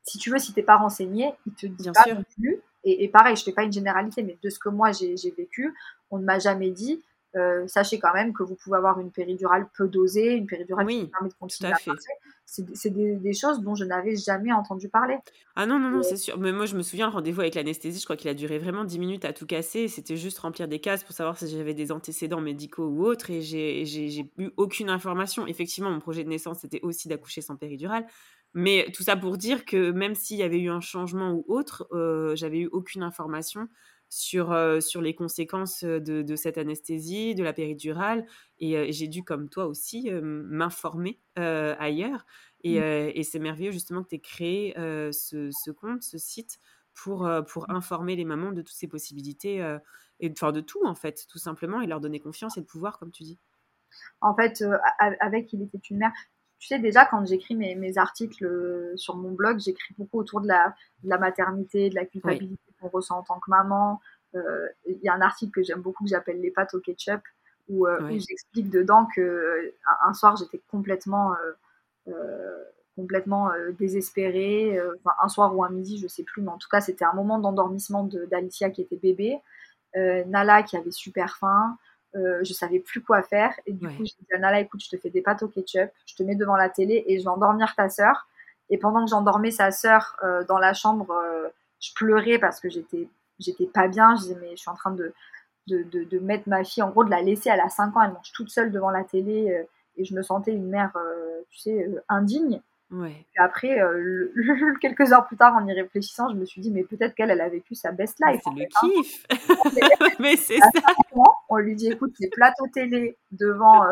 [0.04, 2.60] si tu veux, si t'es pas renseigné, il te dit pas non plus.
[2.84, 5.74] Et, et, pareil, je fais pas une généralité, mais de ce que moi j'ai vécu,
[6.10, 7.02] on ne m'a jamais dit
[7.34, 11.06] euh, sachez quand même que vous pouvez avoir une péridurale peu dosée, une péridurale qui
[11.06, 11.94] permet de continuer à, à
[12.44, 15.16] C'est des, choses dont je n'avais jamais entendu parler.
[15.56, 16.38] Ah non, non, non, c'est sûr.
[16.38, 18.84] Mais moi, je me souviens, le rendez-vous avec l'anesthésie, je crois qu'il a duré vraiment
[18.84, 19.88] 10 minutes à tout casser.
[19.88, 23.30] C'était juste remplir des cases pour savoir si j'avais des antécédents médicaux ou autres.
[23.30, 25.46] Et j'ai eu aucune information.
[25.46, 28.06] Effectivement, mon projet de naissance, c'était aussi d'accoucher sans péridurale.
[28.54, 31.88] Mais tout ça pour dire que même s'il y avait eu un changement ou autre,
[31.92, 33.68] euh, j'avais eu aucune information
[34.12, 38.26] sur, euh, sur les conséquences euh, de, cette anesthésie, de la péridurale.
[38.58, 42.26] Et, euh, j'ai dû, comme toi aussi, m'informer ailleurs.
[42.62, 43.12] Et, mmh.
[43.14, 46.60] et c'est merveilleux justement que tu aies créé ce, ce, compte, ce site,
[46.94, 47.74] pour, pour mmh.
[47.74, 49.56] informer les mamans de toutes ces possibilités,
[50.20, 52.98] et enfin de tout en fait, tout simplement, et leur donner confiance et le pouvoir,
[52.98, 53.38] comme tu dis.
[54.20, 54.62] En fait,
[55.20, 56.12] avec Il était une mère,
[56.58, 60.48] tu sais déjà quand j'écris mes, mes, articles sur mon blog, j'écris beaucoup autour de
[60.48, 64.00] la, de la maternité, de la culpabilité qu'on ressent en tant que maman.
[64.34, 67.20] Euh, il y a un article que j'aime beaucoup que j'appelle Les pâtes au ketchup,
[67.68, 69.74] où, euh, j'explique dedans que euh,
[70.04, 71.34] un, soir j'étais complètement
[72.96, 74.78] complètement désespérée.
[75.22, 77.38] un soir ou un midi, je sais plus, mais en tout cas, c'était un moment
[77.38, 79.38] d'endormissement d'Alicia qui était bébé,
[79.94, 81.78] Nala qui avait super faim.
[82.14, 85.00] je savais plus quoi faire et du coup j'ai dit à Nala écoute je te
[85.00, 87.74] fais des pâtes au ketchup je te mets devant la télé et je vais endormir
[87.74, 88.28] ta sœur
[88.68, 91.14] et pendant que j'endormais sa sœur dans la chambre
[91.82, 93.08] je pleurais parce que j'étais
[93.42, 94.14] j'étais pas bien.
[94.16, 95.12] Je disais, mais je suis en train de,
[95.66, 97.50] de, de, mettre ma fille, en gros, de la laisser.
[97.50, 99.50] Elle a 5 ans, elle mange toute seule devant la télé.
[99.50, 99.64] Euh,
[99.96, 102.60] et je me sentais une mère, euh, tu sais, euh, indigne.
[102.90, 103.26] Ouais.
[103.38, 103.78] Après,
[104.80, 107.40] quelques heures plus tard, en y réfléchissant, je me suis dit, mais peut-être qu'elle, elle
[107.40, 108.42] a vécu sa best life.
[108.44, 108.90] C'est le hein.
[109.02, 109.26] kiff.
[110.20, 110.68] mais c'est ça.
[111.48, 113.82] On lui dit, écoute, les plateaux télé devant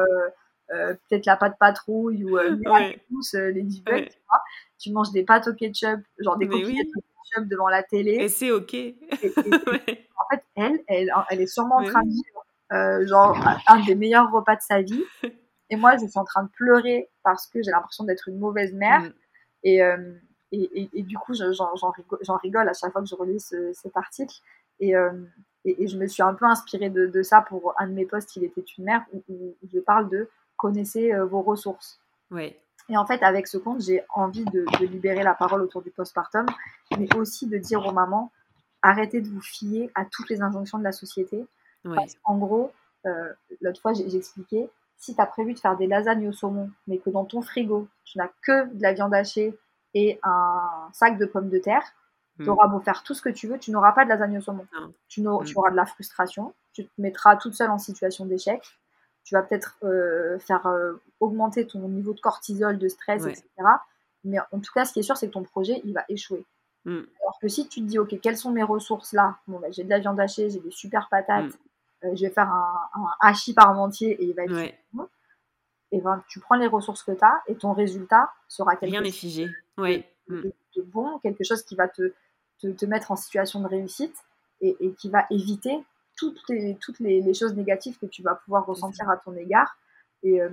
[0.68, 3.00] peut-être la pâte patrouille ou les ouais.
[3.32, 4.08] les ouais.
[4.08, 4.40] tu vois.
[4.78, 6.88] Tu manges des pâtes au ketchup, genre des coquillettes
[7.38, 8.12] devant la télé.
[8.12, 8.74] Et c'est ok.
[10.32, 13.96] En fait, elle, elle, elle est sûrement en train de vivre euh, genre un des
[13.96, 15.02] meilleurs repas de sa vie.
[15.70, 18.72] Et moi, je suis en train de pleurer parce que j'ai l'impression d'être une mauvaise
[18.72, 19.02] mère.
[19.02, 19.12] Mm.
[19.80, 20.14] Euh,
[20.52, 23.96] et, et, et, du coup, j'en rigole, rigole, à chaque fois que je relis cet
[23.96, 24.34] article.
[24.82, 25.12] Euh,
[25.64, 28.04] et, et, je me suis un peu inspirée de, de, ça pour un de mes
[28.04, 32.00] posts, Il était une mère, où, où je parle de connaissez vos ressources.
[32.32, 32.56] Oui.
[32.90, 36.44] Et en fait, avec ce compte, j'ai envie de, libérer la parole autour du postpartum,
[36.98, 38.32] mais aussi de dire aux mamans,
[38.82, 41.46] arrêtez de vous fier à toutes les injonctions de la société.
[42.24, 42.72] en gros,
[43.06, 44.68] euh, l'autre fois, j'ai expliqué,
[44.98, 47.88] si tu as prévu de faire des lasagnes au saumon, mais que dans ton frigo,
[48.04, 49.56] tu n'as que de la viande hachée
[49.94, 51.84] et un sac de pommes de terre,
[52.38, 52.44] hmm.
[52.44, 54.40] tu auras beau faire tout ce que tu veux, tu n'auras pas de lasagne au
[54.40, 54.66] saumon.
[55.08, 55.44] Tu, hmm.
[55.44, 58.62] tu, auras de la frustration, tu te mettras toute seule en situation d'échec,
[59.24, 63.46] tu vas peut-être euh, faire euh, augmenter ton niveau de cortisol, de stress, etc.
[64.24, 66.44] Mais en tout cas, ce qui est sûr, c'est que ton projet, il va échouer.
[66.84, 67.00] Mmh.
[67.22, 69.36] Alors que si tu te dis, OK, quelles sont mes ressources là?
[69.46, 71.46] Bon, bah, J'ai de la viande hachée, j'ai des super patates,
[72.02, 72.06] Mmh.
[72.06, 74.78] euh, je vais faire un, un hachis parmentier et il va être Ouais.
[74.92, 75.06] bon.
[75.92, 79.00] Et ben, tu prends les ressources que tu as et ton résultat sera quelque Rien
[79.02, 79.48] n'est chose figé.
[79.76, 80.08] Ouais.
[80.28, 82.14] de, de- de bon, quelque chose qui va te,
[82.60, 84.14] te, te mettre en situation de réussite
[84.60, 85.82] et, et qui va éviter
[86.20, 89.76] toutes les, toutes les, les choses négatives que tu vas pouvoir ressentir à ton égard.
[90.22, 90.50] Et, euh,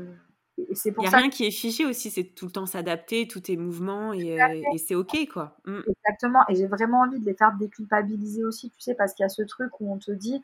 [0.58, 2.66] et c'est pour n'y a ça rien qui est figé aussi, c'est tout le temps
[2.66, 5.58] s'adapter, tout est mouvement et, euh, et c'est OK, quoi.
[5.66, 5.80] Mmh.
[5.88, 9.26] Exactement, et j'ai vraiment envie de les faire déculpabiliser aussi, tu sais, parce qu'il y
[9.26, 10.42] a ce truc où on te dit,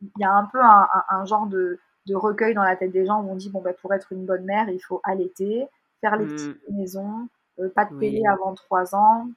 [0.00, 2.92] il y a un peu un, un- un genre de, de recueil dans la tête
[2.92, 5.66] des gens où on dit, bon, ben, pour être une bonne mère, il faut allaiter,
[6.00, 6.28] faire les Mm.
[6.34, 7.28] petites maisons,
[7.58, 8.00] euh, pas de Oui.
[8.00, 9.28] télé avant 3 ans,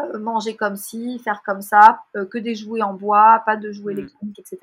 [0.00, 3.72] euh, manger comme ci, faire comme ça, euh, que des jouets en bois, pas de
[3.72, 3.98] jouets Mm.
[3.98, 4.58] électroniques, etc.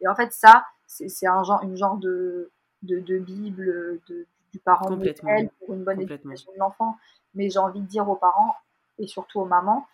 [0.00, 2.50] Et en fait, ça, c'est un genre, une genre de,
[2.82, 6.96] de, de Bible de, du parent modèle pour une bonne éducation de l'enfant.
[7.34, 8.56] Mais j'ai envie de dire aux parents,
[8.98, 9.86] et surtout aux mamans,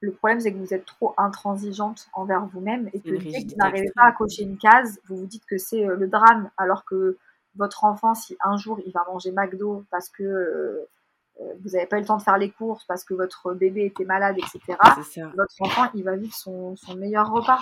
[0.00, 3.56] le problème, c'est que vous êtes trop intransigeante envers vous-même et que dès que vous
[3.56, 6.84] n'arrivez pas à cocher une case, vous vous dites que c'est euh, le drame, alors
[6.84, 7.16] que
[7.56, 10.86] votre enfant, si un jour il va manger McDo parce que
[11.62, 14.04] vous n'avez pas eu le temps de faire les courses, parce que votre bébé était
[14.04, 14.78] malade, etc.,
[15.36, 17.60] votre enfant, il va vivre son, son meilleur repas.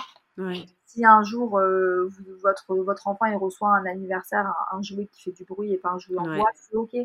[0.85, 5.07] Si un jour, euh, vous- votre, votre enfant il reçoit un anniversaire, un, un jouet
[5.11, 6.95] qui fait du bruit et pas un jouet en bois, c'est OK.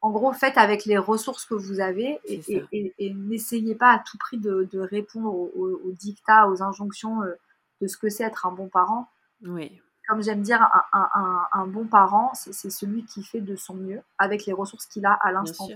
[0.00, 2.66] En gros, faites avec les ressources que vous avez et, C'est et- ça.
[2.70, 6.62] et- et n'essayez pas à tout prix de, de répondre aux, aux- aux dictats, aux
[6.62, 7.34] injonctions euh,
[7.80, 9.08] de ce que c'est être un bon parent.
[9.44, 9.72] Ouais.
[10.08, 13.74] Comme j'aime dire, un, un- un- un bon parent, c'est celui qui fait de son
[13.74, 15.68] mieux avec les ressources qu'il a à l'instant.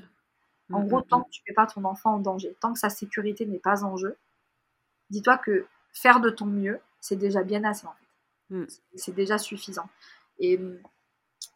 [0.72, 1.24] En Mm, gros, mm, tant mm.
[1.24, 3.84] que tu ne mets pas ton enfant en danger, tant que sa sécurité n'est pas
[3.84, 4.16] en jeu,
[5.10, 8.66] dis-toi que faire de ton mieux, c'est déjà bien assez en fait.
[8.96, 9.88] C'est déjà suffisant.
[10.38, 10.60] Et,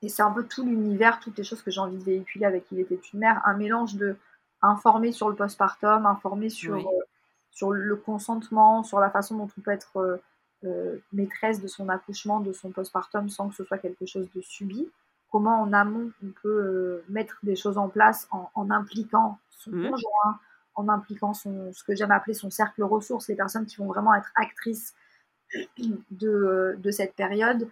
[0.03, 2.70] et c'est un peu tout l'univers, toutes les choses que j'ai envie de véhiculer avec
[2.73, 4.16] Il était une mère, un mélange de
[4.62, 6.85] informer sur le postpartum, informer sur, Oui.
[6.86, 7.05] euh,
[7.51, 10.16] sur le consentement, sur la façon dont on peut être euh,
[10.66, 14.40] euh, maîtresse de son accouchement, de son postpartum sans que ce soit quelque chose de
[14.40, 14.88] subi.
[15.30, 19.72] Comment en amont on peut euh, mettre des choses en place en, en impliquant son
[19.72, 19.90] Mhm.
[19.90, 20.38] conjoint,
[20.74, 24.14] en impliquant son, ce que j'aime appeler son cercle ressources, les personnes qui vont vraiment
[24.14, 24.94] être actrices
[26.10, 27.68] de, euh, de cette période.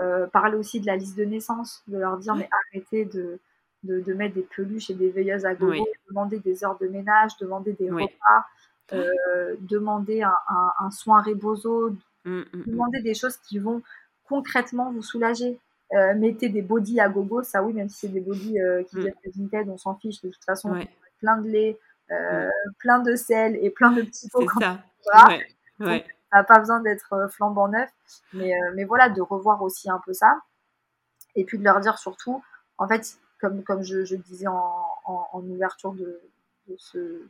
[0.00, 3.40] Euh, parler aussi de la liste de naissance, de leur dire mais arrêtez de,
[3.82, 5.84] de, de mettre des peluches et des veilleuses à gogo, Oui.
[6.08, 8.04] demander des heures de ménage, demander des Oui.
[8.04, 8.46] repas,
[8.92, 11.90] euh, demander un, un, un soin rebozo,
[12.24, 12.62] Mm, mm, mm.
[12.66, 13.82] demander des choses qui vont
[14.24, 15.58] concrètement vous soulager.
[15.92, 18.96] Euh, mettez des bodys à gogo, ça oui, même si c'est des bodys euh, qui
[18.96, 19.00] Mm.
[19.00, 20.88] viennent de Vinted, on s'en fiche, de toute façon, Ouais.
[21.18, 21.78] plein de lait,
[22.12, 22.48] euh,
[22.78, 24.78] plein de sel et plein de petits pots ça.
[25.80, 26.04] Ouais.
[26.30, 27.90] Ça n'a pas besoin d'être euh, flambant neuf,
[28.34, 30.40] mais, mais voilà, de revoir aussi un peu ça.
[31.34, 32.42] Et puis de leur dire surtout,
[32.78, 36.20] en fait, comme, comme je, je disais en, en, en ouverture de,
[36.68, 37.22] de, ce,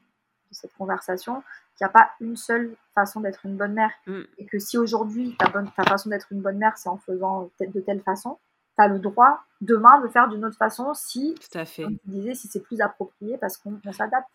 [0.52, 1.42] cette conversation,
[1.76, 3.92] qu'il n'y a pas une seule façon d'être une bonne mère.
[4.06, 4.20] Mm.
[4.38, 7.50] Et que si aujourd'hui, ta, bonne, ta façon d'être une bonne mère, c'est en faisant
[7.60, 8.38] de telle façon,
[8.76, 11.84] tu as le droit demain de faire d'une autre façon si, Tout à fait.
[11.84, 14.28] comme tu disais, si c'est plus approprié parce qu'on on s'adapte.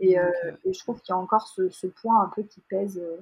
[0.00, 2.42] Et, euh, euh, et je trouve qu'il y a encore ce, ce point un peu
[2.42, 2.98] qui pèse.
[2.98, 3.20] euh,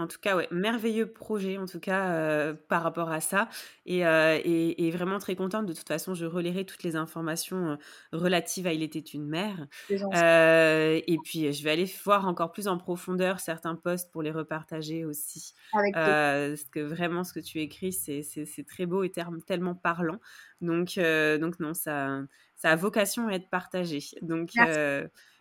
[0.00, 3.48] En tout cas, ouais, merveilleux projet, en tout cas, euh, par rapport à ça.
[3.84, 5.66] Et, euh, et, et vraiment très contente.
[5.66, 7.76] De toute façon, je relayerai toutes les informations euh,
[8.12, 9.66] relatives à Il était une mère.
[10.12, 15.04] et puis, je vais aller voir encore plus en profondeur certains posts pour les repartager
[15.04, 15.52] aussi.
[15.72, 18.22] avec parce que vraiment, ce que tu écris, c'est
[18.68, 20.20] très beau et tellement parlant.
[20.60, 22.22] Donc, donc non, ça,
[22.54, 23.98] ça a vocation à être partagé.
[24.22, 24.80] Donc, Merci.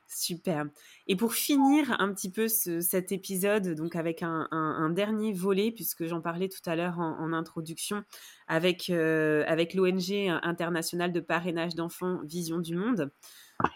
[0.07, 0.65] Super.
[1.07, 6.05] Et pour finir un petit peu ce- cet épisode, donc avec un, dernier volet, puisque
[6.05, 8.03] j'en parlais tout à l'heure en, introduction,
[8.47, 13.11] avec, euh, avec l'ONG internationale de parrainage d'enfants Vision du Monde.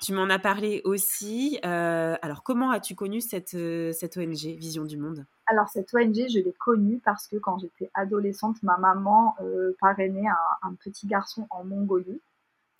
[0.01, 1.59] Tu m'en as parlé aussi.
[1.65, 5.25] Euh, alors, comment as-tu connu cette, euh, cette ONG Vision du Monde?
[5.47, 9.35] Alors, cette ONG, je l'ai connue parce que quand j'étais adolescente, ma maman
[9.79, 10.27] parrainait
[10.61, 12.21] un petit garçon en Mongolie.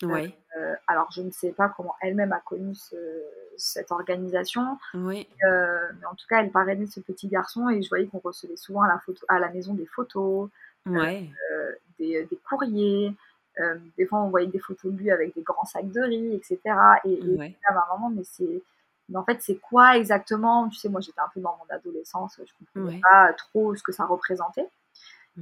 [0.08, 3.24] Ouais, Euh, alors, je ne sais pas comment elle-même a connu ce-
[3.58, 4.78] cette organisation,
[5.46, 8.58] euh, mais en tout cas, elle parrainait ce petit garçon et je voyais qu'on recevait
[8.58, 10.50] souvent à la, photo, à la maison des photos,
[10.86, 11.30] ouais.
[11.54, 13.16] euh, des, des courriers.
[13.60, 16.36] euh, des fois, on voyait des photos de lui avec des grands sacs de riz,
[16.36, 16.60] etc.
[17.06, 17.56] Et, et Ouais.
[17.68, 18.62] à ma maman, mais c'est.
[19.10, 20.70] Mais en fait, c'est quoi exactement?
[20.70, 23.02] Tu sais, moi, j'étais un peu dans mon adolescence, je comprenais Ouais.
[23.02, 24.68] pas trop ce que ça représentait.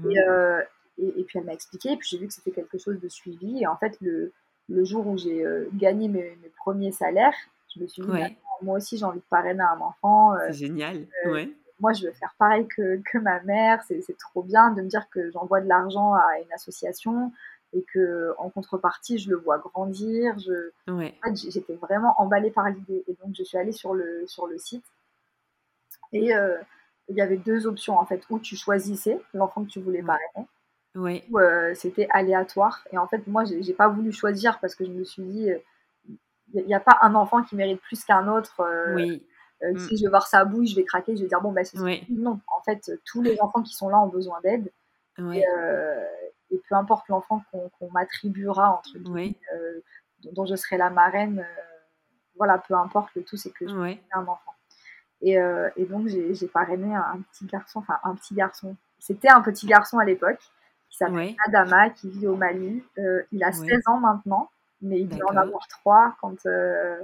[0.09, 0.61] Et, euh,
[0.97, 3.09] et, et puis elle m'a expliqué, et puis j'ai vu que c'était quelque chose de
[3.09, 3.61] suivi.
[3.61, 4.31] Et en fait, le,
[4.69, 7.33] le jour où j'ai euh, gagné mes, mes premiers salaires,
[7.75, 8.29] je me suis dit, Ouais.
[8.29, 10.33] bah, moi aussi j'ai envie de parrainer un enfant.
[10.35, 11.05] euh, C'est génial.
[11.25, 11.49] euh, ouais.
[11.79, 13.81] moi, je veux faire pareil que, que ma mère.
[13.87, 17.31] C'est trop bien de me dire que j'envoie de l'argent à une association.
[17.71, 20.37] et que en contrepartie, je le vois grandir.
[20.39, 21.13] Je, Ouais.
[21.23, 23.03] en fait, j'étais vraiment emballée par l'idée.
[23.07, 24.83] Et donc, je suis allée sur le, sur le site.
[26.11, 26.57] Et euh,
[27.09, 30.47] il y avait deux options, en fait, où tu choisissais l'enfant que tu voulais parrainer,
[30.99, 31.23] Ouais.
[31.29, 32.85] ou euh, c'était aléatoire.
[32.91, 35.57] Et en fait, moi, j'ai pas voulu choisir parce que je me suis dit, euh,
[36.53, 38.59] il n'y a pas un enfant qui mérite plus qu'un autre.
[38.61, 39.23] euh, Oui.
[39.63, 39.79] euh, Mm.
[39.79, 41.77] Si je vais voir sa bouille, je vais craquer, je vais dire, bon, bah, c'est
[41.79, 42.03] Ouais.
[42.09, 42.39] non.
[42.47, 44.71] En fait, tous les enfants qui sont là ont besoin d'aide.
[45.33, 46.05] Et, euh,
[46.49, 49.81] et peu importe l'enfant qu'on qu'on m'attribuera, entre guillemets, euh,
[50.31, 51.77] dont, je serai la marraine, euh,
[52.37, 54.01] voilà, peu importe, le tout, c'est que je Ouais.
[54.13, 54.53] un enfant.
[55.21, 58.77] Et, euh, et donc, j'ai j'ai parrainé un, un petit garçon, enfin, un petit garçon.
[58.97, 60.39] C'était un petit garçon à l'époque,
[60.89, 61.35] qui s'appelle.
[61.47, 62.83] Adama, qui vit au Mali.
[62.97, 63.53] Euh, il a Ouais.
[63.69, 64.49] 16 ans maintenant,
[64.81, 67.01] mais il devait en avoir 3 quand, euh,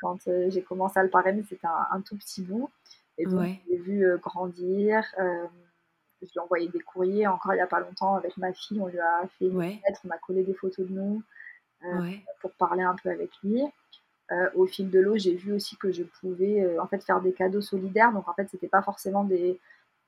[0.00, 1.42] quand euh, j'ai commencé à le parrainer.
[1.48, 2.70] C'était un, un tout petit bout.
[3.18, 3.60] Et donc, Ouais.
[3.66, 5.02] je l'ai vu grandir.
[5.18, 8.80] je lui ai envoyé des courriers encore il n'y a pas longtemps avec ma fille.
[8.80, 11.22] On lui a fait une lettre, on a collé des photos de nous
[12.40, 13.62] pour parler un peu avec lui.
[14.32, 17.20] Euh, au fil de l'eau, j'ai vu aussi que je pouvais euh, en fait faire
[17.20, 18.12] des cadeaux solidaires.
[18.12, 19.60] Donc en fait, c'était pas forcément des,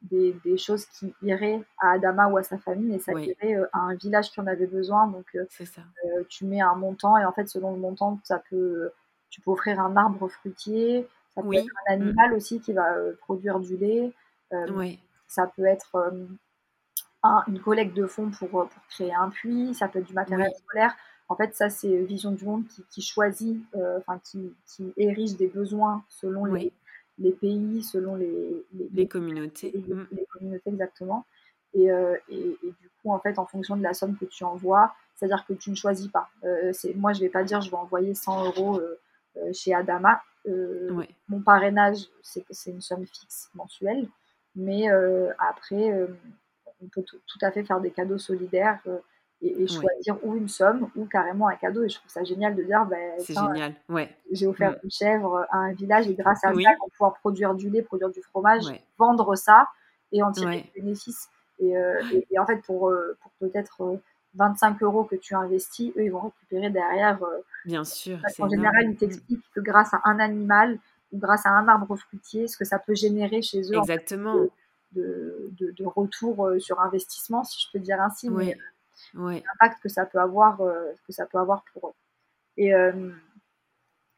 [0.02, 3.34] des, des choses qui iraient à Adama ou à sa famille, mais ça Oui.
[3.40, 5.06] irait euh, à un village qui en avait besoin.
[5.08, 5.82] Donc euh, C'est ça.
[6.04, 8.90] euh, tu mets un montant et en fait selon le montant, ça peut,
[9.30, 11.08] tu peux offrir un arbre fruitier.
[11.34, 11.58] Ça peut Oui.
[11.58, 14.12] être un animal aussi qui va produire du lait.
[15.26, 16.12] Ça peut être
[17.22, 20.50] un- une collecte de fonds pour, pour créer un puits, ça peut être du matériel
[20.54, 20.96] scolaire.
[21.28, 23.62] En fait, ça, c'est Vision du Monde qui, qui choisit,
[23.98, 26.72] enfin, qui, qui érige des besoins selon les.
[27.18, 29.72] Les pays, selon les, les, Les communautés.
[29.72, 30.06] les- Mm.
[30.12, 31.24] les communautés exactement.
[31.74, 34.44] Et, euh, et, et du coup, en fait, en fonction de la somme que tu
[34.44, 36.28] envoies, c'est-à-dire que tu ne choisis pas.
[36.44, 40.22] Euh, moi, je vais pas dire je vais envoyer 100 euros euh, chez Adama.
[40.46, 41.08] Ouais.
[41.28, 44.08] Mon parrainage, c'est, une somme fixe mensuelle.
[44.56, 44.88] Mais
[45.38, 46.08] après,
[46.80, 48.80] on peut tout, à fait faire des cadeaux solidaires
[49.43, 51.85] et, et choisir ou une somme ou carrément un cadeau.
[51.85, 53.74] Et je trouve ça génial de dire, ben, C'est génial.
[53.89, 54.15] Ouais.
[54.32, 54.78] j'ai offert Mm.
[54.85, 56.65] une chèvre à un village et grâce à Oui.
[56.65, 58.82] ça, ils vont pouvoir produire du lait, produire du fromage, Ouais.
[58.98, 59.69] vendre ça
[60.12, 61.28] et en tirer des bénéfices.
[61.60, 63.97] Et, euh, et, et en fait, pour, euh, pour peut-être euh,
[64.35, 67.23] 25 euros que tu investis, eux, ils vont récupérer derrière.
[67.23, 68.19] euh, Bien sûr.
[68.36, 68.51] qu'en énorme.
[68.51, 68.97] général, ils Mm.
[68.97, 70.78] t'expliquent que grâce à un animal
[71.12, 73.93] ou grâce à un arbre fruitier, ce que ça peut générer chez eux en fait,
[73.94, 74.35] Exactement.
[74.93, 78.56] de, de, de retour euh, sur investissement, si je peux dire ainsi, mais
[79.14, 79.22] Ouais.
[79.35, 79.43] Ouais.
[79.47, 81.93] l'impact que ça peut avoir, euh, que ça peut avoir pour eux.
[82.56, 83.10] Et, euh,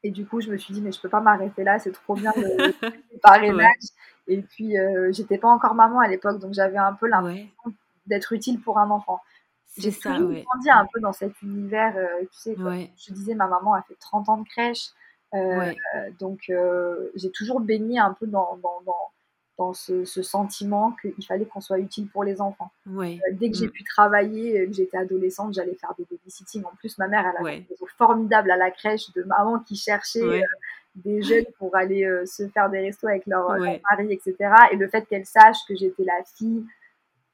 [0.02, 2.14] et du coup, je me suis dit, mais je peux pas m'arrêter là, c'est trop
[2.14, 3.82] bien le, le parrainage.
[4.28, 7.72] Et puis, euh, j'étais pas encore maman à l'époque, donc j'avais un peu l'impression Ouais.
[8.06, 9.20] d'être utile pour un enfant.
[9.78, 10.42] J'ai toujours Ouais.
[10.42, 12.90] grandi un peu dans cet univers, euh, tu sais, Ouais.
[12.96, 14.90] je disais, ma maman a fait 30 ans de crèche,
[15.32, 15.76] Ouais.
[16.18, 16.50] donc
[17.14, 18.96] j'ai toujours baigné un peu dans, dans, dans,
[19.60, 22.70] dans ce, ce sentiment qu'il fallait qu'on soit utile pour les enfants.
[22.86, 23.18] Ouais.
[23.28, 23.70] Euh, dès que j'ai Mm.
[23.72, 26.64] pu travailler, euh, que j'étais adolescente, j'allais faire des babysitting.
[26.64, 27.64] En plus, ma mère, elle avait Ouais.
[27.66, 30.42] un réseau formidable à la crèche de mamans qui cherchaient Ouais.
[30.42, 30.46] euh,
[30.94, 34.34] des jeunes pour aller euh, se faire des restos avec leur, mari, etc.
[34.72, 36.64] Et le fait qu'elle sache que j'étais la fille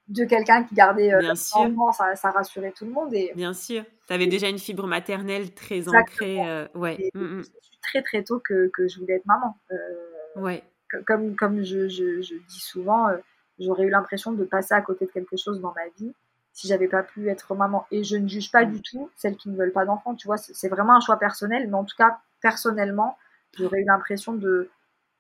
[0.09, 1.59] de quelqu'un qui gardait euh, Bien leur sûr.
[1.61, 3.15] enfant, ça, ça rassurait tout le monde.
[3.15, 3.85] Et, Bien sûr.
[4.07, 6.01] Tu avais déjà une fibre maternelle très Exactement.
[6.03, 6.49] ancrée.
[6.49, 6.97] euh, Ouais.
[7.01, 7.43] et Mm, mm.
[7.45, 9.57] je suis très très tôt que, que je voulais être maman.
[9.73, 10.63] Euh, Ouais.
[10.91, 13.17] Co- comme, comme je, je, je dis souvent, euh,
[13.59, 16.13] j'aurais eu l'impression de passer à côté de quelque chose dans ma vie
[16.53, 17.87] si j'avais pas pu être maman.
[17.91, 18.73] Et je ne juge pas Mm.
[18.73, 20.15] du tout celles qui ne veulent pas d'enfants.
[20.15, 23.19] Tu vois, c'est vraiment un choix personnel, mais en tout cas, personnellement,
[23.59, 24.71] j'aurais eu l'impression de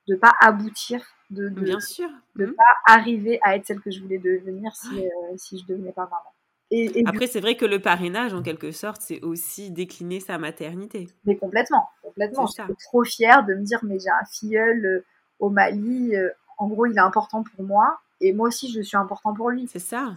[0.08, 2.08] ne pas aboutir, de ne Bien sûr.
[2.36, 2.52] de Mm.
[2.54, 2.64] pas
[2.94, 6.32] arriver à être celle que je voulais devenir si, euh, si je devenais pas maman.
[6.70, 10.20] Et, et du Après, c'est vrai que le parrainage, en quelque sorte, c'est aussi décliner
[10.20, 11.08] sa maternité.
[11.24, 12.46] Mais complètement, complètement.
[12.46, 12.64] Ça.
[12.68, 15.04] J'étais trop fière de me dire, mais j'ai un filleul euh,
[15.38, 18.96] au Mali, euh, en gros, il est important pour moi, et moi aussi, je suis
[18.96, 19.68] important pour lui.
[19.70, 20.14] C'est ça.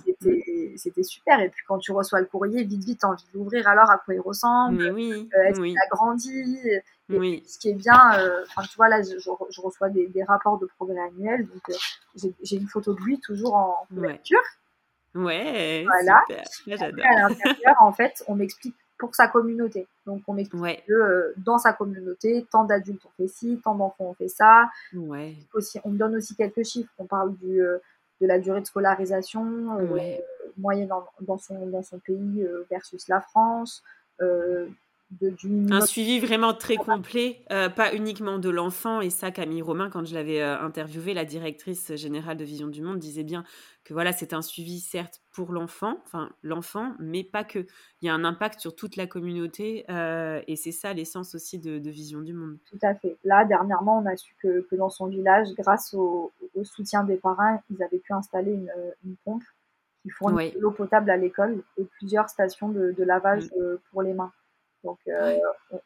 [0.77, 1.39] C'était super.
[1.41, 4.13] Et puis, quand tu reçois le courrier, vite, vite, envie de l'ouvrir alors à quoi
[4.13, 5.29] il ressemble, Mais oui.
[5.37, 5.71] euh, est-ce Oui.
[5.71, 6.57] qu'il a grandi?
[6.65, 6.81] Et
[7.17, 7.43] Oui.
[7.45, 10.23] ce qui est bien, euh, tu vois, là, je, je re- je reçois des, des
[10.23, 11.73] rapports de progrès annuels, donc euh,
[12.43, 13.95] j'ai- une photo de lui toujours en Ouais.
[13.97, 14.39] couverture.
[15.15, 15.83] Ouais.
[15.85, 16.21] Voilà.
[16.49, 16.81] Super.
[16.83, 19.87] Après, à l'intérieur, en fait, on m'explique pour sa communauté.
[20.05, 20.83] Donc, on m'explique Ouais.
[20.87, 24.69] que euh, dans sa communauté, tant d'adultes ont fait ci, tant d'enfants ont fait ça.
[24.93, 25.35] Ouais.
[25.53, 26.91] Aussi, on me donne aussi quelques chiffres.
[26.99, 27.77] On parle du, euh,
[28.21, 29.97] de la durée de scolarisation euh,
[30.57, 33.81] moyenne dans, dans, son, dans son pays versus la France.
[35.11, 39.01] Euh, de, du minimum- Un suivi vraiment très complet, euh, pas uniquement de l'enfant.
[39.01, 42.81] Et ça, Camille Romain, quand je l'avais euh, interviewée, la directrice générale de Vision du
[42.81, 43.43] Monde, disait bien
[43.83, 47.65] que voilà, c'est un suivi certes pour l'enfant, enfin l'enfant, mais pas que.
[48.01, 49.85] Il y a un impact sur toute la communauté.
[49.89, 52.57] euh, et c'est ça l'essence aussi de, de Vision du Monde.
[52.69, 53.17] Tout à fait.
[53.23, 57.17] Là, dernièrement, on a su que, que dans son village, grâce au, au soutien des
[57.17, 58.71] parrains, ils avaient pu installer une,
[59.05, 59.43] une pompe
[60.01, 63.75] qui fournissent de l'eau potable à l'école et plusieurs stations de, lavage mmh.
[63.91, 64.31] pour les mains.
[64.83, 64.99] Donc,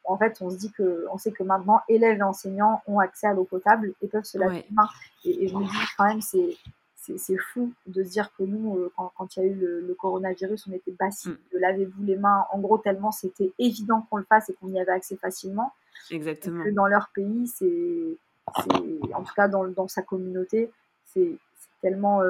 [0.03, 3.27] en fait, on se dit que, on sait que maintenant, élèves et enseignants ont accès
[3.27, 4.89] à l'eau potable et peuvent se laver les mains.
[5.25, 6.57] Et, je me dis quand même, c'est
[7.17, 10.71] c'est fou de se dire que nous, quand, il y a eu le, coronavirus, on
[10.71, 11.37] était bassés mmh.
[11.53, 12.45] de lavez-vous les mains.
[12.51, 15.73] En gros, tellement c'était évident qu'on le fasse et qu'on y avait accès facilement.
[16.11, 16.63] Exactement.
[16.63, 18.17] Que dans leur pays, c'est,
[19.13, 20.71] en tout cas dans, dans sa communauté,
[21.05, 21.37] c'est
[21.81, 22.21] tellement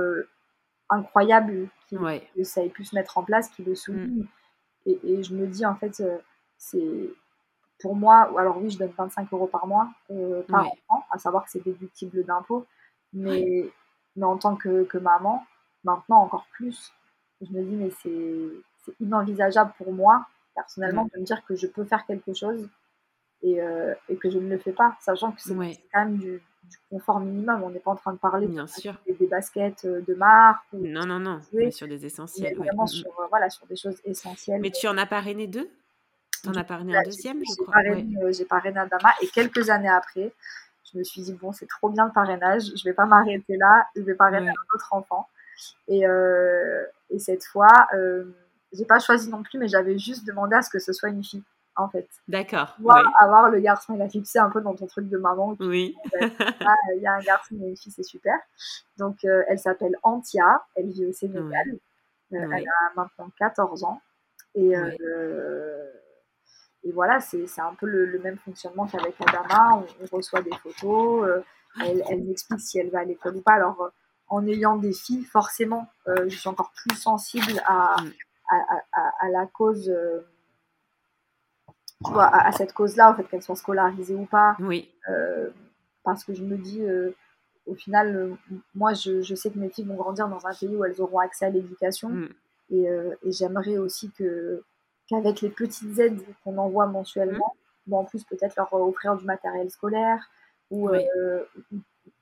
[0.89, 4.23] incroyable que ça ait pu se mettre en place, qu'ils le soulignent.
[4.23, 4.27] Mmh.
[4.85, 6.01] Et, et, je me dis, en fait,
[6.63, 7.09] c'est
[7.79, 11.43] pour moi, alors oui, je donne 25 euros par mois euh, par enfant, à savoir
[11.43, 12.65] que c'est déductible d'impôt,
[13.11, 13.69] mais,
[14.15, 15.45] mais en tant que, que, maman,
[15.83, 16.93] maintenant encore plus,
[17.41, 20.25] je me dis, mais c'est inenvisageable pour moi,
[20.55, 22.69] personnellement, de me dire que je peux faire quelque chose
[23.41, 25.53] et, euh, et que je ne le fais pas, sachant que c'est
[25.91, 27.63] quand même du, du, confort minimum.
[27.63, 28.95] On n'est pas en train de parler Bien sûr.
[29.05, 30.63] Des, baskets euh, de marque.
[30.71, 32.55] Ou non, non, non, mais sur des essentiels.
[32.55, 34.61] Vraiment sur, voilà, sur des choses essentielles.
[34.61, 35.69] Mais tu en as parrainé deux?
[36.43, 37.81] T'en as parrainé un deuxième, je crois.
[37.85, 40.33] Euh, j'ai parrainé Adama et quelques années après,
[40.91, 43.87] je me suis dit, bon, c'est trop bien le parrainage, je vais pas m'arrêter là,
[43.95, 45.27] je vais parrainer un autre enfant.
[45.87, 48.25] Et, euh, et cette fois, euh,
[48.73, 51.23] j'ai pas choisi non plus, mais j'avais juste demandé à ce que ce soit une
[51.23, 51.43] fille,
[51.75, 52.07] en fait.
[52.27, 52.75] D'accord.
[53.19, 55.55] avoir le garçon, il a fixé un peu dans ton truc de maman.
[55.59, 55.95] Oui.
[56.19, 58.35] Ah, il y a un garçon et une fille, c'est super.
[58.97, 61.77] Donc, euh, elle s'appelle Antia, elle vit au Sénégal.
[62.31, 64.01] Elle a maintenant 14 ans.
[64.55, 64.75] Et
[66.85, 69.77] et voilà, c'est un peu le, même fonctionnement qu'avec Adama.
[69.77, 71.43] On, on, reçoit des photos, euh,
[71.81, 73.53] elle, elle m'explique si elle va à l'école ou pas.
[73.53, 73.89] Alors, euh,
[74.27, 77.95] en ayant des filles, forcément, euh, je suis encore plus sensible à,
[78.49, 79.93] à, à, la cause,
[82.05, 84.57] tu vois, à, cette cause-là, en fait, qu'elle soit scolarisée ou pas.
[84.59, 84.91] Oui.
[86.03, 86.83] parce que je me dis,
[87.65, 88.35] au final,
[88.75, 91.19] moi, je, je, sais que mes filles vont grandir dans un pays où elles auront
[91.19, 92.09] accès à l'éducation.
[92.09, 92.29] Mm.
[92.71, 92.85] Et,
[93.23, 94.63] et j'aimerais aussi que
[95.07, 97.55] qu'avec les petites aides qu'on envoie mensuellement,
[97.87, 97.93] mmh.
[97.93, 100.29] en plus peut-être leur offrir du matériel scolaire
[100.69, 101.43] ou, euh,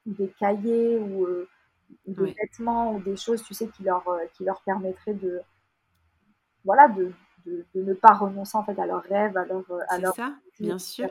[0.05, 1.47] des cahiers ou, euh,
[2.07, 5.41] des vêtements ou des choses, tu sais, qui leur, euh, qui leur permettraient de,
[6.65, 7.13] voilà, de,
[7.45, 10.79] de, ne pas renoncer en fait à leurs rêves, à leur, à leur ça, bien
[10.79, 11.07] sûr.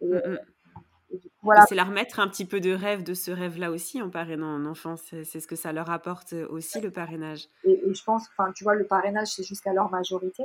[0.00, 1.18] Et, mmh, mmh.
[1.42, 1.66] voilà.
[1.66, 4.66] C'est leur mettre un petit peu de rêve de ce rêve-là aussi en parrainant un
[4.66, 4.96] enfant.
[4.96, 7.48] C'est ce que ça leur apporte aussi le parrainage.
[7.64, 10.44] Et, et je pense, enfin, tu vois, le parrainage c'est jusqu'à leur majorité.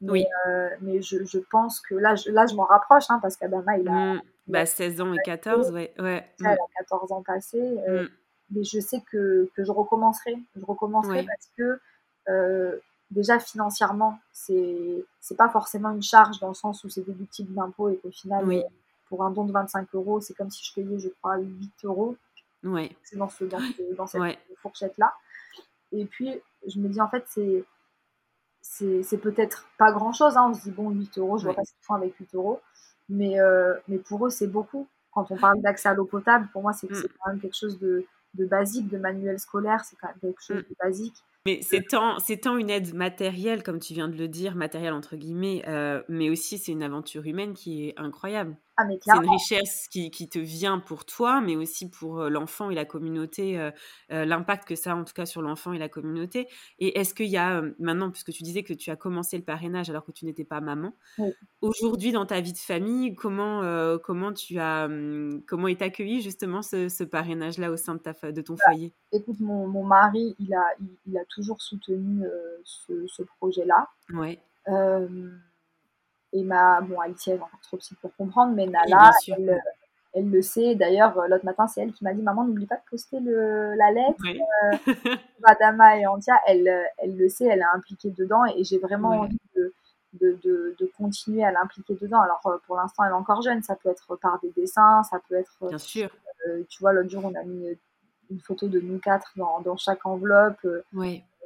[0.00, 0.24] Mais, oui.
[0.46, 3.78] Euh, mais je, je, pense que là, je, là, je m'en rapproche hein, parce qu'Adama,
[3.78, 4.14] il a.
[4.14, 4.22] Mmh.
[4.46, 5.92] Bah, 16 ans et 14, ouais.
[5.98, 6.26] ouais.
[6.40, 7.78] Elle a 14 ans passés.
[7.88, 8.08] Euh, mmh.
[8.50, 10.38] Mais je sais que, que je recommencerai.
[10.56, 11.80] Je recommencerai parce que
[12.30, 12.78] euh,
[13.10, 15.04] déjà financièrement, c'est
[15.36, 18.62] pas forcément une charge dans le sens où c'est déductible d'impôt et qu'au final, oui.
[19.08, 22.16] pour un don de 25 euros, c'est comme si je payais, je crois, 8 euros.
[22.64, 22.90] Ouais.
[23.02, 23.60] C'est dans, ce, dans,
[23.96, 25.12] dans cette fourchette-là.
[25.92, 27.64] Et puis, je me dis, en fait, c'est
[28.70, 30.36] c'est peut-être pas grand chose.
[30.36, 30.48] Hein.
[30.50, 32.60] On se dit, bon, 8 euros, je vois pas ce qu'ils font avec 8 euros.
[33.08, 34.86] Mais, euh, mais pour eux, c'est beaucoup.
[35.12, 37.02] Quand on parle d'accès à l'eau potable, pour moi, c'est mm.
[37.18, 38.04] quand même quelque chose de,
[38.34, 40.68] de, basique, de manuel scolaire, c'est quand même quelque chose mm.
[40.68, 41.14] de basique.
[41.46, 45.16] Mais c'est tant, tant une aide matérielle, comme tu viens de le dire, matérielle entre
[45.16, 48.54] guillemets, euh, mais aussi c'est une aventure humaine qui est incroyable.
[48.80, 52.76] Ah, c'est une richesse qui, qui, te vient pour toi, mais aussi pour l'enfant et
[52.76, 53.70] la communauté, euh,
[54.08, 56.46] l'impact que ça a en tout cas sur l'enfant et la communauté.
[56.78, 59.90] Et est-ce qu'il y a, maintenant, puisque tu disais que tu as commencé le parrainage
[59.90, 60.94] alors que tu n'étais pas maman,
[61.60, 63.62] aujourd'hui dans ta vie de famille, comment,
[63.98, 64.88] comment, tu as,
[65.48, 68.94] comment est accueilli justement ce, parrainage-là au sein de, ta, de ton bah, foyer?
[69.10, 70.66] Écoute, mon, mon, mari, il a,
[71.06, 72.24] il, a toujours soutenu
[72.62, 73.88] ce, ce projet-là.
[74.14, 74.38] Ouais.
[76.34, 79.10] Ma, bon, Alicia est encore trop petite pour comprendre, mais Nala,
[80.14, 80.74] elle, le sait.
[80.74, 83.90] D'ailleurs, l'autre matin, c'est elle qui m'a dit Maman, n'oublie pas de poster le, la
[83.92, 84.22] lettre.
[84.26, 89.10] Euh, Madama et Antia, elle, elle le sait, elle est impliquée dedans et j'ai vraiment
[89.10, 89.72] envie de,
[90.14, 90.38] de,
[90.78, 92.20] de, continuer à l'impliquer dedans.
[92.20, 95.20] Alors, euh, pour l'instant, elle est encore jeune, ça peut être par des dessins, ça
[95.28, 95.68] peut être.
[95.68, 96.10] Bien sûr.
[96.46, 97.66] Euh, tu vois, l'autre jour, on a mis
[98.30, 100.66] une photo de nous quatre dans, dans chaque enveloppe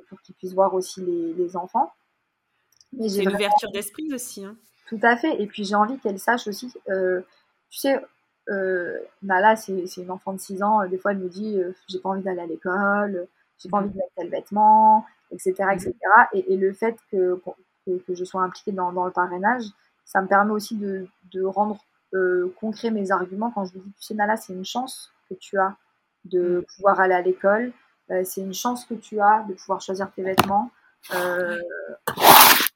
[0.08, 1.92] pour qu'ils puissent voir aussi les, les enfants.
[3.00, 4.44] C'est une ouverture d'esprit aussi.
[4.44, 4.56] Hein.
[4.92, 5.40] Tout à fait.
[5.40, 7.22] Et puis j'ai envie qu'elle sache aussi, euh,
[7.70, 7.98] tu sais,
[8.50, 11.98] euh, Nala, c'est une enfant de 6 ans, des fois elle me dit euh, j'ai
[11.98, 15.54] pas envie d'aller à l'école, j'ai pas envie de mettre tel vêtement, etc.
[15.72, 15.94] etc.
[16.34, 17.40] Et, et le fait que,
[17.86, 19.64] que, je sois impliquée dans, dans, le parrainage,
[20.04, 21.78] ça me permet aussi de, de rendre
[22.12, 25.34] euh, concret mes arguments quand je lui dis tu sais, Nala, c'est une chance que
[25.36, 25.74] tu as
[26.26, 26.64] de mm.
[26.76, 27.72] pouvoir aller à l'école,
[28.10, 30.70] euh, c'est une chance que tu as de pouvoir choisir tes vêtements.
[31.14, 31.56] Euh,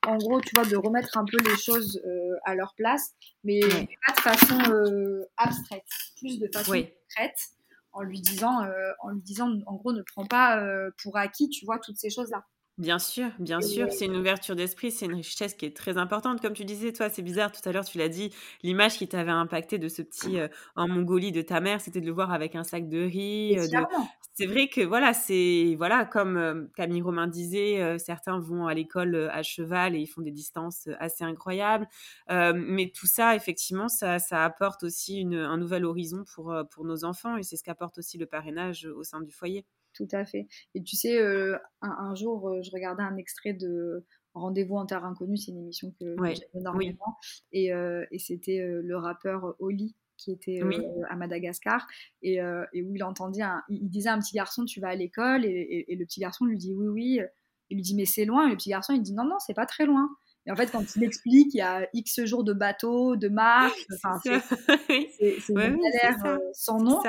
[0.06, 3.14] en gros, tu vois, de remettre un peu les choses euh, à leur place,
[3.44, 5.84] mais pas de façon euh, abstraite,
[6.18, 7.38] plus de façon concrète,
[7.92, 8.60] en lui disant,
[9.00, 10.62] en lui disant, en gros, ne prends pas
[11.02, 12.44] pour acquis, tu vois, toutes ces choses-là.
[12.78, 16.42] Bien sûr, bien sûr, c'est une ouverture d'esprit, c'est une richesse qui est très importante.
[16.42, 19.30] Comme tu disais, toi, c'est bizarre, tout à l'heure, tu l'as dit, l'image qui t'avait
[19.30, 22.54] impacté de ce petit euh, en Mongolie de ta mère, c'était de le voir avec
[22.54, 23.58] un sac de riz.
[23.58, 23.66] Euh,
[24.36, 29.28] c'est vrai que, voilà, c'est, voilà, comme euh, Camille Romain disait, certains vont à l'école
[29.32, 31.88] à cheval et ils font des distances assez incroyables.
[32.28, 37.04] mais tout ça, effectivement, ça, ça apporte aussi une, un nouvel horizon pour, pour nos
[37.04, 39.64] enfants et c'est ce qu'apporte aussi le parrainage au sein du foyer.
[39.96, 40.46] Tout à fait.
[40.74, 44.04] Et tu sais, euh, un, jour, euh, je regardais un extrait de
[44.34, 47.16] Rendez-vous en Terre Inconnue, c'est une émission que, j'aime énormément.
[47.52, 50.60] Et, euh, et c'était le rappeur Oli qui était
[51.08, 51.86] à Madagascar
[52.22, 52.36] et,
[52.72, 55.44] et, où il entendait, il disait à un petit garçon, tu vas à l'école?
[55.44, 57.20] et, et, le petit garçon lui dit oui, oui.
[57.68, 58.46] Il lui dit mais c'est loin.
[58.46, 60.08] Et le petit garçon il dit non, non, c'est pas très loin.
[60.46, 63.86] Et en fait, quand il explique, il y a X jours de bateau, de marche,
[64.04, 67.02] enfin, c'est une galère sans nom.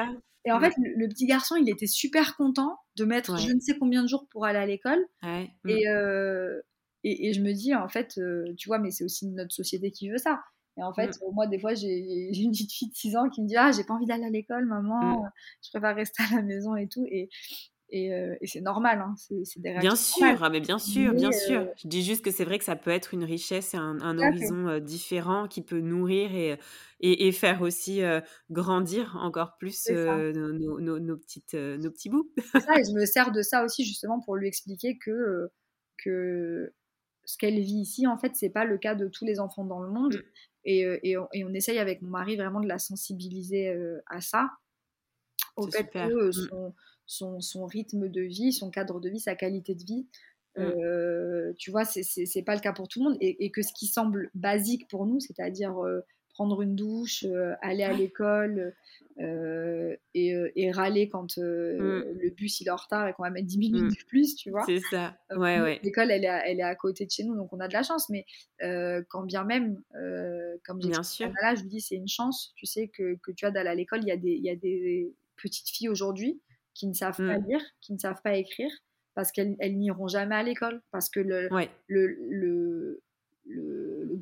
[0.46, 3.78] Et en fait, le, petit garçon, il était super content de mettre je ne sais
[3.78, 5.06] combien de jours pour aller à l'école.
[5.22, 5.46] Mm.
[5.68, 6.62] Euh,
[7.04, 9.92] et, et, je me dis, en fait, euh, tu vois, mais c'est aussi notre société
[9.92, 10.42] qui veut ça.
[10.78, 11.34] Et en fait, mm.
[11.34, 13.84] moi, des fois, j'ai une petite fille de 6 ans qui me dit Ah, j'ai
[13.84, 15.32] pas envie d'aller à l'école, maman, mm.
[15.64, 17.06] je préfère rester à la maison et tout.
[17.10, 17.30] Et,
[17.94, 21.62] euh, et, c'est normal, hein, c'est des Bien sûr, ah, mais bien sûr, bien sûr.
[21.62, 24.18] Euh, Je dis juste que c'est vrai que ça peut être une richesse et un,
[24.18, 26.60] horizon euh, différent qui peut nourrir et,
[27.00, 28.02] et, faire aussi
[28.52, 32.30] grandir encore plus nos, nos, petites, nos petits bouts.
[32.54, 35.50] ça, et je me sers de ça aussi justement pour lui expliquer que,
[36.04, 36.74] que
[37.24, 39.82] ce qu'elle vit ici, en fait, c'est pas le cas de tous les enfants dans
[39.82, 40.24] le monde.
[40.68, 40.70] Mmh.
[40.70, 43.74] Et, et, on, et, on, essaye avec mon mari vraiment de la sensibiliser
[44.08, 44.50] à ça,
[45.56, 46.32] au fait que mmh.
[46.34, 46.74] son
[47.08, 50.08] son, son, rythme de vie, son cadre de vie, sa qualité de vie.
[50.58, 50.62] Mm.
[50.62, 53.18] Euh, tu vois, c'est pas le cas pour tout le monde.
[53.22, 56.02] Et, que ce qui semble basique pour nous, c'est-à-dire euh,
[56.38, 58.76] prendre une douche, euh, aller à l'école
[59.18, 61.42] et, râler quand mm.
[61.42, 63.90] le bus il est en retard et qu'on va mettre 10 minutes mm.
[63.90, 64.64] de plus, tu vois.
[64.68, 65.18] C'est ça.
[65.32, 65.80] Ouais, ouais.
[65.82, 67.74] L'école, elle est, à, elle est à côté de chez nous, donc on a de
[67.74, 68.08] la chance.
[68.10, 68.26] Mais
[69.10, 69.82] quand bien même,
[70.64, 72.54] comme j'ai là, je lui dis, c'est une chance.
[72.56, 74.52] Tu sais que, que tu as d'aller à l'école, il y, a des, il y
[74.52, 76.40] a des petites filles aujourd'hui
[76.76, 77.48] qui ne savent pas mmh.
[77.48, 78.70] lire, qui ne savent pas écrire,
[79.16, 81.50] parce qu'elles n'iront jamais à l'école, parce que le,
[81.88, 83.02] le, le,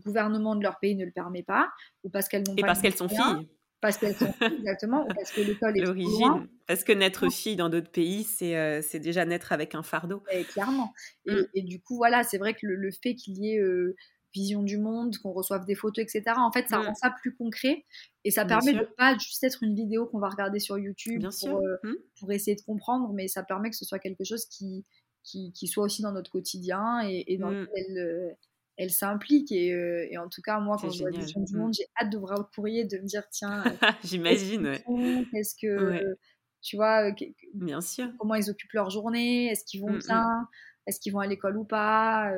[0.06, 1.70] gouvernement de leur pays ne le permet pas,
[2.04, 2.62] ou parce qu'elles n'ont pas.
[2.62, 3.50] Et parce qu'elles sont filles.
[3.82, 6.48] Parce qu'elles sont filles, exactement, ou parce que l'école est L'origine.
[6.68, 10.24] Parce que naître fille dans d'autres pays, c'est euh, déjà naître avec un fardeau.
[10.32, 10.94] Et clairement.
[11.26, 11.48] Et, mmh.
[11.54, 13.96] et, du coup, voilà, c'est vrai que le, fait qu'il y ait euh,
[14.36, 16.36] vision du monde, qu'on reçoive des photos, etc.
[16.38, 16.86] En fait, ça mm.
[16.86, 17.86] rend ça plus concret
[18.24, 21.60] et ça permet de pas juste être une vidéo qu'on va regarder sur YouTube pour,
[21.60, 21.96] euh, mm.
[22.20, 24.86] pour, essayer de comprendre, mais ça permet que ce soit quelque chose qui,
[25.24, 27.62] qui, soit aussi dans notre quotidien et, dans mm.
[27.62, 28.30] lequel euh,
[28.78, 29.52] elle s'implique.
[29.52, 32.10] Et, euh, et, en tout cas, moi, quand je vois vision du monde, j'ai hâte
[32.12, 33.64] d'ouvrir le courrier, de me dire tiens,
[34.04, 34.78] j'imagine,
[35.34, 36.18] est-ce que.
[36.62, 37.12] Tu vois,
[37.54, 38.12] bien sûr.
[38.18, 39.48] Comment ils occupent leur journée?
[39.48, 40.48] Est-ce qu'ils vont bien?
[40.88, 42.32] Est-ce qu'ils vont à l'école ou pas?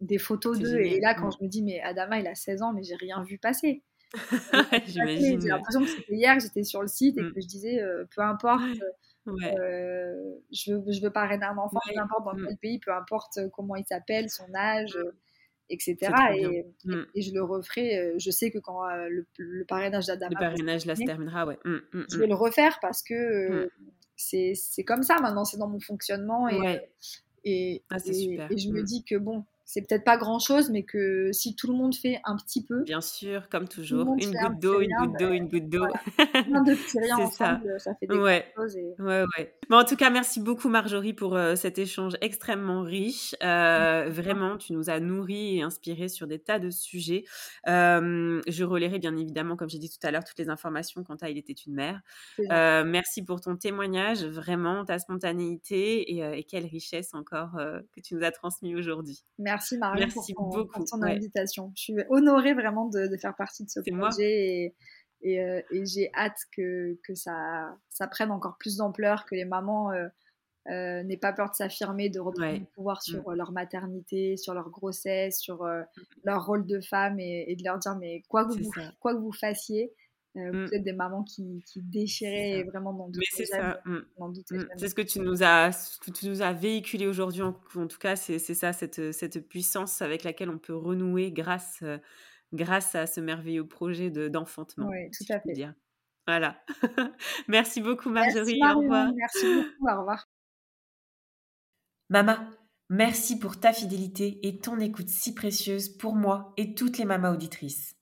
[0.00, 0.80] Des photos d'eux.
[0.80, 3.22] Et là, quand je me dis, mais Adama, il a 16 ans, mais j'ai rien
[3.22, 3.82] vu passer.
[4.86, 5.40] J'imagine.
[5.40, 8.22] J'ai l'impression que c'était hier, j'étais sur le site et que je disais, euh, peu
[8.22, 8.62] importe,
[9.26, 13.38] euh, je, veux, je veux parrainer un enfant, peu importe dans quel pays, peu importe
[13.38, 14.96] euh, comment il s'appelle, son âge,
[15.70, 15.96] etc.
[16.34, 16.66] Et,
[17.14, 18.14] et, je le referai.
[18.18, 20.30] Je sais que quand le, parrainage d'Adama.
[20.30, 21.58] Le parrainage là se terminera, ouais.
[21.64, 23.70] je vais le refaire parce que
[24.16, 26.48] c'est comme ça maintenant, c'est dans mon fonctionnement.
[26.48, 26.80] Et,
[27.44, 31.32] et, ah, et, je me dis que bon, c'est peut-être pas grand chose, mais que
[31.32, 32.84] si tout le monde fait un petit peu.
[32.84, 34.14] Bien sûr, comme toujours.
[34.20, 35.84] Une goutte d'eau, une goutte d'eau, une goutte d'eau.
[36.16, 37.92] Plein de petits riens ensemble, ça.
[37.96, 38.46] fait des ouais.
[38.56, 38.76] choses.
[39.00, 39.52] Ouais, ouais.
[39.68, 43.34] Mais en tout cas, merci beaucoup, Marjorie, pour euh, cet échange extrêmement riche.
[43.42, 47.24] Euh, vraiment, tu nous as nourris et inspirés sur des tas de sujets.
[47.66, 51.16] Euh, je relayerai bien évidemment, comme j'ai dit tout à l'heure, toutes les informations quant
[51.16, 52.00] à Il était une mère.
[52.38, 58.22] merci pour ton témoignage, vraiment, ta spontanéité et, et quelle richesse encore que tu nous
[58.22, 59.24] as transmis aujourd'hui.
[59.40, 61.72] Merci Merci Marie pour, ton, invitation.
[61.76, 64.74] Je suis honorée vraiment de, faire partie de ce projet
[65.24, 69.90] euh, et, j'ai hâte que, que ça, ça, prenne encore plus d'ampleur, que les mamans
[69.92, 70.06] euh,
[70.68, 73.10] euh, n'aient pas peur de s'affirmer, de reprendre le pouvoir mm.
[73.10, 75.86] sur leur maternité, sur leur grossesse, sur mm.
[76.24, 78.70] leur rôle de femme et, de leur dire mais quoi que, vous,
[79.00, 80.03] quoi que vous fassissiez, euh,
[80.34, 80.68] vous mmh.
[80.72, 83.80] êtes des mamans qui, qui déchiraient vraiment dans Mais c'est ça.
[83.84, 83.98] Mmh.
[84.18, 84.32] Mmh.
[84.76, 87.42] C'est ce que tu nous as, que tu nous as véhiculé aujourd'hui.
[87.42, 91.98] En, tout cas, c'est ça, cette, cette, puissance avec laquelle on peut renouer grâce, euh,
[92.52, 94.88] grâce à ce merveilleux projet d'enfantement.
[94.88, 95.52] oui, tout à fait.
[95.52, 95.74] Dire.
[96.26, 96.60] Voilà.
[97.48, 98.58] Merci beaucoup, Marjorie.
[98.60, 99.12] Merci, au revoir.
[99.14, 99.88] Merci beaucoup.
[99.88, 100.28] Au revoir.
[102.10, 102.50] Mama,
[102.90, 107.32] merci pour ta fidélité et ton écoute si précieuse pour moi et toutes les mamas
[107.32, 107.93] auditrices.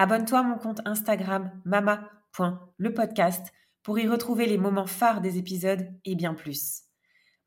[0.00, 3.52] Abonne-toi à mon compte Instagram mama.lepodcast
[3.82, 6.84] pour y retrouver les moments phares des épisodes et bien plus.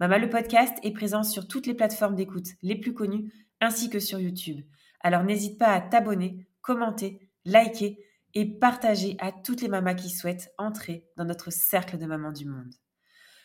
[0.02, 4.02] Mama le podcast est présent sur toutes les plateformes d'écoute les plus connues ainsi que
[4.02, 4.66] sur YouTube.
[5.00, 7.98] Alors n'hésite pas à t'abonner, commenter, liker
[8.34, 12.46] et partager à toutes les mamas qui souhaitent entrer dans notre cercle de mamans du
[12.46, 12.74] monde.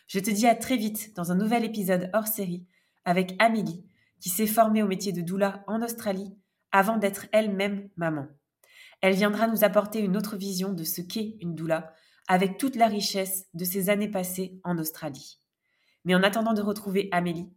[0.07, 2.67] Je te dis à très vite dans un nouvel épisode hors série
[3.05, 3.85] avec Amélie
[4.19, 6.35] qui s'est formée au métier de doula en Australie
[6.73, 8.27] avant d'être elle-même maman.
[9.01, 11.93] Elle viendra nous apporter une autre vision de ce qu'est une doula
[12.27, 15.39] avec toute la richesse de ses années passées en Australie.
[16.03, 17.53] Mais en attendant de retrouver Amélie,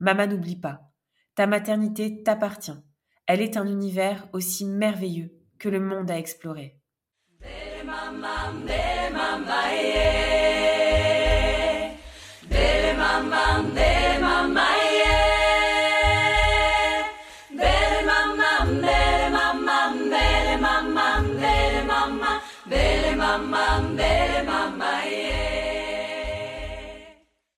[0.00, 0.90] Maman n'oublie pas,
[1.34, 2.78] ta maternité t'appartient.
[3.26, 6.78] Elle est un univers aussi merveilleux que le monde à explorer.
[7.42, 7.74] Eh.